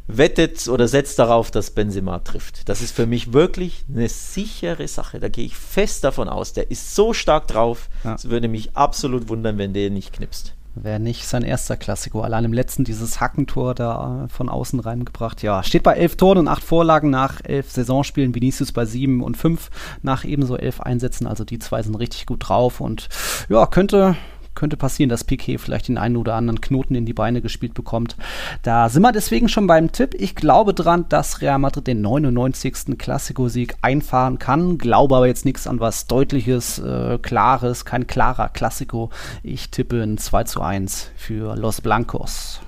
wettet 0.07 0.67
oder 0.67 0.87
setzt 0.87 1.19
darauf, 1.19 1.51
dass 1.51 1.71
Benzema 1.71 2.19
trifft. 2.19 2.67
Das 2.69 2.81
ist 2.81 2.95
für 2.95 3.05
mich 3.05 3.33
wirklich 3.33 3.85
eine 3.89 4.09
sichere 4.09 4.87
Sache. 4.87 5.19
Da 5.19 5.29
gehe 5.29 5.45
ich 5.45 5.55
fest 5.55 6.03
davon 6.03 6.29
aus. 6.29 6.53
Der 6.53 6.71
ist 6.71 6.95
so 6.95 7.13
stark 7.13 7.47
drauf. 7.47 7.89
Es 8.03 8.23
ja. 8.23 8.29
würde 8.29 8.47
mich 8.47 8.75
absolut 8.75 9.29
wundern, 9.29 9.57
wenn 9.57 9.73
der 9.73 9.89
nicht 9.89 10.13
knipst. 10.13 10.53
Wäre 10.77 10.99
nicht 10.99 11.25
sein 11.25 11.43
erster 11.43 11.77
Klassiko. 11.77 12.21
Allein 12.21 12.43
im 12.43 12.51
letzten 12.51 12.83
dieses 12.83 13.21
Hackentor 13.21 13.75
da 13.75 14.27
von 14.29 14.49
außen 14.49 14.81
reingebracht. 14.81 15.41
Ja, 15.41 15.63
steht 15.63 15.83
bei 15.83 15.93
elf 15.93 16.17
Toren 16.17 16.39
und 16.39 16.47
acht 16.49 16.63
Vorlagen 16.63 17.09
nach 17.09 17.39
elf 17.45 17.71
Saisonspielen. 17.71 18.35
Vinicius 18.35 18.73
bei 18.73 18.83
sieben 18.83 19.23
und 19.23 19.37
fünf 19.37 19.69
nach 20.01 20.25
ebenso 20.25 20.57
elf 20.57 20.81
Einsätzen. 20.81 21.27
Also 21.27 21.45
die 21.45 21.59
zwei 21.59 21.81
sind 21.81 21.95
richtig 21.95 22.25
gut 22.25 22.49
drauf 22.49 22.81
und 22.81 23.07
ja, 23.47 23.65
könnte 23.67 24.17
könnte 24.55 24.77
passieren, 24.77 25.09
dass 25.09 25.23
Piquet 25.23 25.57
vielleicht 25.57 25.87
den 25.87 25.97
einen 25.97 26.17
oder 26.17 26.35
anderen 26.35 26.61
Knoten 26.61 26.95
in 26.95 27.05
die 27.05 27.13
Beine 27.13 27.41
gespielt 27.41 27.73
bekommt. 27.73 28.15
Da 28.63 28.89
sind 28.89 29.01
wir 29.01 29.11
deswegen 29.11 29.49
schon 29.49 29.67
beim 29.67 29.91
Tipp. 29.91 30.15
Ich 30.17 30.35
glaube 30.35 30.73
dran, 30.73 31.05
dass 31.09 31.41
Real 31.41 31.59
Madrid 31.59 31.87
den 31.87 32.01
99. 32.01 32.97
Klassiko-Sieg 32.97 33.75
einfahren 33.81 34.39
kann. 34.39 34.77
Glaube 34.77 35.15
aber 35.15 35.27
jetzt 35.27 35.45
nichts 35.45 35.67
an 35.67 35.79
was 35.79 36.07
Deutliches, 36.07 36.79
äh, 36.79 37.19
Klares, 37.21 37.85
kein 37.85 38.07
klarer 38.07 38.49
Klassiko. 38.49 39.09
Ich 39.43 39.69
tippe 39.69 40.01
ein 40.01 40.17
2 40.17 40.43
zu 40.45 40.61
1 40.61 41.11
für 41.15 41.55
Los 41.55 41.81
Blancos. 41.81 42.61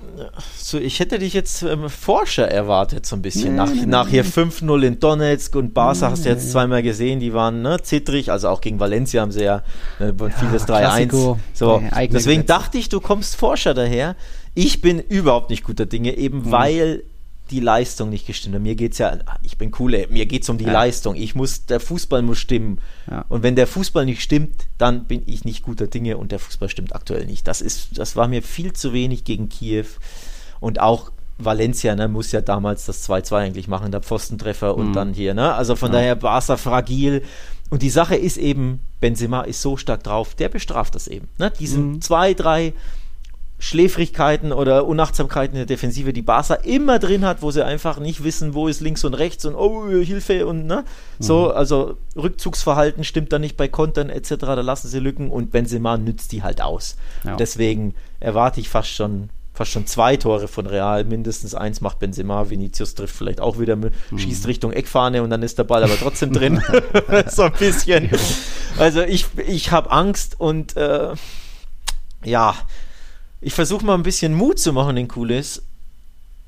So, 0.56 0.78
ich 0.78 1.00
hätte 1.00 1.18
dich 1.18 1.32
jetzt 1.32 1.62
ähm, 1.62 1.88
Forscher 1.88 2.48
erwartet, 2.48 3.06
so 3.06 3.16
ein 3.16 3.22
bisschen. 3.22 3.52
Nee, 3.52 3.56
nach, 3.56 3.70
nee, 3.70 3.86
nach 3.86 4.08
hier 4.08 4.24
5-0 4.24 4.82
in 4.82 5.00
Donetsk 5.00 5.54
und 5.54 5.74
Barca 5.74 6.06
nee, 6.06 6.12
hast 6.12 6.24
du 6.24 6.28
jetzt 6.28 6.50
zweimal 6.50 6.82
gesehen, 6.82 7.20
die 7.20 7.32
waren 7.32 7.62
ne, 7.62 7.80
zittrig, 7.82 8.32
also 8.32 8.48
auch 8.48 8.60
gegen 8.60 8.80
Valencia 8.80 9.22
haben 9.22 9.32
sie 9.32 9.44
ja, 9.44 9.62
äh, 10.00 10.12
vieles 10.38 10.66
ja, 10.66 10.96
3-1. 10.96 11.36
So, 11.54 11.77
deswegen 11.86 12.42
Gesetze. 12.42 12.44
dachte 12.44 12.78
ich, 12.78 12.88
du 12.88 13.00
kommst 13.00 13.36
Forscher 13.36 13.74
daher. 13.74 14.16
Ich 14.54 14.80
bin 14.80 14.98
überhaupt 15.00 15.50
nicht 15.50 15.64
guter 15.64 15.86
Dinge, 15.86 16.16
eben 16.16 16.38
mhm. 16.38 16.50
weil 16.50 17.02
die 17.50 17.60
Leistung 17.60 18.10
nicht 18.10 18.26
gestimmt 18.26 18.54
hat. 18.54 18.62
Mir 18.62 18.74
geht 18.74 18.92
es 18.92 18.98
ja, 18.98 19.18
ich 19.42 19.56
bin 19.58 19.72
cool, 19.78 19.94
ey, 19.94 20.06
mir 20.10 20.26
geht 20.26 20.42
es 20.42 20.48
um 20.48 20.58
die 20.58 20.64
ja. 20.64 20.72
Leistung. 20.72 21.14
Ich 21.16 21.34
muss, 21.34 21.66
der 21.66 21.80
Fußball 21.80 22.22
muss 22.22 22.38
stimmen. 22.38 22.78
Ja. 23.10 23.24
Und 23.28 23.42
wenn 23.42 23.56
der 23.56 23.66
Fußball 23.66 24.04
nicht 24.04 24.22
stimmt, 24.22 24.66
dann 24.76 25.04
bin 25.04 25.22
ich 25.26 25.44
nicht 25.44 25.62
guter 25.62 25.86
Dinge 25.86 26.16
und 26.16 26.32
der 26.32 26.38
Fußball 26.38 26.68
stimmt 26.68 26.94
aktuell 26.94 27.26
nicht. 27.26 27.46
Das 27.48 27.60
ist, 27.60 27.98
das 27.98 28.16
war 28.16 28.28
mir 28.28 28.42
viel 28.42 28.72
zu 28.72 28.92
wenig 28.92 29.24
gegen 29.24 29.48
Kiew. 29.48 29.86
Und 30.60 30.80
auch 30.80 31.10
Valencia, 31.38 31.94
ne, 31.94 32.08
muss 32.08 32.32
ja 32.32 32.40
damals 32.40 32.86
das 32.86 33.08
2-2 33.08 33.36
eigentlich 33.36 33.68
machen, 33.68 33.92
der 33.92 34.02
Pfostentreffer 34.02 34.76
und 34.76 34.88
mhm. 34.88 34.92
dann 34.92 35.12
hier, 35.14 35.34
ne? 35.34 35.54
Also 35.54 35.76
von 35.76 35.92
ja. 35.92 35.98
daher 35.98 36.16
Barca 36.16 36.56
fragil. 36.56 37.22
Und 37.70 37.82
die 37.82 37.90
Sache 37.90 38.16
ist 38.16 38.36
eben, 38.36 38.80
Benzema 39.00 39.42
ist 39.42 39.62
so 39.62 39.76
stark 39.76 40.02
drauf, 40.02 40.34
der 40.34 40.48
bestraft 40.48 40.94
das 40.94 41.06
eben. 41.06 41.28
Ne? 41.38 41.52
Diese 41.58 41.78
mhm. 41.78 42.00
zwei, 42.00 42.34
drei 42.34 42.72
Schläfrigkeiten 43.60 44.52
oder 44.52 44.86
Unachtsamkeiten 44.86 45.56
in 45.56 45.60
der 45.60 45.66
Defensive, 45.66 46.12
die 46.12 46.22
Barca 46.22 46.54
immer 46.54 47.00
drin 47.00 47.24
hat, 47.24 47.42
wo 47.42 47.50
sie 47.50 47.64
einfach 47.64 47.98
nicht 47.98 48.22
wissen, 48.22 48.54
wo 48.54 48.68
ist 48.68 48.80
links 48.80 49.04
und 49.04 49.14
rechts 49.14 49.44
und 49.44 49.56
oh, 49.56 49.88
Hilfe 49.88 50.46
und 50.46 50.66
ne? 50.66 50.84
So, 51.18 51.46
mhm. 51.46 51.56
also 51.56 51.96
Rückzugsverhalten 52.14 53.02
stimmt 53.02 53.32
da 53.32 53.40
nicht 53.40 53.56
bei 53.56 53.66
Kontern 53.66 54.10
etc., 54.10 54.36
da 54.38 54.60
lassen 54.60 54.86
sie 54.86 55.00
Lücken 55.00 55.30
und 55.30 55.50
Benzema 55.50 55.98
nützt 55.98 56.30
die 56.30 56.44
halt 56.44 56.60
aus. 56.60 56.96
Ja. 57.24 57.34
Deswegen 57.34 57.94
erwarte 58.20 58.60
ich 58.60 58.68
fast 58.68 58.90
schon 58.90 59.28
fast 59.58 59.72
schon 59.72 59.86
zwei 59.86 60.16
Tore 60.16 60.46
von 60.46 60.68
Real, 60.68 61.04
mindestens 61.04 61.54
eins 61.54 61.80
macht 61.80 61.98
Benzema, 61.98 62.48
Vinicius 62.48 62.94
trifft 62.94 63.16
vielleicht 63.16 63.40
auch 63.40 63.58
wieder, 63.58 63.74
mhm. 63.74 63.90
schießt 64.16 64.46
Richtung 64.46 64.72
Eckfahne 64.72 65.20
und 65.20 65.30
dann 65.30 65.42
ist 65.42 65.58
der 65.58 65.64
Ball 65.64 65.82
aber 65.82 65.96
trotzdem 65.96 66.32
drin. 66.32 66.62
so 67.28 67.42
ein 67.42 67.52
bisschen. 67.58 68.08
Also 68.78 69.02
ich, 69.02 69.26
ich 69.48 69.72
habe 69.72 69.90
Angst 69.90 70.38
und 70.38 70.76
äh, 70.76 71.12
ja, 72.24 72.54
ich 73.40 73.52
versuche 73.52 73.84
mal 73.84 73.94
ein 73.94 74.04
bisschen 74.04 74.32
Mut 74.32 74.60
zu 74.60 74.72
machen 74.72 74.96
in 74.96 75.08
Cooles. 75.08 75.64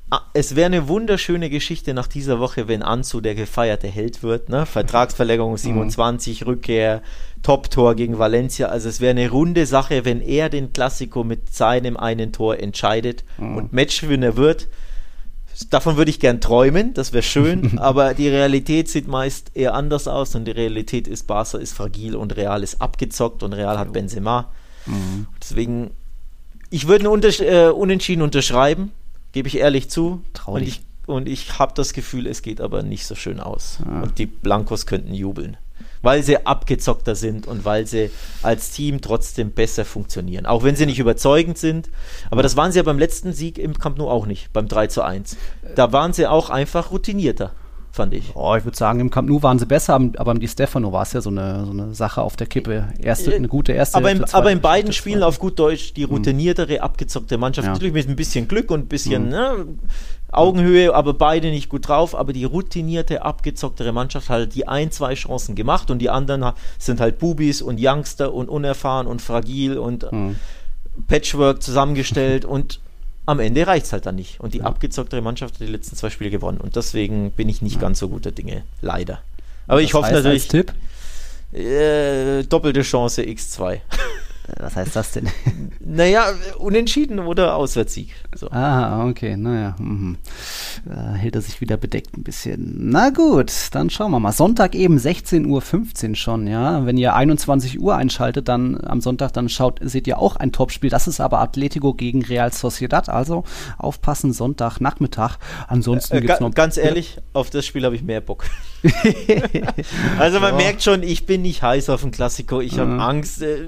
Ah, 0.09 0.21
es 0.33 0.55
wäre 0.55 0.67
eine 0.67 0.87
wunderschöne 0.87 1.49
Geschichte 1.49 1.93
nach 1.93 2.07
dieser 2.07 2.39
Woche, 2.39 2.69
wenn 2.69 2.81
Anzu 2.81 3.19
der 3.19 3.35
gefeierte 3.35 3.87
Held 3.87 4.23
wird. 4.23 4.47
Ne? 4.47 4.65
Vertragsverlängerung 4.65 5.57
27, 5.57 6.41
mhm. 6.41 6.47
Rückkehr, 6.47 7.01
Top-Tor 7.43 7.95
gegen 7.95 8.19
Valencia. 8.19 8.67
Also 8.67 8.89
es 8.89 9.01
wäre 9.01 9.11
eine 9.11 9.29
runde 9.29 9.65
Sache, 9.65 10.05
wenn 10.05 10.21
er 10.21 10.49
den 10.49 10.73
Klassiko 10.73 11.23
mit 11.23 11.53
seinem 11.53 11.97
einen 11.97 12.31
Tor 12.31 12.59
entscheidet 12.59 13.23
mhm. 13.37 13.57
und 13.57 13.73
Matchwinner 13.73 14.37
wird. 14.37 14.67
Davon 15.69 15.97
würde 15.97 16.09
ich 16.09 16.19
gern 16.19 16.41
träumen, 16.41 16.93
das 16.93 17.13
wäre 17.13 17.23
schön, 17.23 17.77
aber 17.77 18.13
die 18.13 18.29
Realität 18.29 18.89
sieht 18.89 19.07
meist 19.07 19.51
eher 19.53 19.73
anders 19.75 20.07
aus 20.07 20.33
und 20.33 20.45
die 20.45 20.51
Realität 20.51 21.07
ist, 21.07 21.27
Barca 21.27 21.57
ist 21.57 21.73
fragil 21.73 22.15
und 22.15 22.35
Real 22.35 22.63
ist 22.63 22.81
abgezockt 22.81 23.43
und 23.43 23.53
Real 23.53 23.77
hat 23.77 23.93
Benzema. 23.93 24.49
Mhm. 24.87 25.27
Deswegen 25.39 25.91
ich 26.71 26.87
würde 26.87 27.05
einen 27.05 27.13
Unters 27.13 27.39
äh, 27.39 27.69
Unentschieden 27.69 28.23
unterschreiben, 28.23 28.91
gebe 29.33 29.47
ich 29.47 29.57
ehrlich 29.57 29.89
zu. 29.89 30.23
Traurig. 30.33 30.61
Und 30.61 30.67
ich, 30.67 30.81
und 31.05 31.29
ich 31.29 31.59
habe 31.59 31.73
das 31.75 31.93
Gefühl, 31.93 32.25
es 32.25 32.41
geht 32.41 32.61
aber 32.61 32.81
nicht 32.81 33.05
so 33.05 33.13
schön 33.13 33.39
aus. 33.39 33.79
Ah. 33.85 34.01
Und 34.01 34.17
die 34.17 34.25
Blancos 34.25 34.85
könnten 34.85 35.13
jubeln. 35.13 35.57
Weil 36.01 36.23
sie 36.23 36.45
abgezockter 36.45 37.15
sind 37.15 37.47
und 37.47 37.65
weil 37.65 37.87
sie 37.87 38.09
als 38.41 38.71
Team 38.71 39.01
trotzdem 39.01 39.51
besser 39.51 39.85
funktionieren. 39.85 40.45
Auch 40.45 40.63
wenn 40.63 40.75
sie 40.75 40.85
nicht 40.85 40.99
überzeugend 40.99 41.57
sind. 41.57 41.89
Aber 42.29 42.43
das 42.43 42.55
waren 42.57 42.71
sie 42.71 42.79
ja 42.79 42.83
beim 42.83 42.99
letzten 42.99 43.33
Sieg 43.33 43.57
im 43.57 43.77
Camp 43.77 43.97
Nou 43.97 44.09
auch 44.09 44.25
nicht, 44.25 44.51
beim 44.53 44.67
3 44.67 44.87
zu 44.87 45.03
1. 45.03 45.37
Da 45.75 45.91
waren 45.91 46.13
sie 46.13 46.27
auch 46.27 46.49
einfach 46.49 46.91
routinierter 46.91 47.53
fand 47.91 48.13
ich. 48.13 48.31
Oh, 48.35 48.55
ich 48.55 48.63
würde 48.63 48.77
sagen, 48.77 48.99
im 48.99 49.09
Camp 49.09 49.29
Nou 49.29 49.43
waren 49.43 49.59
sie 49.59 49.65
besser, 49.65 49.99
aber 50.17 50.31
im 50.31 50.39
Di 50.39 50.47
Stefano 50.47 50.91
war 50.93 51.03
es 51.03 51.13
ja 51.13 51.21
so 51.21 51.29
eine, 51.29 51.65
so 51.65 51.71
eine 51.71 51.93
Sache 51.93 52.21
auf 52.21 52.35
der 52.35 52.47
Kippe. 52.47 52.87
Erste, 52.99 53.33
eine 53.35 53.47
gute 53.47 53.73
erste. 53.73 53.97
Aber, 53.97 54.11
im, 54.11 54.23
aber 54.31 54.51
in 54.51 54.61
beiden 54.61 54.93
Spielen 54.93 55.23
auf 55.23 55.39
gut 55.39 55.59
Deutsch 55.59 55.93
die 55.93 56.03
hm. 56.03 56.11
routiniertere, 56.11 56.75
mhm. 56.75 56.81
abgezockte 56.81 57.37
Mannschaft. 57.37 57.67
Ja. 57.67 57.73
Natürlich 57.73 57.93
mit 57.93 58.07
ein 58.07 58.15
bisschen 58.15 58.47
Glück 58.47 58.71
und 58.71 58.81
ein 58.81 58.87
bisschen 58.87 59.25
mhm. 59.25 59.29
ne, 59.29 59.65
Augenhöhe, 60.31 60.95
aber 60.95 61.13
beide 61.13 61.49
nicht 61.49 61.69
gut 61.69 61.87
drauf. 61.87 62.15
Aber 62.15 62.31
die 62.33 62.45
routinierte, 62.45 63.23
abgezocktere 63.23 63.91
Mannschaft 63.91 64.29
hat 64.29 64.37
halt 64.37 64.55
die 64.55 64.67
ein, 64.67 64.91
zwei 64.91 65.13
Chancen 65.13 65.55
gemacht 65.55 65.91
und 65.91 65.99
die 65.99 66.09
anderen 66.09 66.53
sind 66.77 67.01
halt 67.01 67.19
Bubis 67.19 67.61
und 67.61 67.79
Youngster 67.81 68.33
und 68.33 68.49
unerfahren 68.49 69.07
und 69.07 69.21
fragil 69.21 69.77
und 69.77 70.09
mhm. 70.11 70.37
Patchwork 71.07 71.61
zusammengestellt 71.61 72.45
und 72.45 72.79
am 73.25 73.39
Ende 73.39 73.65
reicht 73.67 73.85
es 73.85 73.93
halt 73.93 74.05
dann 74.05 74.15
nicht. 74.15 74.39
Und 74.39 74.53
die 74.53 74.59
ja. 74.59 74.65
abgezocktere 74.65 75.21
Mannschaft 75.21 75.55
hat 75.55 75.61
die 75.61 75.71
letzten 75.71 75.95
zwei 75.95 76.09
Spiele 76.09 76.29
gewonnen. 76.29 76.59
Und 76.59 76.75
deswegen 76.75 77.31
bin 77.31 77.49
ich 77.49 77.61
nicht 77.61 77.75
ja. 77.75 77.81
ganz 77.81 77.99
so 77.99 78.09
guter 78.09 78.31
Dinge. 78.31 78.63
Leider. 78.81 79.21
Aber 79.67 79.77
Was 79.77 79.83
ich 79.83 79.93
hoffe 79.93 80.11
natürlich. 80.11 80.47
Tipp? 80.47 80.73
Äh, 81.53 82.43
doppelte 82.43 82.81
Chance 82.81 83.21
X2. 83.23 83.79
Was 84.59 84.75
heißt 84.75 84.95
das 84.95 85.11
denn? 85.11 85.27
Naja, 85.83 86.25
unentschieden 86.57 87.19
oder 87.19 87.55
Auswärtssieg. 87.55 88.13
So. 88.35 88.49
Ah, 88.51 89.09
okay, 89.09 89.35
naja. 89.35 89.75
Mhm. 89.77 90.17
Da 90.85 91.13
hält 91.13 91.35
er 91.35 91.41
sich 91.41 91.59
wieder 91.59 91.75
bedeckt 91.75 92.15
ein 92.15 92.23
bisschen. 92.23 92.89
Na 92.89 93.09
gut, 93.09 93.51
dann 93.71 93.89
schauen 93.89 94.11
wir 94.11 94.19
mal. 94.19 94.31
Sonntag 94.31 94.73
eben 94.73 94.97
16.15 94.97 96.09
Uhr 96.09 96.15
schon, 96.15 96.47
ja. 96.47 96.85
Wenn 96.85 96.97
ihr 96.97 97.13
21 97.15 97.81
Uhr 97.81 97.95
einschaltet, 97.95 98.47
dann 98.47 98.79
am 98.85 99.01
Sonntag, 99.01 99.33
dann 99.33 99.49
schaut, 99.49 99.79
seht 99.81 100.07
ihr 100.07 100.19
auch 100.19 100.37
ein 100.37 100.53
Topspiel. 100.53 100.89
Das 100.89 101.07
ist 101.07 101.19
aber 101.19 101.39
Atletico 101.39 101.93
gegen 101.93 102.23
Real 102.23 102.53
Sociedad. 102.53 103.09
Also 103.09 103.43
aufpassen, 103.77 104.31
Sonntag, 104.31 104.79
Nachmittag. 104.79 105.39
Ansonsten 105.67 106.17
äh, 106.17 106.21
gibt's 106.21 106.39
noch. 106.39 106.53
Ganz 106.53 106.77
ehrlich, 106.77 107.17
auf 107.33 107.49
das 107.49 107.65
Spiel 107.65 107.83
habe 107.83 107.95
ich 107.95 108.03
mehr 108.03 108.21
Bock. 108.21 108.45
also 110.19 110.39
man 110.39 110.51
ja. 110.51 110.57
merkt 110.57 110.83
schon, 110.83 111.03
ich 111.03 111.25
bin 111.25 111.41
nicht 111.41 111.63
heiß 111.63 111.89
auf 111.89 112.03
ein 112.03 112.11
Klassiko. 112.11 112.61
Ich 112.61 112.79
habe 112.79 112.91
mhm. 112.91 112.99
Angst. 112.99 113.41
Äh, 113.41 113.67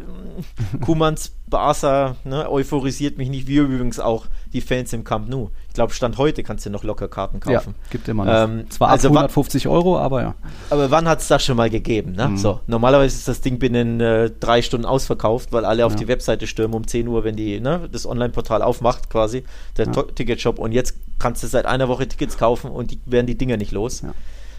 Kumans 0.82 1.32
Barca 1.48 2.16
ne, 2.24 2.50
euphorisiert 2.50 3.18
mich 3.18 3.30
nicht, 3.30 3.48
wie 3.48 3.58
übrigens 3.58 4.00
auch 4.00 4.26
die 4.54 4.62
Fans 4.62 4.92
im 4.94 5.04
Camp 5.04 5.30
Nou. 5.30 5.52
Ich 5.68 5.74
glaube, 5.74 5.94
Stand 5.94 6.18
heute 6.18 6.42
kannst 6.44 6.66
du 6.66 6.70
noch 6.70 6.84
locker 6.84 7.08
Karten 7.08 7.40
kaufen. 7.40 7.76
Ja, 7.78 7.90
gibt 7.92 8.08
immer 8.08 8.26
noch. 8.26 8.50
Ähm, 8.50 8.70
Zwar 8.70 8.90
also 8.90 9.10
150 9.10 9.68
Euro, 9.68 9.98
aber 10.00 10.22
ja. 10.22 10.36
Aber 10.70 10.90
wann 10.90 11.08
hat 11.08 11.20
es 11.20 11.28
das 11.28 11.44
schon 11.44 11.58
mal 11.58 11.70
gegeben? 11.70 12.14
Ne? 12.14 12.30
Mhm. 12.30 12.38
So, 12.38 12.60
normalerweise 12.66 13.16
ist 13.16 13.28
das 13.28 13.42
Ding 13.42 13.60
binnen 13.60 14.00
äh, 14.00 14.32
drei 14.40 14.62
Stunden 14.62 14.86
ausverkauft, 14.86 15.52
weil 15.52 15.66
alle 15.66 15.86
auf 15.86 15.94
ja. 15.94 16.00
die 16.00 16.08
Webseite 16.08 16.48
stürmen 16.48 16.74
um 16.74 16.88
10 16.88 17.08
Uhr, 17.08 17.24
wenn 17.24 17.36
die 17.36 17.60
ne, 17.60 17.88
das 17.92 18.06
Online-Portal 18.08 18.62
aufmacht, 18.62 19.10
quasi, 19.10 19.44
der 19.78 19.88
ja. 19.88 20.04
Ticketshop. 20.04 20.58
Und 20.58 20.72
jetzt 20.72 20.96
kannst 21.20 21.44
du 21.44 21.48
seit 21.48 21.66
einer 21.66 21.88
Woche 21.88 22.08
Tickets 22.08 22.38
kaufen 22.38 22.72
und 22.72 22.92
die 22.92 23.00
werden 23.06 23.28
die 23.28 23.38
Dinger 23.38 23.58
nicht 23.58 23.72
los. 23.72 24.02
Ja. 24.02 24.14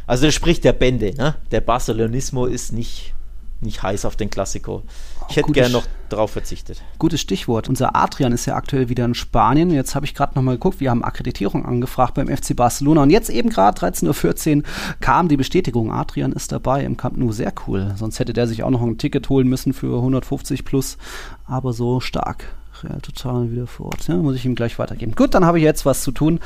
Also 0.06 0.26
das 0.26 0.34
spricht 0.34 0.64
der 0.64 0.72
Bände. 0.72 1.14
Ne? 1.16 1.34
Der 1.50 1.60
Barcelonismo 1.60 2.46
ist 2.46 2.72
nicht 2.72 3.14
nicht 3.60 3.82
heiß 3.82 4.04
auf 4.04 4.16
den 4.16 4.30
Klassiko. 4.30 4.82
Ich 5.28 5.36
hätte 5.36 5.52
gerne 5.52 5.72
noch 5.72 5.86
darauf 6.08 6.30
verzichtet. 6.30 6.82
Gutes 6.98 7.20
Stichwort. 7.20 7.68
Unser 7.68 7.96
Adrian 7.96 8.32
ist 8.32 8.46
ja 8.46 8.54
aktuell 8.56 8.88
wieder 8.88 9.04
in 9.04 9.14
Spanien. 9.14 9.70
Jetzt 9.70 9.94
habe 9.94 10.06
ich 10.06 10.14
gerade 10.14 10.34
nochmal 10.34 10.56
geguckt, 10.56 10.80
wir 10.80 10.90
haben 10.90 11.02
Akkreditierung 11.02 11.64
angefragt 11.64 12.14
beim 12.14 12.28
FC 12.28 12.54
Barcelona. 12.54 13.02
Und 13.02 13.10
jetzt 13.10 13.30
eben 13.30 13.48
gerade 13.48 13.80
13.14 13.80 14.58
Uhr 14.58 14.62
kam 15.00 15.28
die 15.28 15.36
Bestätigung, 15.36 15.92
Adrian 15.92 16.32
ist 16.32 16.52
dabei 16.52 16.84
im 16.84 16.96
Camp 16.96 17.16
Nou. 17.16 17.32
Sehr 17.32 17.52
cool. 17.66 17.94
Sonst 17.96 18.18
hätte 18.18 18.32
der 18.32 18.46
sich 18.46 18.62
auch 18.62 18.70
noch 18.70 18.82
ein 18.82 18.98
Ticket 18.98 19.28
holen 19.28 19.48
müssen 19.48 19.72
für 19.72 19.96
150 19.96 20.64
plus. 20.64 20.98
Aber 21.46 21.72
so 21.72 22.00
stark. 22.00 22.54
Real 22.82 23.00
total 23.00 23.50
wieder 23.50 23.66
vor 23.66 23.86
Ort. 23.86 24.06
Ja, 24.08 24.16
muss 24.16 24.36
ich 24.36 24.44
ihm 24.44 24.54
gleich 24.54 24.78
weitergeben. 24.78 25.14
Gut, 25.14 25.34
dann 25.34 25.44
habe 25.44 25.58
ich 25.58 25.64
jetzt 25.64 25.86
was 25.86 26.02
zu 26.02 26.12
tun 26.12 26.40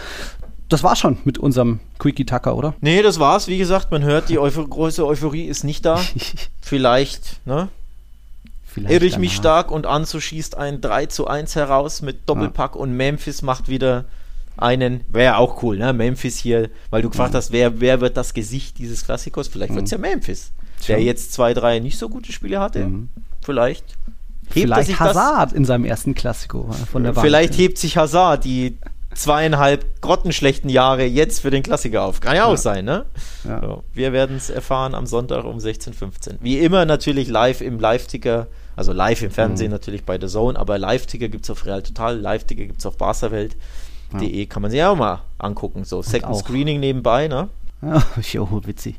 das 0.68 0.82
war 0.82 0.96
schon 0.96 1.18
mit 1.24 1.38
unserem 1.38 1.80
Quickie 1.98 2.26
Tucker, 2.26 2.56
oder? 2.56 2.74
Nee, 2.80 3.02
das 3.02 3.18
war's. 3.18 3.48
Wie 3.48 3.58
gesagt, 3.58 3.90
man 3.90 4.02
hört, 4.02 4.28
die 4.28 4.38
Euph 4.38 4.62
große 4.68 5.06
Euphorie 5.06 5.44
ist 5.44 5.64
nicht 5.64 5.84
da. 5.84 6.00
Vielleicht, 6.60 7.46
ne? 7.46 7.68
Vielleicht 8.64 8.94
irre 8.94 9.06
ich 9.06 9.18
mich 9.18 9.34
stark 9.34 9.70
und 9.70 9.86
Anzu 9.86 10.20
schießt 10.20 10.56
ein 10.56 10.80
3 10.80 11.06
zu 11.06 11.26
1 11.26 11.56
heraus 11.56 12.02
mit 12.02 12.28
Doppelpack 12.28 12.74
ja. 12.74 12.80
und 12.80 12.92
Memphis 12.96 13.42
macht 13.42 13.68
wieder 13.68 14.04
einen, 14.58 15.04
wäre 15.08 15.38
auch 15.38 15.62
cool, 15.62 15.78
ne? 15.78 15.92
Memphis 15.92 16.36
hier, 16.36 16.68
weil 16.90 17.00
du 17.00 17.08
gefragt 17.08 17.32
ja. 17.32 17.38
hast, 17.38 17.50
wer, 17.52 17.80
wer 17.80 18.00
wird 18.00 18.16
das 18.16 18.34
Gesicht 18.34 18.78
dieses 18.78 19.04
Klassikers? 19.04 19.48
Vielleicht 19.48 19.74
wird 19.74 19.86
es 19.86 19.90
ja 19.90 19.98
Memphis, 19.98 20.52
Tja. 20.80 20.96
der 20.96 21.04
jetzt 21.04 21.32
zwei, 21.32 21.54
drei 21.54 21.78
nicht 21.78 21.98
so 21.98 22.08
gute 22.08 22.32
Spiele 22.32 22.60
hatte. 22.60 22.86
Mhm. 22.86 23.08
Vielleicht. 23.40 23.84
Hebt 24.52 24.66
Vielleicht 24.66 24.98
Hazard 24.98 25.52
in 25.52 25.64
seinem 25.64 25.84
ersten 25.84 26.14
Klassiko 26.14 26.70
von 26.90 27.04
der 27.04 27.12
Bank. 27.12 27.26
Vielleicht 27.26 27.56
hebt 27.56 27.78
sich 27.78 27.96
Hazard 27.96 28.44
die 28.44 28.78
zweieinhalb 29.18 30.00
grottenschlechten 30.00 30.70
Jahre 30.70 31.04
jetzt 31.04 31.40
für 31.40 31.50
den 31.50 31.62
Klassiker 31.62 32.02
auf. 32.04 32.20
Kann 32.20 32.36
ja 32.36 32.44
auch 32.44 32.52
ja. 32.52 32.56
sein, 32.56 32.84
ne? 32.84 33.06
Ja. 33.44 33.60
So, 33.60 33.84
wir 33.92 34.12
werden 34.12 34.36
es 34.36 34.48
erfahren 34.48 34.94
am 34.94 35.06
Sonntag 35.06 35.44
um 35.44 35.58
16.15 35.58 36.02
Uhr. 36.02 36.34
Wie 36.40 36.58
immer 36.58 36.84
natürlich 36.84 37.28
live 37.28 37.60
im 37.60 37.80
Live-Ticker, 37.80 38.46
also 38.76 38.92
live 38.92 39.22
im 39.22 39.30
Fernsehen 39.30 39.68
mhm. 39.68 39.72
natürlich 39.72 40.04
bei 40.04 40.18
The 40.20 40.28
Zone, 40.28 40.58
aber 40.58 40.78
Live-Ticker 40.78 41.28
gibt 41.28 41.44
es 41.44 41.50
auf 41.50 41.66
Real 41.66 41.82
Total, 41.82 42.16
Live-Ticker 42.16 42.64
gibt 42.64 42.78
es 42.78 42.86
auf 42.86 42.96
barca-welt.de, 42.96 44.38
ja. 44.38 44.46
kann 44.46 44.62
man 44.62 44.70
sich 44.70 44.82
auch 44.82 44.96
mal 44.96 45.22
angucken. 45.38 45.84
So, 45.84 46.00
Second 46.00 46.36
Screening 46.36 46.80
nebenbei, 46.80 47.28
ne? 47.28 47.48
Jo, 47.80 48.60
witzig. 48.66 48.96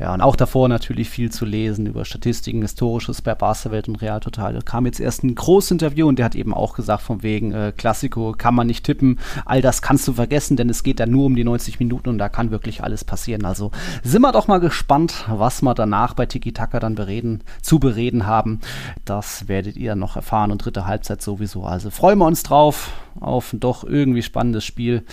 Ja, 0.00 0.12
und 0.12 0.20
auch 0.20 0.34
davor 0.34 0.68
natürlich 0.68 1.08
viel 1.08 1.30
zu 1.30 1.44
lesen 1.44 1.86
über 1.86 2.04
Statistiken, 2.04 2.62
Historisches 2.62 3.22
bei 3.22 3.34
Barca-Welt 3.34 3.86
und 3.88 3.96
Real 3.96 4.18
Total. 4.18 4.54
Da 4.54 4.60
kam 4.60 4.86
jetzt 4.86 4.98
erst 4.98 5.22
ein 5.22 5.34
großes 5.34 5.70
Interview 5.70 6.08
und 6.08 6.18
der 6.18 6.24
hat 6.24 6.34
eben 6.34 6.52
auch 6.52 6.74
gesagt, 6.74 7.02
von 7.02 7.22
wegen 7.22 7.52
äh, 7.52 7.72
Klassiko 7.76 8.34
kann 8.36 8.56
man 8.56 8.66
nicht 8.66 8.84
tippen. 8.84 9.20
All 9.44 9.62
das 9.62 9.82
kannst 9.82 10.08
du 10.08 10.14
vergessen, 10.14 10.56
denn 10.56 10.68
es 10.68 10.82
geht 10.82 10.98
dann 10.98 11.12
nur 11.12 11.26
um 11.26 11.36
die 11.36 11.44
90 11.44 11.78
Minuten 11.78 12.08
und 12.08 12.18
da 12.18 12.28
kann 12.28 12.50
wirklich 12.50 12.82
alles 12.82 13.04
passieren. 13.04 13.44
Also 13.44 13.70
sind 14.02 14.22
wir 14.22 14.32
doch 14.32 14.48
mal 14.48 14.58
gespannt, 14.58 15.24
was 15.28 15.62
wir 15.62 15.74
danach 15.74 16.14
bei 16.14 16.26
Tiki 16.26 16.52
Taka 16.52 16.80
dann 16.80 16.96
bereden, 16.96 17.44
zu 17.62 17.78
bereden 17.78 18.26
haben. 18.26 18.60
Das 19.04 19.46
werdet 19.46 19.76
ihr 19.76 19.94
noch 19.94 20.16
erfahren 20.16 20.50
und 20.50 20.64
dritte 20.64 20.86
Halbzeit 20.86 21.22
sowieso. 21.22 21.64
Also 21.64 21.90
freuen 21.90 22.18
wir 22.18 22.26
uns 22.26 22.42
drauf 22.42 22.90
auf 23.20 23.52
ein 23.52 23.60
doch 23.60 23.84
irgendwie 23.84 24.22
spannendes 24.22 24.64
Spiel. 24.64 25.04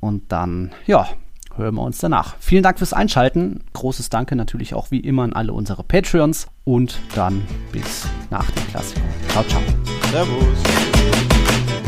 Und 0.00 0.32
dann, 0.32 0.72
ja, 0.86 1.08
hören 1.56 1.74
wir 1.74 1.82
uns 1.82 1.98
danach. 1.98 2.36
Vielen 2.40 2.62
Dank 2.62 2.78
fürs 2.78 2.92
Einschalten. 2.92 3.60
Großes 3.72 4.08
Danke 4.08 4.36
natürlich 4.36 4.74
auch 4.74 4.90
wie 4.90 5.00
immer 5.00 5.22
an 5.22 5.32
alle 5.32 5.52
unsere 5.52 5.82
Patreons. 5.84 6.48
Und 6.64 6.98
dann 7.14 7.42
bis 7.72 8.06
nach 8.30 8.50
dem 8.50 8.66
Klassiker. 8.68 9.02
Ciao, 9.28 9.44
ciao. 9.44 9.62
Servus. 10.10 11.83